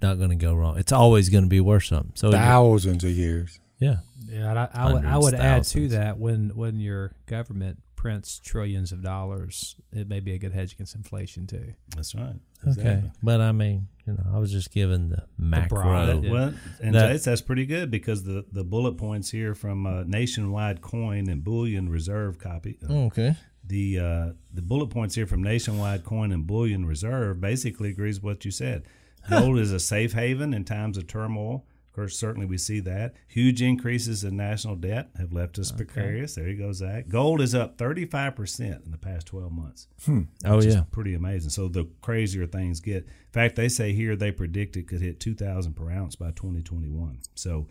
Not 0.00 0.18
going 0.18 0.30
to 0.30 0.36
go 0.36 0.54
wrong. 0.54 0.78
It's 0.78 0.92
always 0.92 1.28
going 1.28 1.44
to 1.44 1.50
be 1.50 1.60
worth 1.60 1.84
something. 1.84 2.12
So, 2.14 2.30
Thousands 2.30 3.02
of 3.02 3.10
years. 3.10 3.58
yeah. 3.80 3.96
Yeah, 4.28 4.50
and 4.50 4.58
I, 4.58 4.68
I 4.74 4.92
would 4.92 5.04
I 5.06 5.16
would 5.16 5.34
add 5.34 5.64
to 5.64 5.88
that 5.88 6.18
when 6.18 6.50
when 6.54 6.80
your 6.80 7.12
government 7.26 7.78
prints 7.98 8.38
trillions 8.38 8.92
of 8.92 9.02
dollars, 9.02 9.74
it 9.92 10.08
may 10.08 10.20
be 10.20 10.32
a 10.32 10.38
good 10.38 10.52
hedge 10.52 10.72
against 10.72 10.94
inflation 10.94 11.48
too. 11.48 11.74
That's 11.96 12.14
right. 12.14 12.36
Okay. 12.66 13.02
But 13.24 13.40
I 13.40 13.50
mean, 13.50 13.88
you 14.06 14.12
know, 14.12 14.22
I 14.32 14.38
was 14.38 14.52
just 14.52 14.70
given 14.72 15.08
the 15.10 15.24
macro. 15.36 15.82
broad, 15.82 16.22
Well, 16.22 16.32
well, 16.32 16.54
and 16.80 16.94
That- 16.94 17.10
Jace, 17.16 17.24
that's 17.24 17.40
pretty 17.42 17.66
good 17.66 17.90
because 17.90 18.22
the, 18.22 18.44
the 18.52 18.62
bullet 18.62 18.92
points 18.98 19.30
here 19.30 19.52
from 19.54 19.84
uh, 19.84 20.04
Nationwide 20.04 20.80
Coin 20.80 21.28
and 21.28 21.42
Bullion 21.42 21.88
Reserve 21.88 22.38
copy. 22.38 22.78
uh, 22.88 23.06
okay. 23.06 23.34
the 23.66 23.98
uh, 23.98 24.28
the 24.54 24.62
bullet 24.62 24.90
points 24.90 25.16
here 25.16 25.26
from 25.26 25.42
Nationwide 25.42 26.04
Coin 26.04 26.30
and 26.30 26.46
Bullion 26.46 26.86
Reserve 26.86 27.40
basically 27.40 27.90
agrees 27.90 28.18
with 28.22 28.24
what 28.36 28.44
you 28.44 28.52
said. 28.52 28.84
Gold 29.28 29.58
is 29.58 29.72
a 29.72 29.80
safe 29.80 30.12
haven 30.12 30.54
in 30.54 30.64
times 30.64 30.96
of 30.96 31.06
turmoil. 31.08 31.66
Of 31.98 32.02
course, 32.02 32.16
certainly 32.16 32.46
we 32.46 32.58
see 32.58 32.78
that. 32.80 33.14
Huge 33.26 33.60
increases 33.60 34.22
in 34.22 34.36
national 34.36 34.76
debt 34.76 35.08
have 35.18 35.32
left 35.32 35.58
us 35.58 35.72
precarious. 35.72 36.36
There 36.36 36.46
you 36.46 36.56
go, 36.56 36.70
Zach. 36.70 37.08
Gold 37.08 37.40
is 37.40 37.56
up 37.56 37.76
35% 37.76 38.84
in 38.84 38.92
the 38.92 38.98
past 38.98 39.26
12 39.26 39.50
months. 39.50 39.88
Hmm. 40.04 40.22
Oh, 40.44 40.62
yeah. 40.62 40.84
pretty 40.92 41.14
amazing. 41.14 41.50
So 41.50 41.66
the 41.66 41.88
crazier 42.00 42.46
things 42.46 42.78
get. 42.78 43.04
In 43.04 43.32
fact, 43.32 43.56
they 43.56 43.68
say 43.68 43.92
here 43.92 44.14
they 44.14 44.30
predict 44.30 44.76
it 44.76 44.86
could 44.86 45.00
hit 45.00 45.18
2,000 45.18 45.74
per 45.74 45.90
ounce 45.90 46.14
by 46.14 46.30
2021. 46.30 47.18
So 47.34 47.66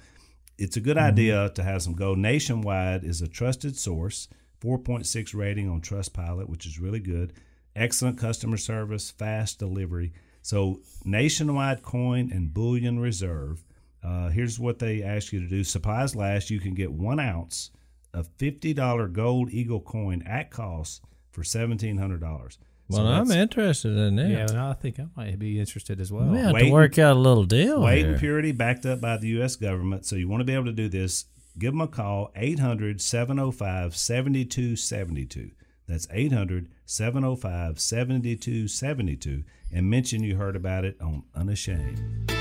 it's 0.57 0.75
a 0.75 0.81
good 0.81 0.97
mm-hmm. 0.97 1.05
idea 1.05 1.49
to 1.55 1.63
have 1.63 1.81
some 1.81 1.93
gold. 1.93 2.17
Nationwide 2.17 3.05
is 3.05 3.21
a 3.21 3.29
trusted 3.29 3.77
source, 3.77 4.27
4.6 4.61 5.33
rating 5.35 5.69
on 5.69 5.79
Trustpilot, 5.79 6.49
which 6.49 6.65
is 6.65 6.79
really 6.79 6.99
good. 6.99 7.31
Excellent 7.77 8.17
customer 8.17 8.57
service, 8.57 9.09
fast 9.09 9.57
delivery. 9.57 10.11
So 10.41 10.81
Nationwide 11.05 11.81
Coin 11.81 12.29
and 12.29 12.53
Bullion 12.53 12.99
Reserve. 12.99 13.63
Uh, 14.03 14.29
here's 14.29 14.59
what 14.59 14.79
they 14.79 15.03
ask 15.03 15.33
you 15.33 15.39
to 15.39 15.47
do. 15.47 15.63
Supplies 15.63 16.15
last. 16.15 16.49
You 16.49 16.59
can 16.59 16.73
get 16.73 16.91
one 16.91 17.19
ounce 17.19 17.71
of 18.13 18.29
$50 18.37 19.11
gold 19.13 19.49
eagle 19.51 19.81
coin 19.81 20.21
at 20.23 20.49
cost 20.51 21.03
for 21.31 21.41
$1,700. 21.43 22.57
Well, 22.89 23.05
I'm 23.05 23.29
interested 23.31 23.97
in 23.97 24.15
that. 24.15 24.29
Yeah, 24.29 24.47
and 24.47 24.57
I 24.57 24.71
think 24.73 24.97
I 24.99 25.07
might 25.17 25.37
be 25.37 25.59
interested 25.59 25.99
as 25.99 26.09
well. 26.11 26.25
we 26.27 26.37
have 26.37 26.53
Wait- 26.53 26.63
to 26.67 26.71
work 26.71 26.97
out 26.97 27.17
a 27.17 27.19
little 27.19 27.43
deal 27.43 27.81
Weight 27.81 27.99
here. 27.99 28.11
and 28.11 28.19
purity 28.19 28.53
backed 28.53 28.85
up 28.85 29.01
by 29.01 29.17
the 29.17 29.27
U.S. 29.29 29.57
government. 29.57 30.05
So 30.05 30.15
you 30.15 30.29
want 30.29 30.39
to 30.39 30.45
be 30.45 30.53
able 30.53 30.65
to 30.65 30.71
do 30.71 30.87
this, 30.87 31.25
give 31.59 31.73
them 31.73 31.81
a 31.81 31.87
call, 31.89 32.31
800 32.35 33.01
705 33.01 33.93
7272. 33.95 35.51
That's 35.85 36.07
800 36.11 36.69
705 36.85 37.77
7272. 37.79 39.43
And 39.73 39.89
mention 39.89 40.23
you 40.23 40.37
heard 40.37 40.55
about 40.55 40.85
it 40.85 40.95
on 41.01 41.23
Unashamed. 41.35 42.31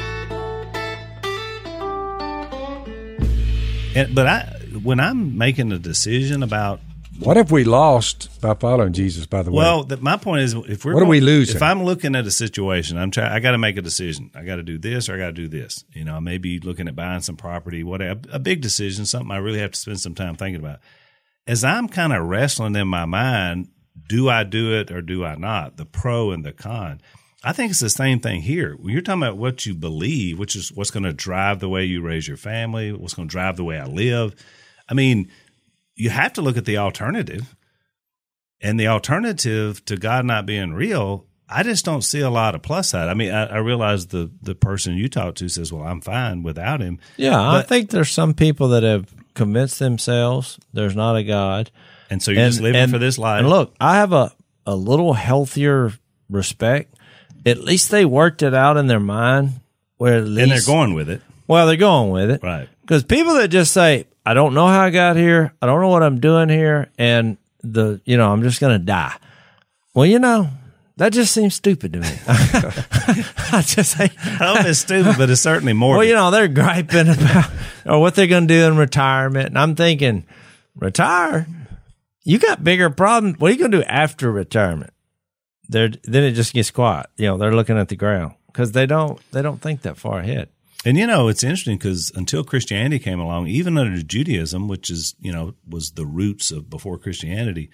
And, 3.97 4.15
but 4.15 4.27
I, 4.27 4.41
when 4.83 5.01
I'm 5.01 5.37
making 5.39 5.73
a 5.73 5.79
decision 5.79 6.43
about 6.43 6.81
What 7.19 7.37
if 7.37 7.51
we 7.51 7.65
lost 7.65 8.41
by 8.43 8.55
following 8.55 8.93
Jesus? 8.93 9.27
By 9.27 9.43
the 9.43 9.51
way, 9.51 9.57
Well, 9.57 9.85
the, 9.85 9.97
my 9.97 10.17
point 10.19 10.43
is, 10.43 10.53
if 10.55 10.85
we're 10.85 10.95
What 10.95 11.03
are 11.03 11.07
we 11.07 11.19
going- 11.21 11.27
losing? 11.27 11.57
If 11.57 11.63
I'm 11.63 11.83
looking 11.83 12.15
at 12.15 12.27
a 12.27 12.31
situation, 12.31 12.99
I'm 12.99 13.11
trying. 13.11 13.33
I 13.33 13.41
got 13.41 13.53
to 13.53 13.59
make 13.59 13.77
a 13.77 13.83
decision. 13.83 14.31
I 14.35 14.45
got 14.45 14.57
to 14.57 14.63
do 14.63 14.77
this 14.79 15.09
or 15.09 15.15
I 15.15 15.19
got 15.19 15.27
to 15.27 15.33
do 15.33 15.49
this. 15.49 15.83
You 15.95 16.05
know, 16.05 16.15
I 16.17 16.21
may 16.21 16.39
be 16.39 16.59
looking 16.61 16.89
at 16.89 16.95
buying 16.97 17.23
some 17.23 17.37
property, 17.37 17.83
whatever. 17.83 18.21
A 18.33 18.39
big 18.39 18.61
decision, 18.61 19.07
something 19.07 19.31
I 19.31 19.39
really 19.39 19.61
have 19.61 19.73
to 19.73 19.81
spend 19.81 20.01
some 20.01 20.15
time 20.15 20.37
thinking 20.37 20.61
about. 20.63 20.81
As 21.47 21.65
I'm 21.65 21.89
kind 21.89 22.13
of 22.13 22.27
wrestling 22.27 22.77
in 22.77 22.89
my 22.89 23.07
mind, 23.07 23.69
do 24.09 24.29
I 24.29 24.45
do 24.45 24.75
it 24.79 24.91
or 24.91 25.01
do 25.01 25.25
I 25.25 25.37
not? 25.37 25.79
The 25.79 25.87
pro 25.87 26.33
and 26.33 26.45
the 26.45 26.53
con. 26.53 27.01
I 27.47 27.53
think 27.53 27.71
it's 27.71 27.79
the 27.79 27.89
same 27.89 28.19
thing 28.19 28.43
here. 28.43 28.75
When 28.75 28.93
you're 28.93 29.03
talking 29.03 29.23
about 29.23 29.37
what 29.37 29.67
you 29.67 29.73
believe, 29.73 30.37
which 30.37 30.57
is 30.57 30.73
what's 30.73 30.91
going 30.91 31.05
to 31.05 31.13
drive 31.13 31.61
the 31.61 31.69
way 31.69 31.85
you 31.85 32.03
raise 32.03 32.27
your 32.27 32.37
family, 32.37 32.93
what's 32.93 33.15
going 33.15 33.29
to 33.29 33.33
drive 33.33 33.57
the 33.57 33.63
way 33.63 33.79
I 33.79 33.87
live. 33.87 34.35
I 34.89 34.95
mean, 34.95 35.31
you 35.95 36.11
have 36.11 36.33
to 36.33 36.43
look 36.43 36.57
at 36.57 36.65
the 36.65 36.79
alternative. 36.79 37.55
And 38.61 38.81
the 38.81 38.89
alternative 38.89 39.85
to 39.85 39.97
God 39.97 40.25
not 40.25 40.45
being 40.45 40.73
real, 40.73 41.27
I 41.49 41.63
just 41.63 41.85
don't 41.85 42.03
see 42.03 42.19
a 42.19 42.31
lot 42.31 42.57
of 42.57 42.63
plus 42.63 42.89
side. 42.89 43.09
I 43.09 43.15
mean, 43.15 43.33
I, 43.33 43.45
I 43.45 43.59
realize 43.59 44.07
the 44.07 44.29
the 44.43 44.57
person 44.57 44.97
you 44.97 45.09
talk 45.09 45.37
to 45.37 45.49
says, 45.49 45.73
"Well, 45.73 45.85
I'm 45.85 46.01
fine 46.01 46.43
without 46.43 46.81
him." 46.81 46.99
Yeah, 47.17 47.39
I 47.39 47.63
think 47.63 47.91
there's 47.91 48.11
some 48.11 48.35
people 48.35 48.69
that 48.69 48.83
have 48.83 49.15
convinced 49.35 49.79
themselves 49.79 50.59
there's 50.73 50.97
not 50.97 51.15
a 51.15 51.23
God. 51.23 51.71
And 52.11 52.21
so 52.21 52.33
you're 52.33 52.47
just 52.47 52.61
living 52.61 52.89
for 52.89 52.99
this 52.99 53.19
life. 53.19 53.41
And 53.41 53.49
look, 53.49 53.75
I 53.79 53.97
have 53.97 54.13
a, 54.13 54.33
a 54.65 54.75
little 54.75 55.13
healthier 55.13 55.93
respect. 56.29 56.96
At 57.47 57.59
least 57.59 57.91
they 57.91 58.05
worked 58.05 58.43
it 58.43 58.53
out 58.55 58.77
in 58.77 58.89
their 58.89 59.01
mind 59.01 59.53
where 59.97 60.19
at 60.19 60.25
least 60.25 60.43
and 60.43 60.51
they're 60.51 60.67
going 60.67 60.93
with 60.95 61.09
it, 61.09 61.23
well, 61.47 61.67
they're 61.67 61.77
going 61.77 62.11
with 62.11 62.31
it. 62.31 62.43
right? 62.43 62.69
Because 62.83 63.05
people 63.05 63.35
that 63.35 63.49
just 63.49 63.73
say, 63.73 64.07
I 64.25 64.35
don't 64.35 64.53
know 64.53 64.67
how 64.67 64.81
I 64.83 64.91
got 64.91 65.17
here. 65.17 65.53
I 65.63 65.67
don't 65.67 65.81
know 65.81 65.89
what 65.89 66.03
I'm 66.03 66.21
doing 66.21 66.49
here, 66.49 66.91
and 66.99 67.37
the 67.63 68.01
you 68.05 68.17
know 68.17 68.33
I'm 68.33 68.43
just 68.43 68.61
gonna 68.61 68.79
die. 68.81 69.15
Well, 69.95 70.07
you 70.07 70.19
know 70.19 70.51
that 70.97 71.13
just 71.13 71.33
seems 71.33 71.55
stupid 71.55 71.93
to 71.93 72.01
me. 72.01 72.09
I 72.29 73.63
just 73.65 73.97
say, 73.97 74.11
I 74.25 74.39
don't 74.39 74.63
know 74.65 74.69
it's 74.71 74.81
stupid, 74.81 75.15
but 75.17 75.31
it's 75.31 75.41
certainly 75.41 75.73
more. 75.73 75.97
well, 75.97 76.05
you 76.05 76.15
know 76.15 76.31
they're 76.33 76.49
griping 76.49 77.09
about 77.09 77.51
or 77.87 78.01
what 78.01 78.15
they're 78.17 78.27
gonna 78.27 78.47
do 78.47 78.67
in 78.67 78.77
retirement, 78.77 79.47
and 79.49 79.59
I'm 79.59 79.77
thinking, 79.77 80.25
retire? 80.75 81.47
You 82.25 82.39
got 82.41 82.65
bigger 82.65 82.91
problems. 82.91 83.39
What 83.39 83.51
are 83.51 83.55
you 83.55 83.61
gonna 83.61 83.79
do 83.79 83.85
after 83.85 84.33
retirement? 84.33 84.93
They're 85.69 85.91
then 86.05 86.25
it 86.25 86.33
just 86.33 86.53
gets 86.53 86.71
quiet. 86.71 87.07
You 87.17 87.27
know 87.27 87.39
they're 87.39 87.55
looking 87.55 87.79
at 87.79 87.89
the 87.89 87.97
ground 87.97 88.35
because 88.47 88.73
they 88.73 88.87
don't 88.87 89.21
they 89.33 89.43
don't 89.43 89.61
think 89.61 89.83
that 89.83 89.97
far 89.97 90.21
ahead. 90.21 90.49
And 90.85 90.97
you 90.97 91.07
know, 91.07 91.27
it's 91.27 91.43
interesting 91.43 91.79
because 91.79 92.13
until 92.15 92.45
Christianity 92.45 93.01
came 93.01 93.19
along, 93.19 93.49
even 93.49 93.77
under 93.77 94.01
Judaism, 94.03 94.69
which 94.69 94.89
is 94.91 95.15
you 95.21 95.33
know 95.33 95.55
was 95.69 95.93
the 95.93 96.07
roots 96.07 96.51
of 96.51 96.71
before 96.71 96.99
Christianity, 96.99 97.71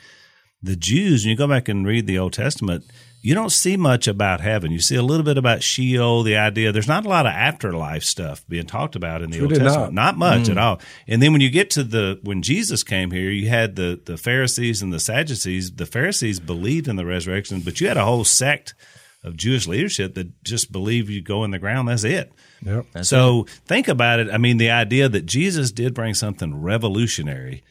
the 0.63 0.77
Jews. 0.77 1.25
When 1.25 1.31
you 1.31 1.37
go 1.37 1.47
back 1.47 1.69
and 1.69 1.87
read 1.87 2.07
the 2.07 2.19
Old 2.19 2.33
Testament, 2.33 2.85
you 3.25 3.37
don't 3.37 3.51
see 3.51 3.77
much 3.77 4.09
about 4.09 4.41
heaven. 4.41 4.73
You 4.73 4.81
see 4.81 4.97
a 4.97 5.03
little 5.03 5.25
bit 5.25 5.39
about 5.39 5.63
Sheol, 5.63 6.25
the 6.25 6.37
idea. 6.37 6.73
There's 6.73 6.89
not 6.89 7.07
a 7.07 7.09
lot 7.09 7.25
of 7.25 7.33
afterlife 7.33 8.03
stuff 8.03 8.45
being 8.49 8.67
talked 8.67 8.97
about 8.97 9.23
in 9.23 9.31
the 9.31 9.39
Truly 9.39 9.55
Old 9.55 9.63
Testament. 9.63 9.93
not. 9.95 10.19
Not, 10.19 10.19
much 10.19 10.49
at 10.49 10.57
mm. 10.57 10.61
all. 10.61 10.81
And 11.07 11.23
then 11.23 11.31
when 11.31 11.41
you 11.41 11.49
get 11.49 11.71
to 11.71 11.85
the 11.85 12.19
when 12.23 12.43
Jesus 12.43 12.83
came 12.83 13.13
here, 13.13 13.31
you 13.31 13.49
had 13.49 13.77
the 13.77 14.01
the 14.05 14.17
Pharisees 14.17 14.83
and 14.83 14.93
the 14.93 14.99
Sadducees. 14.99 15.71
The 15.71 15.87
Pharisees 15.87 16.41
believed 16.41 16.89
in 16.89 16.97
the 16.97 17.07
resurrection, 17.07 17.61
but 17.61 17.81
you 17.81 17.87
had 17.87 17.97
a 17.97 18.05
whole 18.05 18.25
sect 18.25 18.75
of 19.23 19.37
Jewish 19.37 19.69
leadership 19.69 20.15
that 20.15 20.43
just 20.43 20.73
believed 20.73 21.09
you 21.09 21.23
go 21.23 21.45
in 21.45 21.53
the 21.53 21.61
ground. 21.61 21.89
That's 21.89 22.03
it. 22.03 22.33
Yep. 22.65 22.87
so 23.03 23.47
think 23.67 23.87
about 23.87 24.19
it. 24.19 24.31
I 24.31 24.39
mean, 24.39 24.57
the 24.57 24.71
idea 24.71 25.09
that 25.09 25.27
Jesus 25.27 25.71
did 25.71 25.95
bring 25.95 26.15
something 26.15 26.61
revolutionary 26.61 27.63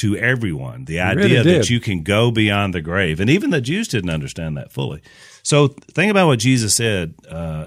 to 0.00 0.16
everyone, 0.16 0.84
the 0.84 1.00
idea 1.00 1.42
really 1.42 1.52
that 1.58 1.70
you 1.70 1.80
can 1.80 2.02
go 2.02 2.30
beyond 2.30 2.74
the 2.74 2.82
grave, 2.82 3.20
and 3.20 3.30
even 3.30 3.50
the 3.50 3.60
Jews 3.60 3.88
didn't 3.88 4.10
understand 4.10 4.56
that 4.56 4.72
fully. 4.72 5.00
So 5.42 5.68
think 5.68 6.10
about 6.10 6.26
what 6.26 6.38
Jesus 6.38 6.74
said. 6.74 7.14
Uh, 7.28 7.66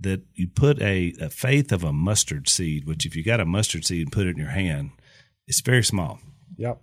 that 0.00 0.22
you 0.34 0.46
put 0.46 0.80
a, 0.80 1.12
a 1.20 1.28
faith 1.28 1.72
of 1.72 1.82
a 1.82 1.92
mustard 1.92 2.48
seed, 2.48 2.86
which 2.86 3.04
if 3.04 3.16
you 3.16 3.24
got 3.24 3.40
a 3.40 3.44
mustard 3.44 3.84
seed 3.84 4.02
and 4.02 4.12
put 4.12 4.28
it 4.28 4.30
in 4.30 4.36
your 4.36 4.50
hand, 4.50 4.90
it's 5.48 5.60
very 5.60 5.82
small 5.82 6.20
Yep. 6.56 6.80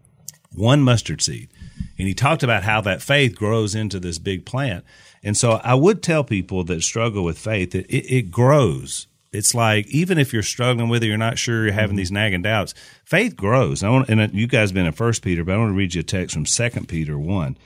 one 0.52 0.82
mustard 0.82 1.22
seed. 1.22 1.50
And 1.98 2.10
he 2.10 2.14
talked 2.14 2.44
about 2.44 2.64
how 2.64 2.82
that 2.82 3.02
faith 3.02 3.34
grows 3.36 3.74
into 3.74 4.02
this 4.02 4.20
big 4.20 4.46
plant. 4.46 4.84
And 5.24 5.38
so 5.38 5.62
I 5.64 5.76
would 5.76 6.04
tell 6.04 6.26
people 6.26 6.66
that 6.66 6.84
struggle 6.84 7.24
with 7.24 7.38
faith 7.38 7.72
that 7.72 7.86
it, 7.88 8.14
it 8.14 8.32
grows. 8.32 9.08
It's 9.36 9.54
like 9.54 9.88
even 9.88 10.18
if 10.18 10.34
you're 10.34 10.44
struggling 10.44 10.90
with 10.90 11.04
it, 11.04 11.08
you're 11.08 11.18
not 11.18 11.38
sure, 11.38 11.66
you're 11.66 11.74
having 11.74 11.96
these 11.96 12.12
nagging 12.12 12.42
doubts. 12.42 12.74
Faith 13.04 13.36
grows. 13.36 13.84
I 13.84 13.90
want, 13.90 14.10
and 14.10 14.34
you 14.34 14.48
guys 14.48 14.72
been 14.72 14.86
in 14.86 14.94
First 14.94 15.22
Peter, 15.22 15.44
but 15.44 15.56
I 15.56 15.58
want 15.58 15.70
to 15.70 15.78
read 15.78 15.94
you 15.94 16.02
a 16.02 16.04
text 16.04 16.34
from 16.34 16.46
Second 16.46 16.88
Peter 16.88 17.18
one. 17.20 17.58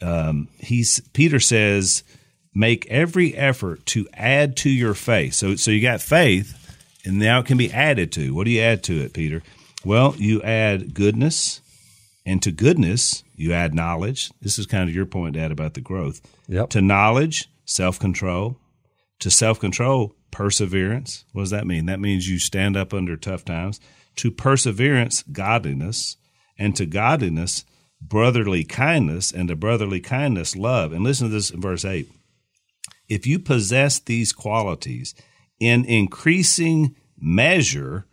Um, 0.00 0.48
he's 0.58 1.00
Peter 1.12 1.40
says, 1.40 2.02
"Make 2.54 2.86
every 2.86 3.34
effort 3.34 3.84
to 3.86 4.08
add 4.14 4.56
to 4.58 4.70
your 4.70 4.94
faith." 4.94 5.34
So, 5.34 5.56
so 5.56 5.70
you 5.70 5.82
got 5.82 6.00
faith, 6.00 6.56
and 7.04 7.18
now 7.18 7.40
it 7.40 7.46
can 7.46 7.58
be 7.58 7.72
added 7.72 8.12
to. 8.12 8.32
What 8.34 8.44
do 8.44 8.50
you 8.50 8.60
add 8.60 8.82
to 8.84 9.00
it, 9.00 9.12
Peter? 9.12 9.42
Well, 9.84 10.14
you 10.16 10.42
add 10.42 10.94
goodness, 10.94 11.60
and 12.24 12.42
to 12.42 12.50
goodness, 12.50 13.24
you 13.34 13.52
add 13.52 13.74
knowledge. 13.74 14.30
This 14.40 14.58
is 14.58 14.66
kind 14.66 14.88
of 14.88 14.94
your 14.94 15.06
point, 15.06 15.34
Dad, 15.34 15.50
about 15.50 15.74
the 15.74 15.80
growth. 15.80 16.20
Yep. 16.48 16.70
To 16.70 16.80
knowledge, 16.80 17.50
self 17.64 17.98
control. 17.98 18.56
To 19.20 19.30
self 19.30 19.60
control, 19.60 20.14
perseverance. 20.30 21.24
What 21.32 21.42
does 21.42 21.50
that 21.50 21.66
mean? 21.66 21.86
That 21.86 22.00
means 22.00 22.28
you 22.28 22.38
stand 22.38 22.76
up 22.76 22.92
under 22.94 23.16
tough 23.16 23.44
times. 23.44 23.80
To 24.16 24.30
perseverance, 24.30 25.22
godliness. 25.24 26.16
And 26.58 26.76
to 26.76 26.86
godliness, 26.86 27.64
brotherly 28.00 28.64
kindness. 28.64 29.32
And 29.32 29.48
to 29.48 29.56
brotherly 29.56 30.00
kindness, 30.00 30.56
love. 30.56 30.92
And 30.92 31.04
listen 31.04 31.28
to 31.28 31.32
this 31.32 31.50
in 31.50 31.60
verse 31.60 31.84
8. 31.84 32.08
If 33.08 33.26
you 33.26 33.38
possess 33.38 33.98
these 33.98 34.32
qualities 34.32 35.14
in 35.58 35.84
increasing 35.84 36.94
measure, 37.18 38.06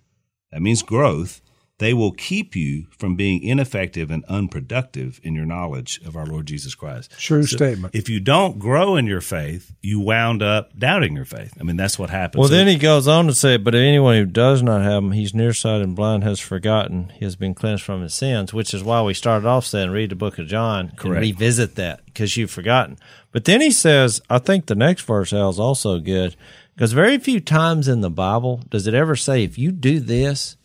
that 0.51 0.61
means 0.61 0.81
growth, 0.81 1.41
they 1.79 1.93
will 1.93 2.11
keep 2.11 2.55
you 2.55 2.87
from 2.97 3.15
being 3.15 3.43
ineffective 3.43 4.09
and 4.09 4.25
unproductive 4.25 5.19
in 5.21 5.35
your 5.35 5.45
knowledge 5.45 6.01
of 6.05 6.15
our 6.15 6.25
Lord 6.25 6.47
Jesus 6.47 6.73
Christ. 6.73 7.11
True 7.19 7.43
statement. 7.43 7.93
If 7.93 8.09
you 8.09 8.19
don't 8.19 8.57
grow 8.57 8.95
in 8.95 9.05
your 9.05 9.21
faith, 9.21 9.75
you 9.81 9.99
wound 9.99 10.41
up 10.41 10.77
doubting 10.77 11.15
your 11.15 11.25
faith. 11.25 11.53
I 11.59 11.63
mean, 11.63 11.77
that's 11.77 11.99
what 11.99 12.09
happens. 12.09 12.39
Well, 12.39 12.49
then 12.49 12.67
he 12.67 12.77
goes 12.77 13.07
on 13.07 13.27
to 13.27 13.33
say, 13.33 13.57
but 13.57 13.75
anyone 13.75 14.15
who 14.15 14.25
does 14.25 14.63
not 14.63 14.81
have 14.81 15.03
him, 15.03 15.11
he's 15.11 15.35
nearsighted 15.35 15.83
and 15.83 15.95
blind, 15.95 16.23
has 16.23 16.39
forgotten, 16.39 17.11
he 17.15 17.25
has 17.25 17.35
been 17.35 17.53
cleansed 17.53 17.83
from 17.83 18.01
his 18.01 18.15
sins, 18.15 18.53
which 18.53 18.73
is 18.73 18.83
why 18.83 19.03
we 19.03 19.13
started 19.13 19.47
off 19.47 19.65
saying, 19.65 19.91
read 19.91 20.09
the 20.09 20.15
book 20.15 20.39
of 20.39 20.47
John 20.47 20.93
and 20.99 21.11
revisit 21.11 21.75
that 21.75 22.03
because 22.05 22.35
you've 22.37 22.51
forgotten. 22.51 22.97
But 23.31 23.45
then 23.45 23.61
he 23.61 23.69
says, 23.69 24.19
I 24.31 24.39
think 24.39 24.65
the 24.65 24.73
next 24.73 25.03
verse, 25.03 25.31
Al, 25.31 25.51
is 25.51 25.59
also 25.59 25.99
good 25.99 26.35
because 26.73 26.93
very 26.93 27.19
few 27.19 27.39
times 27.39 27.87
in 27.87 28.01
the 28.01 28.09
Bible 28.09 28.61
does 28.69 28.87
it 28.87 28.95
ever 28.95 29.15
say, 29.15 29.43
if 29.43 29.59
you 29.59 29.71
do 29.71 29.99
this, 29.99 30.57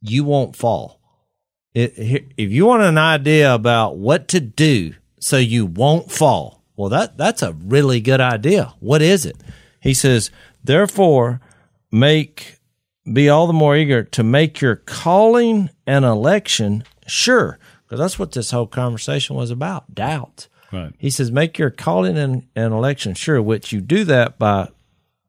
you 0.00 0.24
won't 0.24 0.56
fall. 0.56 1.00
It, 1.74 1.94
if 2.36 2.50
you 2.50 2.66
want 2.66 2.82
an 2.82 2.98
idea 2.98 3.54
about 3.54 3.96
what 3.96 4.28
to 4.28 4.40
do 4.40 4.94
so 5.20 5.36
you 5.36 5.66
won't 5.66 6.10
fall, 6.10 6.64
well, 6.76 6.88
that 6.88 7.16
that's 7.16 7.42
a 7.42 7.52
really 7.52 8.00
good 8.00 8.20
idea. 8.20 8.74
What 8.80 9.02
is 9.02 9.26
it? 9.26 9.36
He 9.80 9.94
says, 9.94 10.30
therefore, 10.64 11.40
make 11.92 12.58
be 13.10 13.28
all 13.28 13.46
the 13.46 13.52
more 13.52 13.76
eager 13.76 14.02
to 14.02 14.22
make 14.22 14.60
your 14.60 14.76
calling 14.76 15.70
and 15.86 16.04
election 16.04 16.84
sure, 17.06 17.58
because 17.84 17.98
that's 17.98 18.18
what 18.18 18.32
this 18.32 18.50
whole 18.50 18.66
conversation 18.66 19.36
was 19.36 19.50
about. 19.50 19.94
Doubt. 19.94 20.48
Right. 20.72 20.92
He 20.98 21.10
says, 21.10 21.32
make 21.32 21.58
your 21.58 21.70
calling 21.70 22.16
and, 22.16 22.46
and 22.54 22.72
election 22.72 23.14
sure, 23.14 23.42
which 23.42 23.72
you 23.72 23.80
do 23.80 24.04
that 24.04 24.38
by 24.38 24.68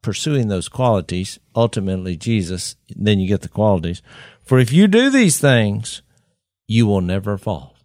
pursuing 0.02 0.48
those 0.48 0.68
qualities, 0.68 1.40
ultimately 1.56 2.18
Jesus, 2.18 2.76
then 2.90 3.20
you 3.20 3.28
get 3.28 3.42
the 3.42 3.50
qualities. 3.50 4.02
For 4.52 4.60
if 4.60 4.74
you 4.74 4.90
do 4.90 5.10
these 5.10 5.40
things, 5.40 6.02
you 6.68 6.86
will 6.86 7.00
never 7.00 7.38
fall. 7.38 7.78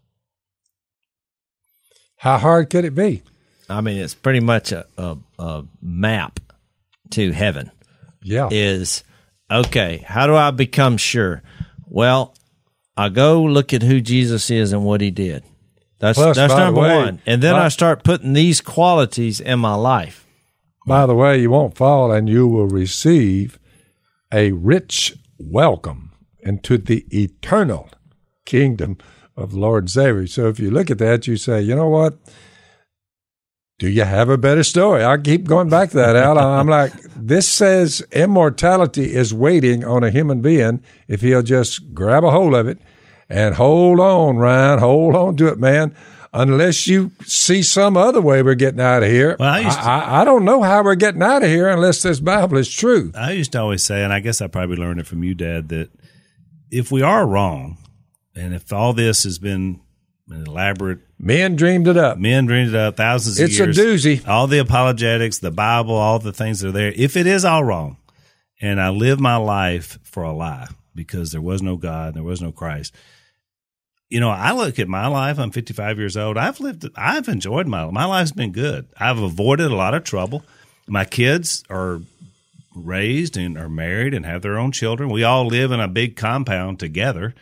How 2.17 2.39
hard 2.39 2.71
could 2.71 2.85
it 2.85 2.93
be? 2.93 3.23
I 3.71 3.81
mean, 3.81 3.99
it's 3.99 4.17
pretty 4.17 4.41
much 4.41 4.73
a, 4.73 4.85
a, 4.99 5.17
a 5.39 5.65
map 5.81 6.41
to 7.11 7.31
heaven. 7.31 7.71
Yeah. 8.21 8.49
Is 8.51 9.05
okay, 9.49 10.05
how 10.09 10.27
do 10.27 10.35
I 10.35 10.51
become 10.51 10.97
sure? 10.97 11.41
Well, 11.87 12.35
I 12.97 13.11
go 13.11 13.45
look 13.45 13.73
at 13.73 13.83
who 13.83 14.01
Jesus 14.01 14.51
is 14.51 14.73
and 14.73 14.85
what 14.85 15.01
he 15.01 15.13
did. 15.13 15.45
That's 16.01 16.19
Plus, 16.19 16.37
that's 16.37 16.53
number 16.53 16.81
way, 16.81 16.97
one. 16.97 17.23
And 17.27 17.41
then 17.41 17.55
by- 17.55 17.67
I 17.67 17.69
start 17.69 18.03
putting 18.03 18.33
these 18.33 18.61
qualities 18.61 19.39
in 19.39 19.61
my 19.61 19.77
life. 19.77 20.27
By 20.85 21.07
the 21.07 21.15
way, 21.15 21.41
you 21.41 21.51
won't 21.51 21.77
fall 21.77 22.11
and 22.11 22.29
you 22.29 22.49
will 22.49 22.67
receive 22.67 23.61
a 24.33 24.51
rich 24.51 25.15
welcome 25.39 26.06
into 26.47 26.79
the 26.79 27.05
eternal 27.11 27.91
kingdom 28.45 28.97
of 29.37 29.53
Lord 29.53 29.85
and 29.85 29.91
Savior. 29.91 30.27
So 30.27 30.49
if 30.49 30.59
you 30.59 30.71
look 30.71 30.91
at 30.91 30.99
that, 30.99 31.27
you 31.27 31.37
say, 31.37 31.61
you 31.61 31.75
know 31.75 31.89
what? 31.89 32.17
Do 33.79 33.91
you 33.91 34.05
have 34.05 34.31
a 34.31 34.39
better 34.39 34.63
story? 34.63 35.05
I 35.05 35.19
keep 35.19 35.45
going 35.45 35.69
back 35.69 35.91
to 35.91 35.97
that, 35.97 36.17
Al. 36.17 36.39
I'm 36.39 36.67
like, 36.67 36.93
this 37.15 37.47
says 37.47 38.03
immortality 38.13 39.15
is 39.15 39.35
waiting 39.35 39.85
on 39.85 40.03
a 40.03 40.11
human 40.11 40.41
being 40.41 40.83
if 41.09 41.21
he'll 41.21 41.43
just 41.43 41.93
grab 41.93 42.25
a 42.25 42.31
hold 42.31 42.55
of 42.55 42.67
it 42.69 42.79
and 43.29 43.55
hold 43.57 44.01
on, 44.01 44.37
Ryan. 44.39 44.79
Hold 44.79 45.15
on 45.15 45.37
to 45.37 45.49
it, 45.49 45.59
man. 45.59 45.95
Unless 46.33 46.87
you 46.87 47.13
see 47.25 47.63
some 47.63 47.97
other 47.99 48.21
way 48.23 48.43
we're 48.43 48.55
getting 48.55 48.81
out 48.81 49.03
of 49.03 49.11
here. 49.11 49.37
Well, 49.39 49.53
I 49.53 49.61
used 49.61 49.79
to- 49.79 49.85
I, 49.85 50.23
I 50.23 50.25
don't 50.25 50.45
know 50.47 50.63
how 50.63 50.83
we're 50.83 50.95
getting 50.95 51.23
out 51.23 51.43
of 51.43 51.49
here 51.51 51.69
unless 51.69 52.03
this 52.03 52.21
Bible 52.21 52.57
is 52.57 52.71
true. 52.73 53.11
I 53.15 53.33
used 53.33 53.53
to 53.53 53.61
always 53.61 53.83
say, 53.83 54.03
and 54.03 54.13
I 54.13 54.21
guess 54.21 54.41
I 54.41 54.47
probably 54.47 54.77
learned 54.77 55.01
it 55.01 55.07
from 55.07 55.23
you, 55.23 55.35
Dad, 55.35 55.69
that 55.69 55.91
if 56.71 56.91
we 56.91 57.03
are 57.03 57.27
wrong, 57.27 57.79
and 58.35 58.55
if 58.55 58.73
all 58.73 58.93
this 58.93 59.25
has 59.25 59.39
been 59.39 59.81
an 60.29 60.47
elaborate 60.47 61.01
Men 61.19 61.57
dreamed 61.57 61.89
it 61.89 61.97
up. 61.97 62.19
men 62.19 62.47
dreamed 62.47 62.71
it 62.71 62.75
up 62.75 62.97
thousands 62.97 63.41
of 63.41 63.49
years. 63.51 63.79
It's 63.79 63.79
a 63.79 63.83
doozy. 63.83 64.29
All 64.29 64.47
the 64.47 64.59
apologetics, 64.59 65.39
the 65.39 65.51
Bible, 65.51 65.95
all 65.95 66.19
the 66.19 66.33
things 66.33 66.61
that 66.61 66.69
are 66.69 66.73
there. 66.73 66.93
If 66.95 67.17
it 67.17 67.27
is 67.27 67.45
all 67.45 67.65
wrong, 67.65 67.97
and 68.61 68.81
I 68.81 68.91
live 68.91 69.21
my 69.21 69.37
life 69.37 69.99
for 70.03 70.23
a 70.23 70.33
lie 70.33 70.69
because 70.95 71.33
there 71.33 71.41
was 71.41 71.63
no 71.63 71.77
God, 71.77 72.15
there 72.15 72.23
was 72.23 72.43
no 72.43 72.53
Christ. 72.53 72.95
You 74.09 74.21
know, 74.21 74.31
I 74.31 74.53
look 74.53 74.79
at 74.79 74.89
my 74.89 75.09
life. 75.09 75.39
I'm 75.39 75.51
55 75.51 75.99
years 75.99 76.17
old. 76.17 76.37
I've 76.37 76.61
lived. 76.61 76.87
I've 76.95 77.29
enjoyed 77.29 77.67
my 77.67 77.87
my 77.91 78.05
life's 78.05 78.33
been 78.33 78.53
good. 78.53 78.87
I've 78.99 79.19
avoided 79.19 79.71
a 79.71 79.77
lot 79.77 79.95
of 79.95 80.05
trouble. 80.05 80.45
My 80.87 81.05
kids 81.05 81.65
are 81.69 82.01
raised 82.77 83.37
and 83.37 83.57
are 83.57 83.69
married 83.69 84.15
and 84.15 84.27
have 84.27 84.43
their 84.43 84.59
own 84.59 84.73
children. 84.73 85.11
We 85.11 85.25
all 85.25 85.47
live 85.47 85.73
in 85.73 85.81
a 85.81 85.89
big 85.89 86.17
compound 86.17 86.79
together. 86.79 87.35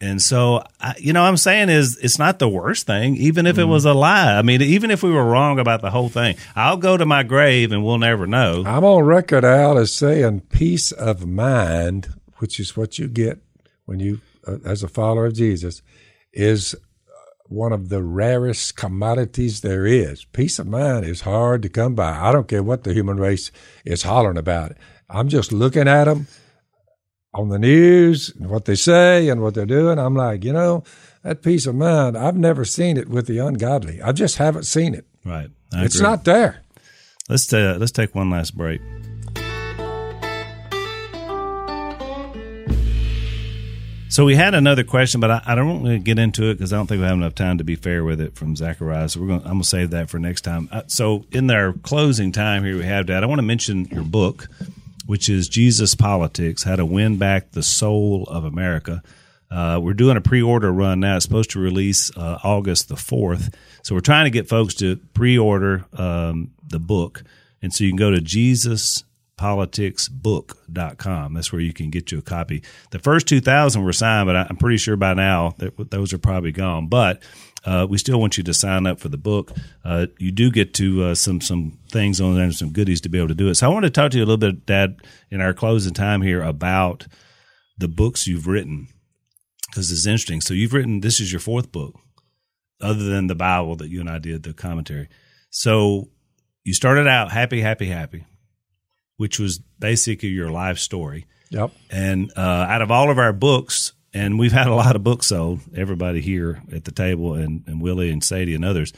And 0.00 0.20
so, 0.20 0.64
I, 0.80 0.94
you 0.98 1.12
know, 1.12 1.22
what 1.22 1.28
I'm 1.28 1.36
saying 1.36 1.68
is 1.68 1.96
it's 1.98 2.18
not 2.18 2.40
the 2.40 2.48
worst 2.48 2.88
thing, 2.88 3.16
even 3.16 3.46
if 3.46 3.56
it 3.56 3.64
was 3.64 3.84
a 3.84 3.94
lie. 3.94 4.36
I 4.36 4.42
mean, 4.42 4.60
even 4.60 4.90
if 4.90 5.02
we 5.04 5.12
were 5.12 5.24
wrong 5.24 5.60
about 5.60 5.80
the 5.80 5.90
whole 5.90 6.08
thing, 6.08 6.36
I'll 6.56 6.76
go 6.76 6.96
to 6.96 7.06
my 7.06 7.22
grave 7.22 7.70
and 7.70 7.84
we'll 7.84 7.98
never 7.98 8.26
know. 8.26 8.64
I'm 8.66 8.84
on 8.84 9.04
record, 9.04 9.44
Al, 9.44 9.78
as 9.78 9.92
saying 9.92 10.40
peace 10.50 10.90
of 10.90 11.24
mind, 11.28 12.14
which 12.38 12.58
is 12.58 12.76
what 12.76 12.98
you 12.98 13.06
get 13.06 13.38
when 13.84 14.00
you 14.00 14.20
uh, 14.44 14.56
as 14.64 14.82
a 14.82 14.88
follower 14.88 15.26
of 15.26 15.34
Jesus 15.34 15.82
is 16.32 16.74
one 17.52 17.72
of 17.72 17.88
the 17.88 18.02
rarest 18.02 18.76
commodities 18.76 19.60
there 19.60 19.86
is. 19.86 20.24
Peace 20.26 20.58
of 20.58 20.66
mind 20.66 21.04
is 21.04 21.22
hard 21.22 21.62
to 21.62 21.68
come 21.68 21.94
by. 21.94 22.10
I 22.18 22.32
don't 22.32 22.48
care 22.48 22.62
what 22.62 22.84
the 22.84 22.92
human 22.94 23.18
race 23.18 23.50
is 23.84 24.02
hollering 24.02 24.38
about. 24.38 24.72
I'm 25.08 25.28
just 25.28 25.52
looking 25.52 25.88
at 25.88 26.04
them 26.04 26.26
on 27.34 27.48
the 27.48 27.58
news 27.58 28.32
and 28.38 28.48
what 28.50 28.64
they 28.64 28.74
say 28.74 29.28
and 29.28 29.40
what 29.42 29.54
they're 29.54 29.66
doing. 29.66 29.98
I'm 29.98 30.14
like, 30.14 30.44
you 30.44 30.52
know, 30.52 30.84
that 31.22 31.42
peace 31.42 31.66
of 31.66 31.74
mind, 31.74 32.16
I've 32.16 32.36
never 32.36 32.64
seen 32.64 32.96
it 32.96 33.08
with 33.08 33.26
the 33.26 33.38
ungodly. 33.38 34.00
I 34.02 34.12
just 34.12 34.36
haven't 34.38 34.64
seen 34.64 34.94
it. 34.94 35.06
Right. 35.24 35.48
I 35.72 35.84
It's 35.84 35.96
agree. 35.96 36.08
not 36.08 36.24
there. 36.24 36.62
Let's 37.28 37.50
uh, 37.52 37.76
let's 37.78 37.92
take 37.92 38.14
one 38.14 38.30
last 38.30 38.56
break. 38.56 38.80
So 44.12 44.26
we 44.26 44.36
had 44.36 44.54
another 44.54 44.84
question, 44.84 45.22
but 45.22 45.30
I, 45.30 45.42
I 45.46 45.54
don't 45.54 45.68
want 45.68 45.86
to 45.86 45.98
get 45.98 46.18
into 46.18 46.50
it 46.50 46.56
because 46.56 46.70
I 46.70 46.76
don't 46.76 46.86
think 46.86 47.00
we 47.00 47.06
have 47.06 47.16
enough 47.16 47.34
time 47.34 47.56
to 47.56 47.64
be 47.64 47.76
fair 47.76 48.04
with 48.04 48.20
it 48.20 48.34
from 48.34 48.54
Zachariah. 48.54 49.08
So 49.08 49.22
we're 49.22 49.28
going. 49.28 49.40
I'm 49.40 49.52
going 49.52 49.62
to 49.62 49.66
save 49.66 49.92
that 49.92 50.10
for 50.10 50.18
next 50.18 50.42
time. 50.42 50.68
Uh, 50.70 50.82
so 50.86 51.24
in 51.32 51.50
our 51.50 51.72
closing 51.72 52.30
time 52.30 52.62
here, 52.62 52.76
we 52.76 52.84
have 52.84 53.06
Dad. 53.06 53.22
I 53.22 53.26
want 53.26 53.38
to 53.38 53.42
mention 53.42 53.86
your 53.86 54.04
book, 54.04 54.48
which 55.06 55.30
is 55.30 55.48
Jesus 55.48 55.94
Politics: 55.94 56.62
How 56.62 56.76
to 56.76 56.84
Win 56.84 57.16
Back 57.16 57.52
the 57.52 57.62
Soul 57.62 58.24
of 58.24 58.44
America. 58.44 59.02
Uh, 59.50 59.80
we're 59.82 59.94
doing 59.94 60.18
a 60.18 60.20
pre-order 60.20 60.70
run 60.70 61.00
now. 61.00 61.16
It's 61.16 61.24
supposed 61.24 61.52
to 61.52 61.58
release 61.58 62.14
uh, 62.14 62.38
August 62.44 62.90
the 62.90 62.96
fourth. 62.96 63.56
So 63.82 63.94
we're 63.94 64.02
trying 64.02 64.26
to 64.26 64.30
get 64.30 64.46
folks 64.46 64.74
to 64.74 64.96
pre-order 65.14 65.86
um, 65.94 66.50
the 66.68 66.78
book, 66.78 67.24
and 67.62 67.72
so 67.72 67.82
you 67.82 67.88
can 67.88 67.96
go 67.96 68.10
to 68.10 68.20
JesusPoliticsBook.com. 69.42 71.34
That's 71.34 71.52
where 71.52 71.60
you 71.60 71.72
can 71.72 71.90
get 71.90 72.12
you 72.12 72.18
a 72.18 72.22
copy. 72.22 72.62
The 72.90 72.98
first 72.98 73.26
two 73.26 73.40
thousand 73.40 73.82
were 73.82 73.92
signed, 73.92 74.26
but 74.26 74.36
I'm 74.36 74.56
pretty 74.56 74.78
sure 74.78 74.96
by 74.96 75.14
now 75.14 75.54
that 75.58 75.90
those 75.90 76.12
are 76.12 76.18
probably 76.18 76.52
gone. 76.52 76.88
But 76.88 77.22
uh, 77.64 77.86
we 77.88 77.98
still 77.98 78.20
want 78.20 78.36
you 78.36 78.44
to 78.44 78.54
sign 78.54 78.86
up 78.86 78.98
for 78.98 79.08
the 79.08 79.16
book. 79.16 79.52
Uh, 79.84 80.06
you 80.18 80.32
do 80.32 80.50
get 80.50 80.74
to 80.74 81.04
uh, 81.04 81.14
some 81.14 81.40
some 81.40 81.78
things 81.90 82.20
on 82.20 82.34
there 82.34 82.50
some 82.52 82.72
goodies 82.72 83.00
to 83.02 83.08
be 83.08 83.18
able 83.18 83.28
to 83.28 83.34
do 83.34 83.48
it. 83.48 83.54
So 83.56 83.66
I 83.66 83.72
want 83.72 83.84
to 83.84 83.90
talk 83.90 84.10
to 84.12 84.18
you 84.18 84.24
a 84.24 84.26
little 84.26 84.36
bit, 84.36 84.66
Dad, 84.66 84.96
in 85.30 85.40
our 85.40 85.54
closing 85.54 85.94
time 85.94 86.22
here 86.22 86.42
about 86.42 87.06
the 87.78 87.88
books 87.88 88.26
you've 88.26 88.46
written 88.46 88.88
because 89.68 89.90
it's 89.90 90.06
interesting. 90.06 90.40
So 90.40 90.54
you've 90.54 90.74
written 90.74 91.00
this 91.00 91.20
is 91.20 91.32
your 91.32 91.40
fourth 91.40 91.72
book, 91.72 91.98
other 92.80 93.04
than 93.04 93.26
the 93.26 93.34
Bible 93.34 93.76
that 93.76 93.88
you 93.88 94.00
and 94.00 94.10
I 94.10 94.18
did 94.18 94.42
the 94.42 94.52
commentary. 94.52 95.08
So 95.50 96.08
you 96.64 96.74
started 96.74 97.06
out 97.06 97.32
happy, 97.32 97.60
happy, 97.60 97.86
happy, 97.86 98.24
which 99.22 99.38
was 99.38 99.60
basically 99.78 100.30
your 100.30 100.50
life 100.50 100.78
story. 100.78 101.26
Yep. 101.50 101.70
And 101.90 102.32
uh, 102.36 102.40
out 102.40 102.82
of 102.82 102.90
all 102.90 103.08
of 103.08 103.18
our 103.20 103.32
books, 103.32 103.92
and 104.12 104.36
we've 104.36 104.50
had 104.50 104.66
a 104.66 104.74
lot 104.74 104.96
of 104.96 105.04
books 105.04 105.28
sold, 105.28 105.60
everybody 105.76 106.20
here 106.20 106.60
at 106.72 106.84
the 106.84 106.90
table, 106.90 107.34
and, 107.34 107.62
and 107.68 107.80
Willie 107.80 108.10
and 108.10 108.24
Sadie 108.24 108.56
and 108.56 108.64
others. 108.64 108.92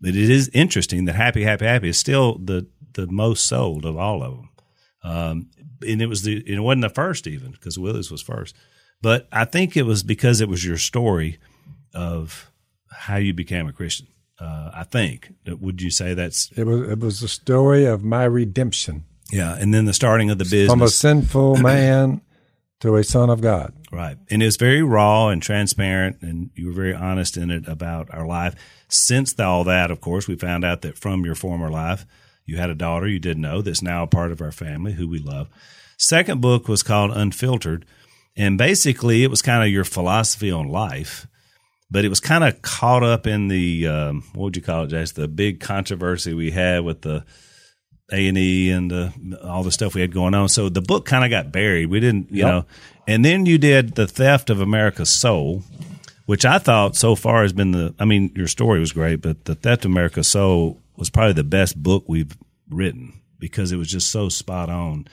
But 0.00 0.10
it 0.10 0.30
is 0.30 0.48
interesting 0.54 1.06
that 1.06 1.16
Happy, 1.16 1.42
Happy, 1.42 1.64
Happy 1.64 1.88
is 1.88 1.98
still 1.98 2.38
the 2.38 2.68
the 2.92 3.08
most 3.08 3.46
sold 3.46 3.84
of 3.84 3.96
all 3.96 4.22
of 4.22 4.36
them. 4.36 4.48
Um, 5.02 5.50
and 5.84 6.00
it 6.00 6.06
was 6.06 6.22
the 6.22 6.36
it 6.46 6.60
wasn't 6.60 6.82
the 6.82 6.88
first 6.90 7.26
even 7.26 7.50
because 7.50 7.76
Willie's 7.76 8.12
was 8.12 8.22
first. 8.22 8.54
But 9.02 9.26
I 9.32 9.44
think 9.44 9.76
it 9.76 9.82
was 9.82 10.04
because 10.04 10.40
it 10.40 10.48
was 10.48 10.64
your 10.64 10.78
story 10.78 11.38
of 11.92 12.48
how 12.92 13.16
you 13.16 13.34
became 13.34 13.66
a 13.66 13.72
Christian. 13.72 14.06
Uh, 14.38 14.70
I 14.72 14.84
think. 14.84 15.34
Would 15.48 15.82
you 15.82 15.90
say 15.90 16.14
that's 16.14 16.52
It 16.56 16.62
was 16.62 16.88
it 16.88 17.00
was 17.00 17.18
the 17.18 17.28
story 17.28 17.86
of 17.86 18.04
my 18.04 18.22
redemption 18.22 19.02
yeah? 19.34 19.56
And 19.58 19.74
then 19.74 19.84
the 19.84 19.92
starting 19.92 20.30
of 20.30 20.38
the 20.38 20.44
business. 20.44 20.70
from 20.70 20.82
a 20.82 20.88
sinful 20.88 21.56
man 21.62 22.20
to 22.80 22.96
a 22.96 23.02
son 23.02 23.30
of 23.30 23.40
God. 23.40 23.72
Right. 23.90 24.16
And 24.30 24.42
it's 24.42 24.56
very 24.56 24.82
raw 24.82 25.28
and 25.28 25.42
transparent, 25.42 26.18
and 26.22 26.50
you 26.54 26.66
were 26.66 26.72
very 26.72 26.94
honest 26.94 27.36
in 27.36 27.50
it 27.50 27.66
about 27.66 28.12
our 28.14 28.26
life. 28.26 28.54
Since 28.88 29.38
all 29.40 29.64
that, 29.64 29.90
of 29.90 30.00
course, 30.00 30.28
we 30.28 30.36
found 30.36 30.64
out 30.64 30.82
that 30.82 30.96
from 30.96 31.24
your 31.24 31.34
former 31.34 31.68
life, 31.68 32.06
you 32.46 32.58
had 32.58 32.70
a 32.70 32.74
daughter 32.74 33.08
you 33.08 33.18
didn't 33.18 33.42
know 33.42 33.60
that's 33.60 33.82
now 33.82 34.04
a 34.04 34.08
part 34.08 34.30
of 34.30 34.40
our 34.40 34.52
family 34.52 34.92
who 34.92 35.08
we 35.08 35.18
love. 35.18 35.48
Second 35.96 36.40
book 36.40 36.68
was 36.68 36.82
called 36.82 37.10
Unfiltered, 37.12 37.84
and 38.36 38.58
basically 38.58 39.24
it 39.24 39.30
was 39.30 39.42
kind 39.42 39.64
of 39.64 39.70
your 39.70 39.84
philosophy 39.84 40.50
on 40.50 40.68
life, 40.68 41.26
but 41.90 42.04
it 42.04 42.08
was 42.08 42.20
kind 42.20 42.44
of 42.44 42.62
caught 42.62 43.02
up 43.02 43.26
in 43.26 43.48
the, 43.48 43.88
um, 43.88 44.22
what 44.34 44.44
would 44.44 44.56
you 44.56 44.62
call 44.62 44.84
it, 44.84 44.90
Jace? 44.90 45.14
The 45.14 45.28
big 45.28 45.60
controversy 45.60 46.34
we 46.34 46.50
had 46.50 46.84
with 46.84 47.02
the 47.02 47.24
a 48.12 48.28
and 48.28 48.36
E 48.38 48.70
and 48.70 48.92
uh, 48.92 49.10
all 49.42 49.62
the 49.62 49.72
stuff 49.72 49.94
we 49.94 50.00
had 50.00 50.12
going 50.12 50.34
on. 50.34 50.48
So 50.48 50.68
the 50.68 50.82
book 50.82 51.06
kind 51.06 51.24
of 51.24 51.30
got 51.30 51.52
buried. 51.52 51.86
We 51.86 52.00
didn't, 52.00 52.30
you 52.30 52.38
Yep. 52.40 52.46
know. 52.48 52.64
And 53.06 53.24
then 53.24 53.46
you 53.46 53.58
did 53.58 53.94
the 53.96 54.06
theft 54.06 54.50
of 54.50 54.60
America's 54.60 55.10
soul, 55.10 55.62
which 56.26 56.44
I 56.44 56.58
thought 56.58 56.96
so 56.96 57.14
far 57.14 57.42
has 57.42 57.52
been 57.52 57.72
the. 57.72 57.94
I 57.98 58.04
mean, 58.04 58.32
your 58.34 58.48
story 58.48 58.80
was 58.80 58.92
great, 58.92 59.16
but 59.20 59.44
the 59.44 59.54
theft 59.54 59.84
of 59.84 59.90
America's 59.90 60.28
soul 60.28 60.80
was 60.96 61.10
probably 61.10 61.32
the 61.34 61.44
best 61.44 61.82
book 61.82 62.04
we've 62.06 62.36
written 62.70 63.20
because 63.38 63.72
it 63.72 63.76
was 63.76 63.88
just 63.90 64.10
so 64.10 64.28
spot 64.28 64.70
on 64.70 65.06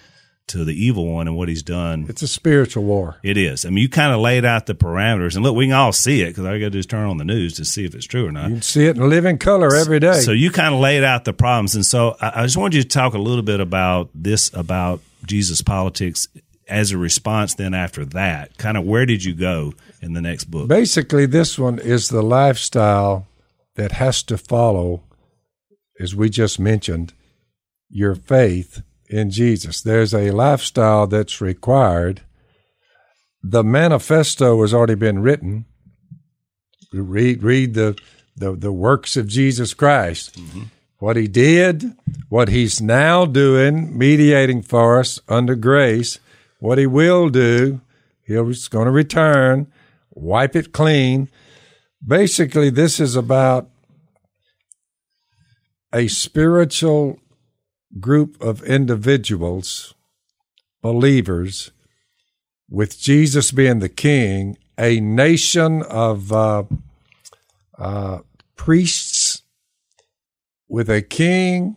to 0.51 0.65
the 0.65 0.73
evil 0.73 1.07
one 1.07 1.27
and 1.27 1.37
what 1.37 1.49
he's 1.49 1.63
done. 1.63 2.05
It's 2.09 2.21
a 2.21 2.27
spiritual 2.27 2.83
war. 2.83 3.17
It 3.23 3.37
is. 3.37 3.65
I 3.65 3.69
mean, 3.69 3.79
you 3.79 3.89
kind 3.89 4.13
of 4.13 4.19
laid 4.19 4.45
out 4.45 4.65
the 4.65 4.75
parameters, 4.75 5.35
and 5.35 5.43
look, 5.43 5.55
we 5.55 5.67
can 5.67 5.73
all 5.73 5.91
see 5.91 6.21
it 6.21 6.27
because 6.27 6.45
all 6.45 6.53
you 6.53 6.59
got 6.59 6.67
to 6.67 6.71
do 6.71 6.79
is 6.79 6.85
turn 6.85 7.07
on 7.07 7.17
the 7.17 7.23
news 7.23 7.55
to 7.55 7.65
see 7.65 7.85
if 7.85 7.95
it's 7.95 8.05
true 8.05 8.27
or 8.27 8.31
not. 8.31 8.49
You 8.49 8.55
can 8.55 8.61
see 8.61 8.85
it 8.85 8.97
in 8.97 9.09
living 9.09 9.37
color 9.37 9.75
every 9.75 9.99
day. 9.99 10.19
So 10.19 10.31
you 10.31 10.51
kind 10.51 10.73
of 10.73 10.79
laid 10.79 11.03
out 11.03 11.25
the 11.25 11.33
problems, 11.33 11.75
and 11.75 11.85
so 11.85 12.15
I, 12.21 12.41
I 12.41 12.43
just 12.43 12.57
wanted 12.57 12.75
you 12.75 12.83
to 12.83 12.87
talk 12.87 13.13
a 13.13 13.19
little 13.19 13.43
bit 13.43 13.59
about 13.59 14.09
this 14.13 14.53
about 14.53 15.01
Jesus 15.25 15.61
politics 15.61 16.27
as 16.67 16.91
a 16.91 16.97
response. 16.97 17.55
Then 17.55 17.73
after 17.73 18.05
that, 18.05 18.57
kind 18.57 18.77
of 18.77 18.83
where 18.85 19.05
did 19.05 19.23
you 19.23 19.33
go 19.33 19.73
in 20.01 20.13
the 20.13 20.21
next 20.21 20.45
book? 20.45 20.67
Basically, 20.67 21.25
this 21.25 21.57
one 21.57 21.79
is 21.79 22.09
the 22.09 22.21
lifestyle 22.23 23.27
that 23.75 23.93
has 23.93 24.21
to 24.23 24.37
follow, 24.37 25.03
as 25.99 26.13
we 26.13 26.29
just 26.29 26.59
mentioned, 26.59 27.13
your 27.89 28.15
faith 28.15 28.81
in 29.11 29.29
Jesus. 29.29 29.81
There's 29.81 30.13
a 30.13 30.31
lifestyle 30.31 31.05
that's 31.05 31.41
required. 31.41 32.21
The 33.43 33.63
manifesto 33.63 34.61
has 34.61 34.73
already 34.73 34.95
been 34.95 35.19
written. 35.19 35.65
Read 36.93 37.43
read 37.43 37.73
the 37.73 37.97
the, 38.35 38.55
the 38.55 38.71
works 38.71 39.17
of 39.17 39.27
Jesus 39.27 39.73
Christ. 39.73 40.35
Mm-hmm. 40.39 40.63
What 40.99 41.17
he 41.17 41.27
did, 41.27 41.95
what 42.29 42.49
he's 42.49 42.79
now 42.79 43.25
doing, 43.25 43.97
mediating 43.97 44.61
for 44.61 44.99
us 44.99 45.19
under 45.27 45.55
grace, 45.55 46.19
what 46.59 46.77
he 46.77 46.85
will 46.85 47.29
do, 47.29 47.81
he's 48.23 48.67
going 48.67 48.85
to 48.85 48.91
return, 48.91 49.71
wipe 50.11 50.55
it 50.55 50.73
clean. 50.73 51.29
Basically, 52.05 52.69
this 52.69 52.99
is 52.99 53.15
about 53.15 53.69
a 55.91 56.07
spiritual 56.07 57.20
group 57.99 58.41
of 58.41 58.63
individuals, 58.63 59.93
believers, 60.81 61.71
with 62.69 62.99
Jesus 62.99 63.51
being 63.51 63.79
the 63.79 63.89
king, 63.89 64.57
a 64.77 64.99
nation 64.99 65.83
of 65.83 66.31
uh, 66.31 66.63
uh, 67.77 68.19
priests 68.55 69.43
with 70.67 70.89
a 70.89 71.01
king 71.01 71.75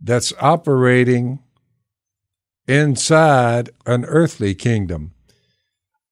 that's 0.00 0.32
operating 0.40 1.38
inside 2.66 3.70
an 3.84 4.04
earthly 4.06 4.54
kingdom. 4.54 5.12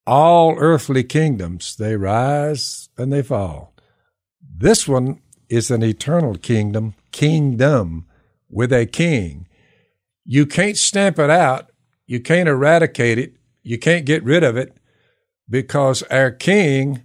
All 0.06 0.56
earthly 0.58 1.04
kingdoms, 1.04 1.76
they 1.76 1.96
rise 1.96 2.88
and 2.98 3.12
they 3.12 3.22
fall. 3.22 3.72
This 4.42 4.86
one 4.86 5.20
is 5.48 5.70
an 5.70 5.82
eternal 5.82 6.36
kingdom, 6.36 6.94
kingdom 7.12 8.06
with 8.50 8.72
a 8.72 8.86
king. 8.86 9.46
You 10.24 10.46
can't 10.46 10.76
stamp 10.76 11.18
it 11.18 11.30
out. 11.30 11.70
You 12.06 12.20
can't 12.20 12.48
eradicate 12.48 13.18
it. 13.18 13.34
You 13.62 13.78
can't 13.78 14.06
get 14.06 14.24
rid 14.24 14.42
of 14.42 14.56
it 14.56 14.76
because 15.48 16.02
our 16.04 16.30
king 16.30 17.02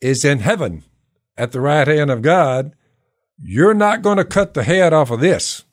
is 0.00 0.24
in 0.24 0.40
heaven 0.40 0.84
at 1.36 1.52
the 1.52 1.60
right 1.60 1.86
hand 1.86 2.10
of 2.10 2.22
God. 2.22 2.74
You're 3.38 3.74
not 3.74 4.02
going 4.02 4.16
to 4.16 4.24
cut 4.24 4.54
the 4.54 4.64
head 4.64 4.92
off 4.92 5.10
of 5.10 5.20
this. 5.20 5.64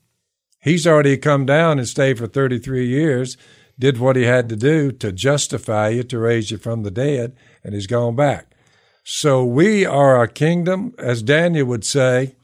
He's 0.62 0.88
already 0.88 1.18
come 1.18 1.46
down 1.46 1.78
and 1.78 1.88
stayed 1.88 2.18
for 2.18 2.28
33 2.28 2.88
years, 2.88 3.38
did 3.78 4.00
what 4.00 4.16
he 4.16 4.24
had 4.24 4.50
to 4.50 4.56
do 4.56 4.92
to 4.92 5.12
justify 5.12 5.90
you, 5.90 6.04
to 6.04 6.20
raise 6.20 6.50
you 6.50 6.58
from 6.58 6.84
the 6.84 6.92
dead, 6.92 7.36
and 7.64 7.74
he's 7.74 7.88
gone 7.88 8.16
back. 8.16 8.56
So 9.04 9.46
we 9.46 9.86
are 9.86 10.22
a 10.22 10.28
kingdom, 10.28 10.96
as 10.98 11.22
Daniel 11.22 11.68
would 11.68 11.86
say, 11.86 12.36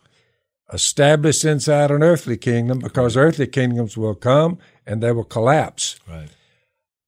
established 0.73 1.43
inside 1.45 1.91
an 1.91 2.03
earthly 2.03 2.37
kingdom 2.37 2.79
because 2.79 3.17
earthly 3.17 3.47
kingdoms 3.47 3.97
will 3.97 4.15
come 4.15 4.57
and 4.85 5.01
they 5.01 5.11
will 5.11 5.23
collapse. 5.23 5.99
Right. 6.07 6.29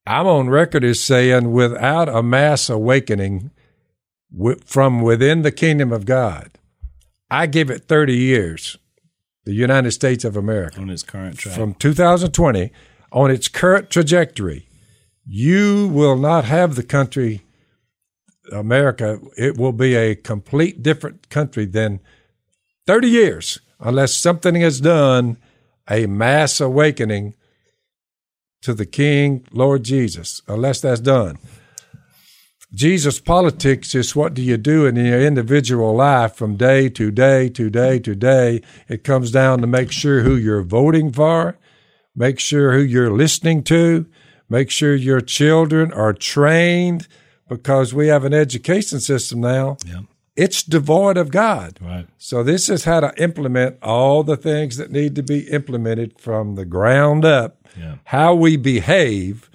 I'm 0.06 0.26
on 0.26 0.50
record 0.50 0.84
as 0.84 1.02
saying 1.02 1.52
without 1.52 2.08
a 2.08 2.22
mass 2.22 2.68
awakening 2.68 3.50
from 4.64 5.00
within 5.00 5.42
the 5.42 5.52
kingdom 5.52 5.92
of 5.92 6.04
God, 6.04 6.50
I 7.30 7.46
give 7.46 7.70
it 7.70 7.84
30 7.84 8.14
years, 8.14 8.76
the 9.44 9.54
United 9.54 9.92
States 9.92 10.24
of 10.24 10.36
America, 10.36 10.80
On 10.80 10.90
its 10.90 11.02
current 11.02 11.38
track. 11.38 11.54
from 11.54 11.74
2020 11.74 12.70
on 13.12 13.30
its 13.30 13.48
current 13.48 13.88
trajectory, 13.90 14.68
you 15.24 15.88
will 15.88 16.16
not 16.16 16.44
have 16.44 16.74
the 16.74 16.82
country 16.82 17.42
America, 18.52 19.18
it 19.38 19.56
will 19.56 19.72
be 19.72 19.94
a 19.94 20.14
complete 20.14 20.82
different 20.82 21.30
country 21.30 21.64
than 21.64 22.00
30 22.86 23.08
years 23.08 23.60
unless 23.80 24.16
something 24.16 24.56
is 24.56 24.80
done, 24.80 25.36
a 25.88 26.06
mass 26.06 26.60
awakening 26.60 27.34
to 28.62 28.72
the 28.74 28.86
King, 28.86 29.46
Lord 29.52 29.84
Jesus, 29.84 30.42
unless 30.48 30.80
that's 30.80 31.00
done. 31.00 31.38
Jesus' 32.74 33.20
politics 33.20 33.94
is 33.94 34.16
what 34.16 34.34
do 34.34 34.42
you 34.42 34.56
do 34.56 34.84
in 34.84 34.96
your 34.96 35.20
individual 35.20 35.94
life 35.94 36.34
from 36.34 36.56
day 36.56 36.88
to 36.88 37.10
day 37.12 37.48
to 37.50 37.70
day 37.70 38.00
to 38.00 38.14
day. 38.16 38.62
It 38.88 39.04
comes 39.04 39.30
down 39.30 39.60
to 39.60 39.66
make 39.66 39.92
sure 39.92 40.22
who 40.22 40.34
you're 40.34 40.62
voting 40.62 41.12
for, 41.12 41.56
make 42.16 42.40
sure 42.40 42.72
who 42.72 42.82
you're 42.82 43.12
listening 43.12 43.62
to, 43.64 44.06
make 44.48 44.70
sure 44.70 44.94
your 44.94 45.20
children 45.20 45.92
are 45.92 46.12
trained 46.12 47.06
because 47.48 47.94
we 47.94 48.08
have 48.08 48.24
an 48.24 48.34
education 48.34 48.98
system 48.98 49.40
now. 49.40 49.76
Yeah. 49.86 50.00
It's 50.36 50.62
devoid 50.62 51.16
of 51.16 51.30
God. 51.30 51.78
Right. 51.80 52.06
So 52.18 52.42
this 52.42 52.68
is 52.68 52.84
how 52.84 53.00
to 53.00 53.22
implement 53.22 53.78
all 53.82 54.24
the 54.24 54.36
things 54.36 54.76
that 54.76 54.90
need 54.90 55.14
to 55.14 55.22
be 55.22 55.48
implemented 55.50 56.18
from 56.18 56.56
the 56.56 56.64
ground 56.64 57.24
up. 57.24 57.68
Yeah. 57.78 57.96
How 58.04 58.34
we 58.34 58.56
behave 58.56 59.48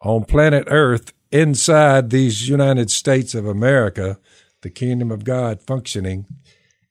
on 0.00 0.24
planet 0.24 0.64
Earth 0.68 1.12
inside 1.30 2.10
these 2.10 2.48
United 2.48 2.90
States 2.90 3.34
of 3.34 3.46
America, 3.46 4.18
the 4.60 4.70
kingdom 4.70 5.10
of 5.10 5.24
God 5.24 5.60
functioning, 5.60 6.26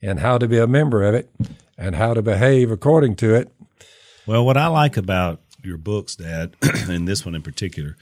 and 0.01 0.19
how 0.19 0.37
to 0.37 0.47
be 0.47 0.57
a 0.57 0.67
member 0.67 1.03
of 1.03 1.13
it 1.13 1.29
and 1.77 1.95
how 1.95 2.13
to 2.13 2.21
behave 2.21 2.71
according 2.71 3.15
to 3.17 3.35
it. 3.35 3.51
Well, 4.25 4.45
what 4.45 4.57
I 4.57 4.67
like 4.67 4.97
about 4.97 5.41
your 5.63 5.77
books, 5.77 6.15
Dad, 6.15 6.55
and 6.61 7.07
this 7.07 7.25
one 7.25 7.35
in 7.35 7.41
particular, 7.41 7.95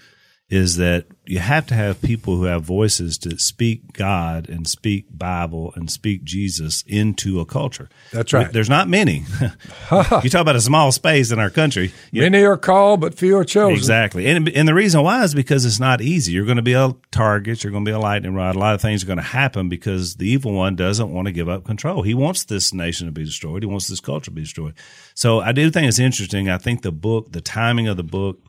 is 0.49 0.77
that 0.77 1.05
you 1.27 1.37
have 1.37 1.67
to 1.67 1.75
have 1.75 2.01
people 2.01 2.35
who 2.35 2.45
have 2.45 2.63
voices 2.63 3.19
to 3.19 3.37
speak 3.37 3.93
God 3.93 4.49
and 4.49 4.67
speak 4.67 5.05
Bible 5.15 5.71
and 5.75 5.89
speak 5.91 6.23
Jesus 6.23 6.83
into 6.87 7.39
a 7.39 7.45
culture. 7.45 7.87
That's 8.11 8.33
right. 8.33 8.51
There's 8.51 8.69
not 8.69 8.87
many. 8.87 9.25
you 9.91 10.29
talk 10.29 10.41
about 10.41 10.55
a 10.55 10.61
small 10.61 10.91
space 10.91 11.31
in 11.31 11.37
our 11.37 11.51
country. 11.51 11.93
Many 12.11 12.43
are 12.43 12.57
called, 12.57 12.99
but 12.99 13.13
few 13.13 13.37
are 13.37 13.43
chosen. 13.43 13.77
Exactly. 13.77 14.25
And, 14.25 14.49
and 14.49 14.67
the 14.67 14.73
reason 14.73 15.03
why 15.03 15.23
is 15.23 15.35
because 15.35 15.65
it's 15.65 15.79
not 15.79 16.01
easy. 16.01 16.31
You're 16.31 16.45
going 16.45 16.57
to 16.57 16.63
be 16.63 16.73
a 16.73 16.95
target. 17.11 17.63
You're 17.63 17.71
going 17.71 17.85
to 17.85 17.89
be 17.89 17.95
a 17.95 17.99
lightning 17.99 18.33
rod. 18.33 18.55
A 18.55 18.59
lot 18.59 18.73
of 18.73 18.81
things 18.81 19.03
are 19.03 19.07
going 19.07 19.17
to 19.17 19.23
happen 19.23 19.69
because 19.69 20.15
the 20.15 20.27
evil 20.27 20.53
one 20.53 20.75
doesn't 20.75 21.13
want 21.13 21.27
to 21.27 21.31
give 21.31 21.47
up 21.47 21.63
control. 21.63 22.01
He 22.01 22.15
wants 22.15 22.45
this 22.45 22.73
nation 22.73 23.05
to 23.05 23.11
be 23.11 23.23
destroyed. 23.23 23.61
He 23.61 23.67
wants 23.67 23.87
this 23.87 23.99
culture 23.99 24.25
to 24.25 24.31
be 24.31 24.41
destroyed. 24.41 24.73
So 25.13 25.41
I 25.41 25.51
do 25.51 25.69
think 25.69 25.87
it's 25.87 25.99
interesting. 25.99 26.49
I 26.49 26.57
think 26.57 26.81
the 26.81 26.91
book, 26.91 27.33
the 27.33 27.41
timing 27.41 27.87
of 27.87 27.97
the 27.97 28.03
book, 28.03 28.39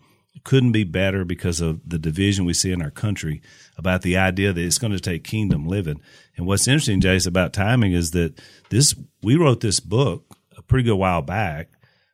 couldn't 0.45 0.73
be 0.73 0.85
better 0.85 1.25
because 1.25 1.61
of 1.61 1.81
the 1.87 1.99
division 1.99 2.45
we 2.45 2.55
see 2.55 2.73
in 2.73 2.81
our 2.81 2.91
country 2.91 3.43
about 3.77 4.03
the 4.03 4.17
idea 4.17 4.53
that 4.53 4.65
it's 4.65 4.79
going 4.79 4.93
to 4.93 5.01
take 5.01 5.25
kingdom 5.25 5.67
living. 5.67 6.01
And 6.37 6.47
what's 6.47 6.67
interesting, 6.69 7.01
Jace, 7.01 7.27
about 7.27 7.53
timing 7.53 7.93
is 7.93 8.13
that 8.13 8.41
this 8.71 8.95
we 9.23 9.37
wrote 9.37 9.61
this 9.61 9.81
book 9.81 10.25
a 10.57 10.63
pretty 10.63 10.85
good 10.85 10.97
while 10.97 11.21
back, 11.23 11.69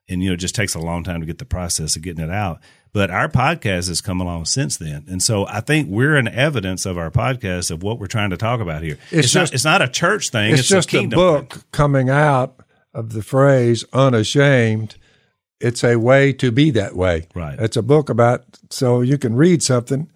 and 0.09 0.23
you 0.23 0.29
know 0.31 0.35
it 0.35 0.39
just 0.39 0.55
takes 0.55 0.75
a 0.75 0.81
long 0.81 1.05
time 1.05 1.21
to 1.21 1.27
get 1.27 1.39
the 1.39 1.45
process 1.45 1.95
of 1.97 2.03
getting 2.03 2.25
it 2.25 2.31
out. 2.31 2.61
But 2.93 3.11
our 3.11 3.29
podcast 3.29 3.89
has 3.89 4.01
come 4.01 4.21
along 4.23 4.47
since 4.47 4.79
then, 4.79 5.05
and 5.09 5.23
so 5.23 5.47
I 5.47 5.61
think 5.61 5.89
we're 5.91 6.17
an 6.17 6.29
evidence 6.29 6.87
of 6.87 6.97
our 6.97 7.11
podcast 7.11 7.71
of 7.71 7.83
what 7.83 7.99
we're 7.99 8.07
trying 8.07 8.31
to 8.31 8.37
talk 8.39 8.61
about 8.61 8.83
here. 8.83 8.99
It's, 9.11 9.35
not 9.35 9.43
just- 9.43 9.55
it's 9.55 9.64
not 9.64 9.83
a 9.83 9.89
church 9.89 10.31
thing. 10.31 10.51
It's, 10.53 10.61
It's, 10.61 10.69
just 10.71 10.93
a 10.95 11.01
a 11.01 11.07
book 11.07 11.53
thing. 11.53 11.62
coming 11.73 12.09
out 12.09 12.59
of 12.95 13.12
the 13.12 13.23
phrase 13.23 13.85
unashamed. 13.93 14.97
It's 15.61 15.83
a 15.83 15.97
way 15.97 16.33
to 16.35 16.53
be 16.53 16.71
that 16.73 16.95
way. 16.95 17.29
Right. 17.35 17.59
It's 17.59 17.77
a 17.77 17.83
book 17.83 18.09
about 18.11 18.45
so 18.71 19.01
you 19.01 19.19
can 19.19 19.35
read 19.35 19.63
something. 19.63 20.11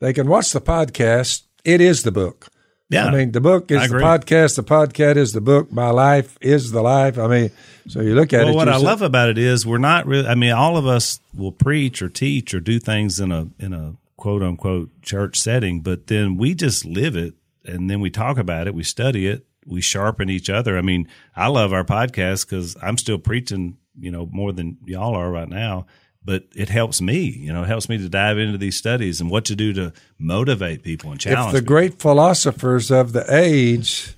They 0.00 0.12
can 0.12 0.28
watch 0.28 0.52
the 0.52 0.60
podcast. 0.60 1.42
It 1.64 1.80
is 1.80 2.02
the 2.02 2.12
book. 2.12 2.48
Yeah, 2.88 3.06
I 3.06 3.12
mean, 3.12 3.30
the 3.30 3.40
book 3.40 3.70
is 3.70 3.88
the 3.88 3.98
podcast. 3.98 4.56
The 4.56 4.64
podcast 4.64 5.16
is 5.16 5.32
the 5.32 5.40
book. 5.40 5.70
My 5.70 5.90
life 5.90 6.36
is 6.40 6.72
the 6.72 6.82
life. 6.82 7.18
I 7.18 7.28
mean, 7.28 7.50
so 7.86 8.00
you 8.00 8.16
look 8.16 8.32
at 8.32 8.40
it. 8.40 8.44
Well, 8.46 8.54
it. 8.54 8.56
what 8.56 8.68
I 8.68 8.78
say- 8.78 8.84
love 8.84 9.00
about 9.00 9.28
it 9.28 9.38
is 9.38 9.64
we're 9.64 9.78
not 9.78 10.06
really. 10.06 10.26
I 10.26 10.34
mean, 10.34 10.50
all 10.50 10.76
of 10.76 10.88
us 10.88 11.20
will 11.32 11.52
preach 11.52 12.02
or 12.02 12.08
teach 12.08 12.52
or 12.52 12.58
do 12.58 12.80
things 12.80 13.20
in 13.20 13.30
a 13.30 13.46
in 13.60 13.72
a 13.72 13.94
quote 14.16 14.42
unquote 14.42 14.90
church 15.02 15.38
setting, 15.38 15.82
but 15.82 16.08
then 16.08 16.36
we 16.36 16.54
just 16.54 16.84
live 16.84 17.14
it, 17.14 17.34
and 17.64 17.88
then 17.88 18.00
we 18.00 18.10
talk 18.10 18.38
about 18.38 18.66
it, 18.66 18.74
we 18.74 18.82
study 18.82 19.28
it, 19.28 19.46
we 19.64 19.80
sharpen 19.80 20.28
each 20.28 20.50
other. 20.50 20.76
I 20.76 20.82
mean, 20.82 21.06
I 21.36 21.46
love 21.46 21.72
our 21.72 21.84
podcast 21.84 22.44
because 22.46 22.76
I'm 22.82 22.98
still 22.98 23.18
preaching, 23.18 23.76
you 23.98 24.10
know, 24.10 24.28
more 24.30 24.52
than 24.52 24.78
y'all 24.84 25.14
are 25.14 25.30
right 25.30 25.48
now. 25.48 25.86
But 26.22 26.44
it 26.54 26.68
helps 26.68 27.00
me, 27.00 27.20
you 27.20 27.50
know, 27.50 27.62
it 27.62 27.68
helps 27.68 27.88
me 27.88 27.96
to 27.96 28.08
dive 28.08 28.36
into 28.36 28.58
these 28.58 28.76
studies 28.76 29.22
and 29.22 29.30
what 29.30 29.46
to 29.46 29.56
do 29.56 29.72
to 29.72 29.92
motivate 30.18 30.82
people 30.82 31.10
and 31.10 31.18
challenge 31.18 31.48
if 31.48 31.52
the 31.52 31.60
people. 31.60 31.74
great 31.74 31.98
philosophers 31.98 32.90
of 32.90 33.12
the 33.12 33.24
age, 33.34 34.14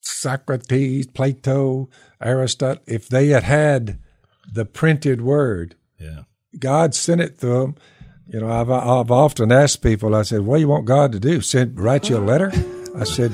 Socrates, 0.00 1.08
Plato, 1.08 1.88
Aristotle, 2.22 2.82
if 2.86 3.08
they 3.08 3.28
had 3.28 3.42
had 3.42 3.98
the 4.52 4.64
printed 4.64 5.22
word, 5.22 5.74
yeah, 5.98 6.22
God 6.56 6.94
sent 6.94 7.20
it 7.20 7.40
to 7.40 7.46
them. 7.46 7.74
You 8.28 8.40
know, 8.40 8.50
I've, 8.50 8.70
I've 8.70 9.10
often 9.10 9.50
asked 9.50 9.82
people, 9.82 10.14
I 10.14 10.22
said, 10.22 10.42
what 10.42 10.56
do 10.56 10.60
you 10.60 10.68
want 10.68 10.86
God 10.86 11.10
to 11.12 11.20
do? 11.20 11.40
Send, 11.40 11.78
write 11.78 12.08
you 12.08 12.16
a 12.16 12.20
letter? 12.20 12.52
I 12.96 13.04
said, 13.04 13.32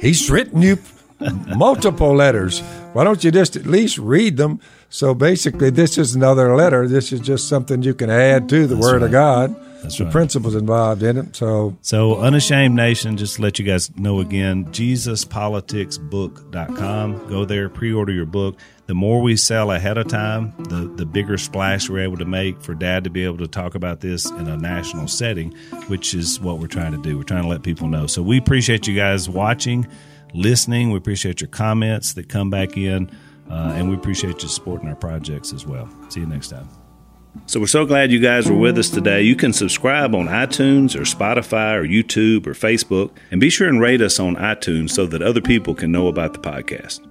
He's 0.00 0.30
written 0.30 0.62
you 0.62 0.78
multiple 1.56 2.14
letters. 2.14 2.60
Why 2.92 3.04
don't 3.04 3.24
you 3.24 3.30
just 3.30 3.56
at 3.56 3.66
least 3.66 3.98
read 3.98 4.36
them? 4.36 4.60
So 4.96 5.12
basically, 5.12 5.68
this 5.68 5.98
is 5.98 6.14
another 6.14 6.56
letter. 6.56 6.88
This 6.88 7.12
is 7.12 7.20
just 7.20 7.50
something 7.50 7.82
you 7.82 7.92
can 7.92 8.08
add 8.08 8.48
to 8.48 8.66
the 8.66 8.78
Word 8.78 9.02
of 9.02 9.10
God. 9.10 9.54
That's 9.82 9.98
the 9.98 10.04
right. 10.04 10.10
principles 10.10 10.54
involved 10.54 11.02
in 11.02 11.18
it. 11.18 11.36
So 11.36 11.76
So, 11.82 12.16
Unashamed 12.16 12.74
Nation, 12.74 13.18
just 13.18 13.36
to 13.36 13.42
let 13.42 13.58
you 13.58 13.66
guys 13.66 13.94
know 13.98 14.20
again, 14.20 14.64
JesusPoliticsBook.com. 14.72 17.28
Go 17.28 17.44
there, 17.44 17.68
pre 17.68 17.92
order 17.92 18.10
your 18.10 18.24
book. 18.24 18.56
The 18.86 18.94
more 18.94 19.20
we 19.20 19.36
sell 19.36 19.70
ahead 19.70 19.98
of 19.98 20.08
time, 20.08 20.54
the, 20.70 20.90
the 20.96 21.04
bigger 21.04 21.36
splash 21.36 21.90
we're 21.90 21.98
able 21.98 22.16
to 22.16 22.24
make 22.24 22.62
for 22.62 22.74
dad 22.74 23.04
to 23.04 23.10
be 23.10 23.22
able 23.22 23.36
to 23.38 23.48
talk 23.48 23.74
about 23.74 24.00
this 24.00 24.24
in 24.24 24.48
a 24.48 24.56
national 24.56 25.08
setting, 25.08 25.52
which 25.88 26.14
is 26.14 26.40
what 26.40 26.58
we're 26.58 26.68
trying 26.68 26.92
to 26.92 27.02
do. 27.02 27.18
We're 27.18 27.24
trying 27.24 27.42
to 27.42 27.48
let 27.48 27.62
people 27.62 27.88
know. 27.88 28.06
So, 28.06 28.22
we 28.22 28.38
appreciate 28.38 28.86
you 28.86 28.96
guys 28.96 29.28
watching, 29.28 29.86
listening. 30.32 30.90
We 30.90 30.96
appreciate 30.96 31.42
your 31.42 31.48
comments 31.48 32.14
that 32.14 32.30
come 32.30 32.48
back 32.48 32.78
in, 32.78 33.10
uh, 33.50 33.72
and 33.74 33.88
we 33.88 33.96
appreciate 33.96 34.42
you 34.42 34.48
supporting 34.48 34.88
our 34.88 34.96
projects 34.96 35.52
as 35.52 35.66
well. 35.66 35.88
See 36.08 36.20
you 36.20 36.26
next 36.26 36.48
time. 36.48 36.68
So 37.44 37.60
we're 37.60 37.66
so 37.66 37.84
glad 37.84 38.10
you 38.10 38.18
guys 38.18 38.50
were 38.50 38.56
with 38.56 38.78
us 38.78 38.88
today. 38.88 39.22
You 39.22 39.36
can 39.36 39.52
subscribe 39.52 40.14
on 40.14 40.26
iTunes 40.26 40.96
or 40.96 41.02
Spotify 41.02 41.74
or 41.74 41.84
YouTube 41.84 42.46
or 42.46 42.54
Facebook, 42.54 43.10
and 43.30 43.40
be 43.40 43.50
sure 43.50 43.68
and 43.68 43.80
rate 43.80 44.00
us 44.00 44.18
on 44.18 44.36
iTunes 44.36 44.90
so 44.90 45.06
that 45.06 45.22
other 45.22 45.42
people 45.42 45.74
can 45.74 45.92
know 45.92 46.08
about 46.08 46.32
the 46.32 46.38
podcast. 46.38 47.06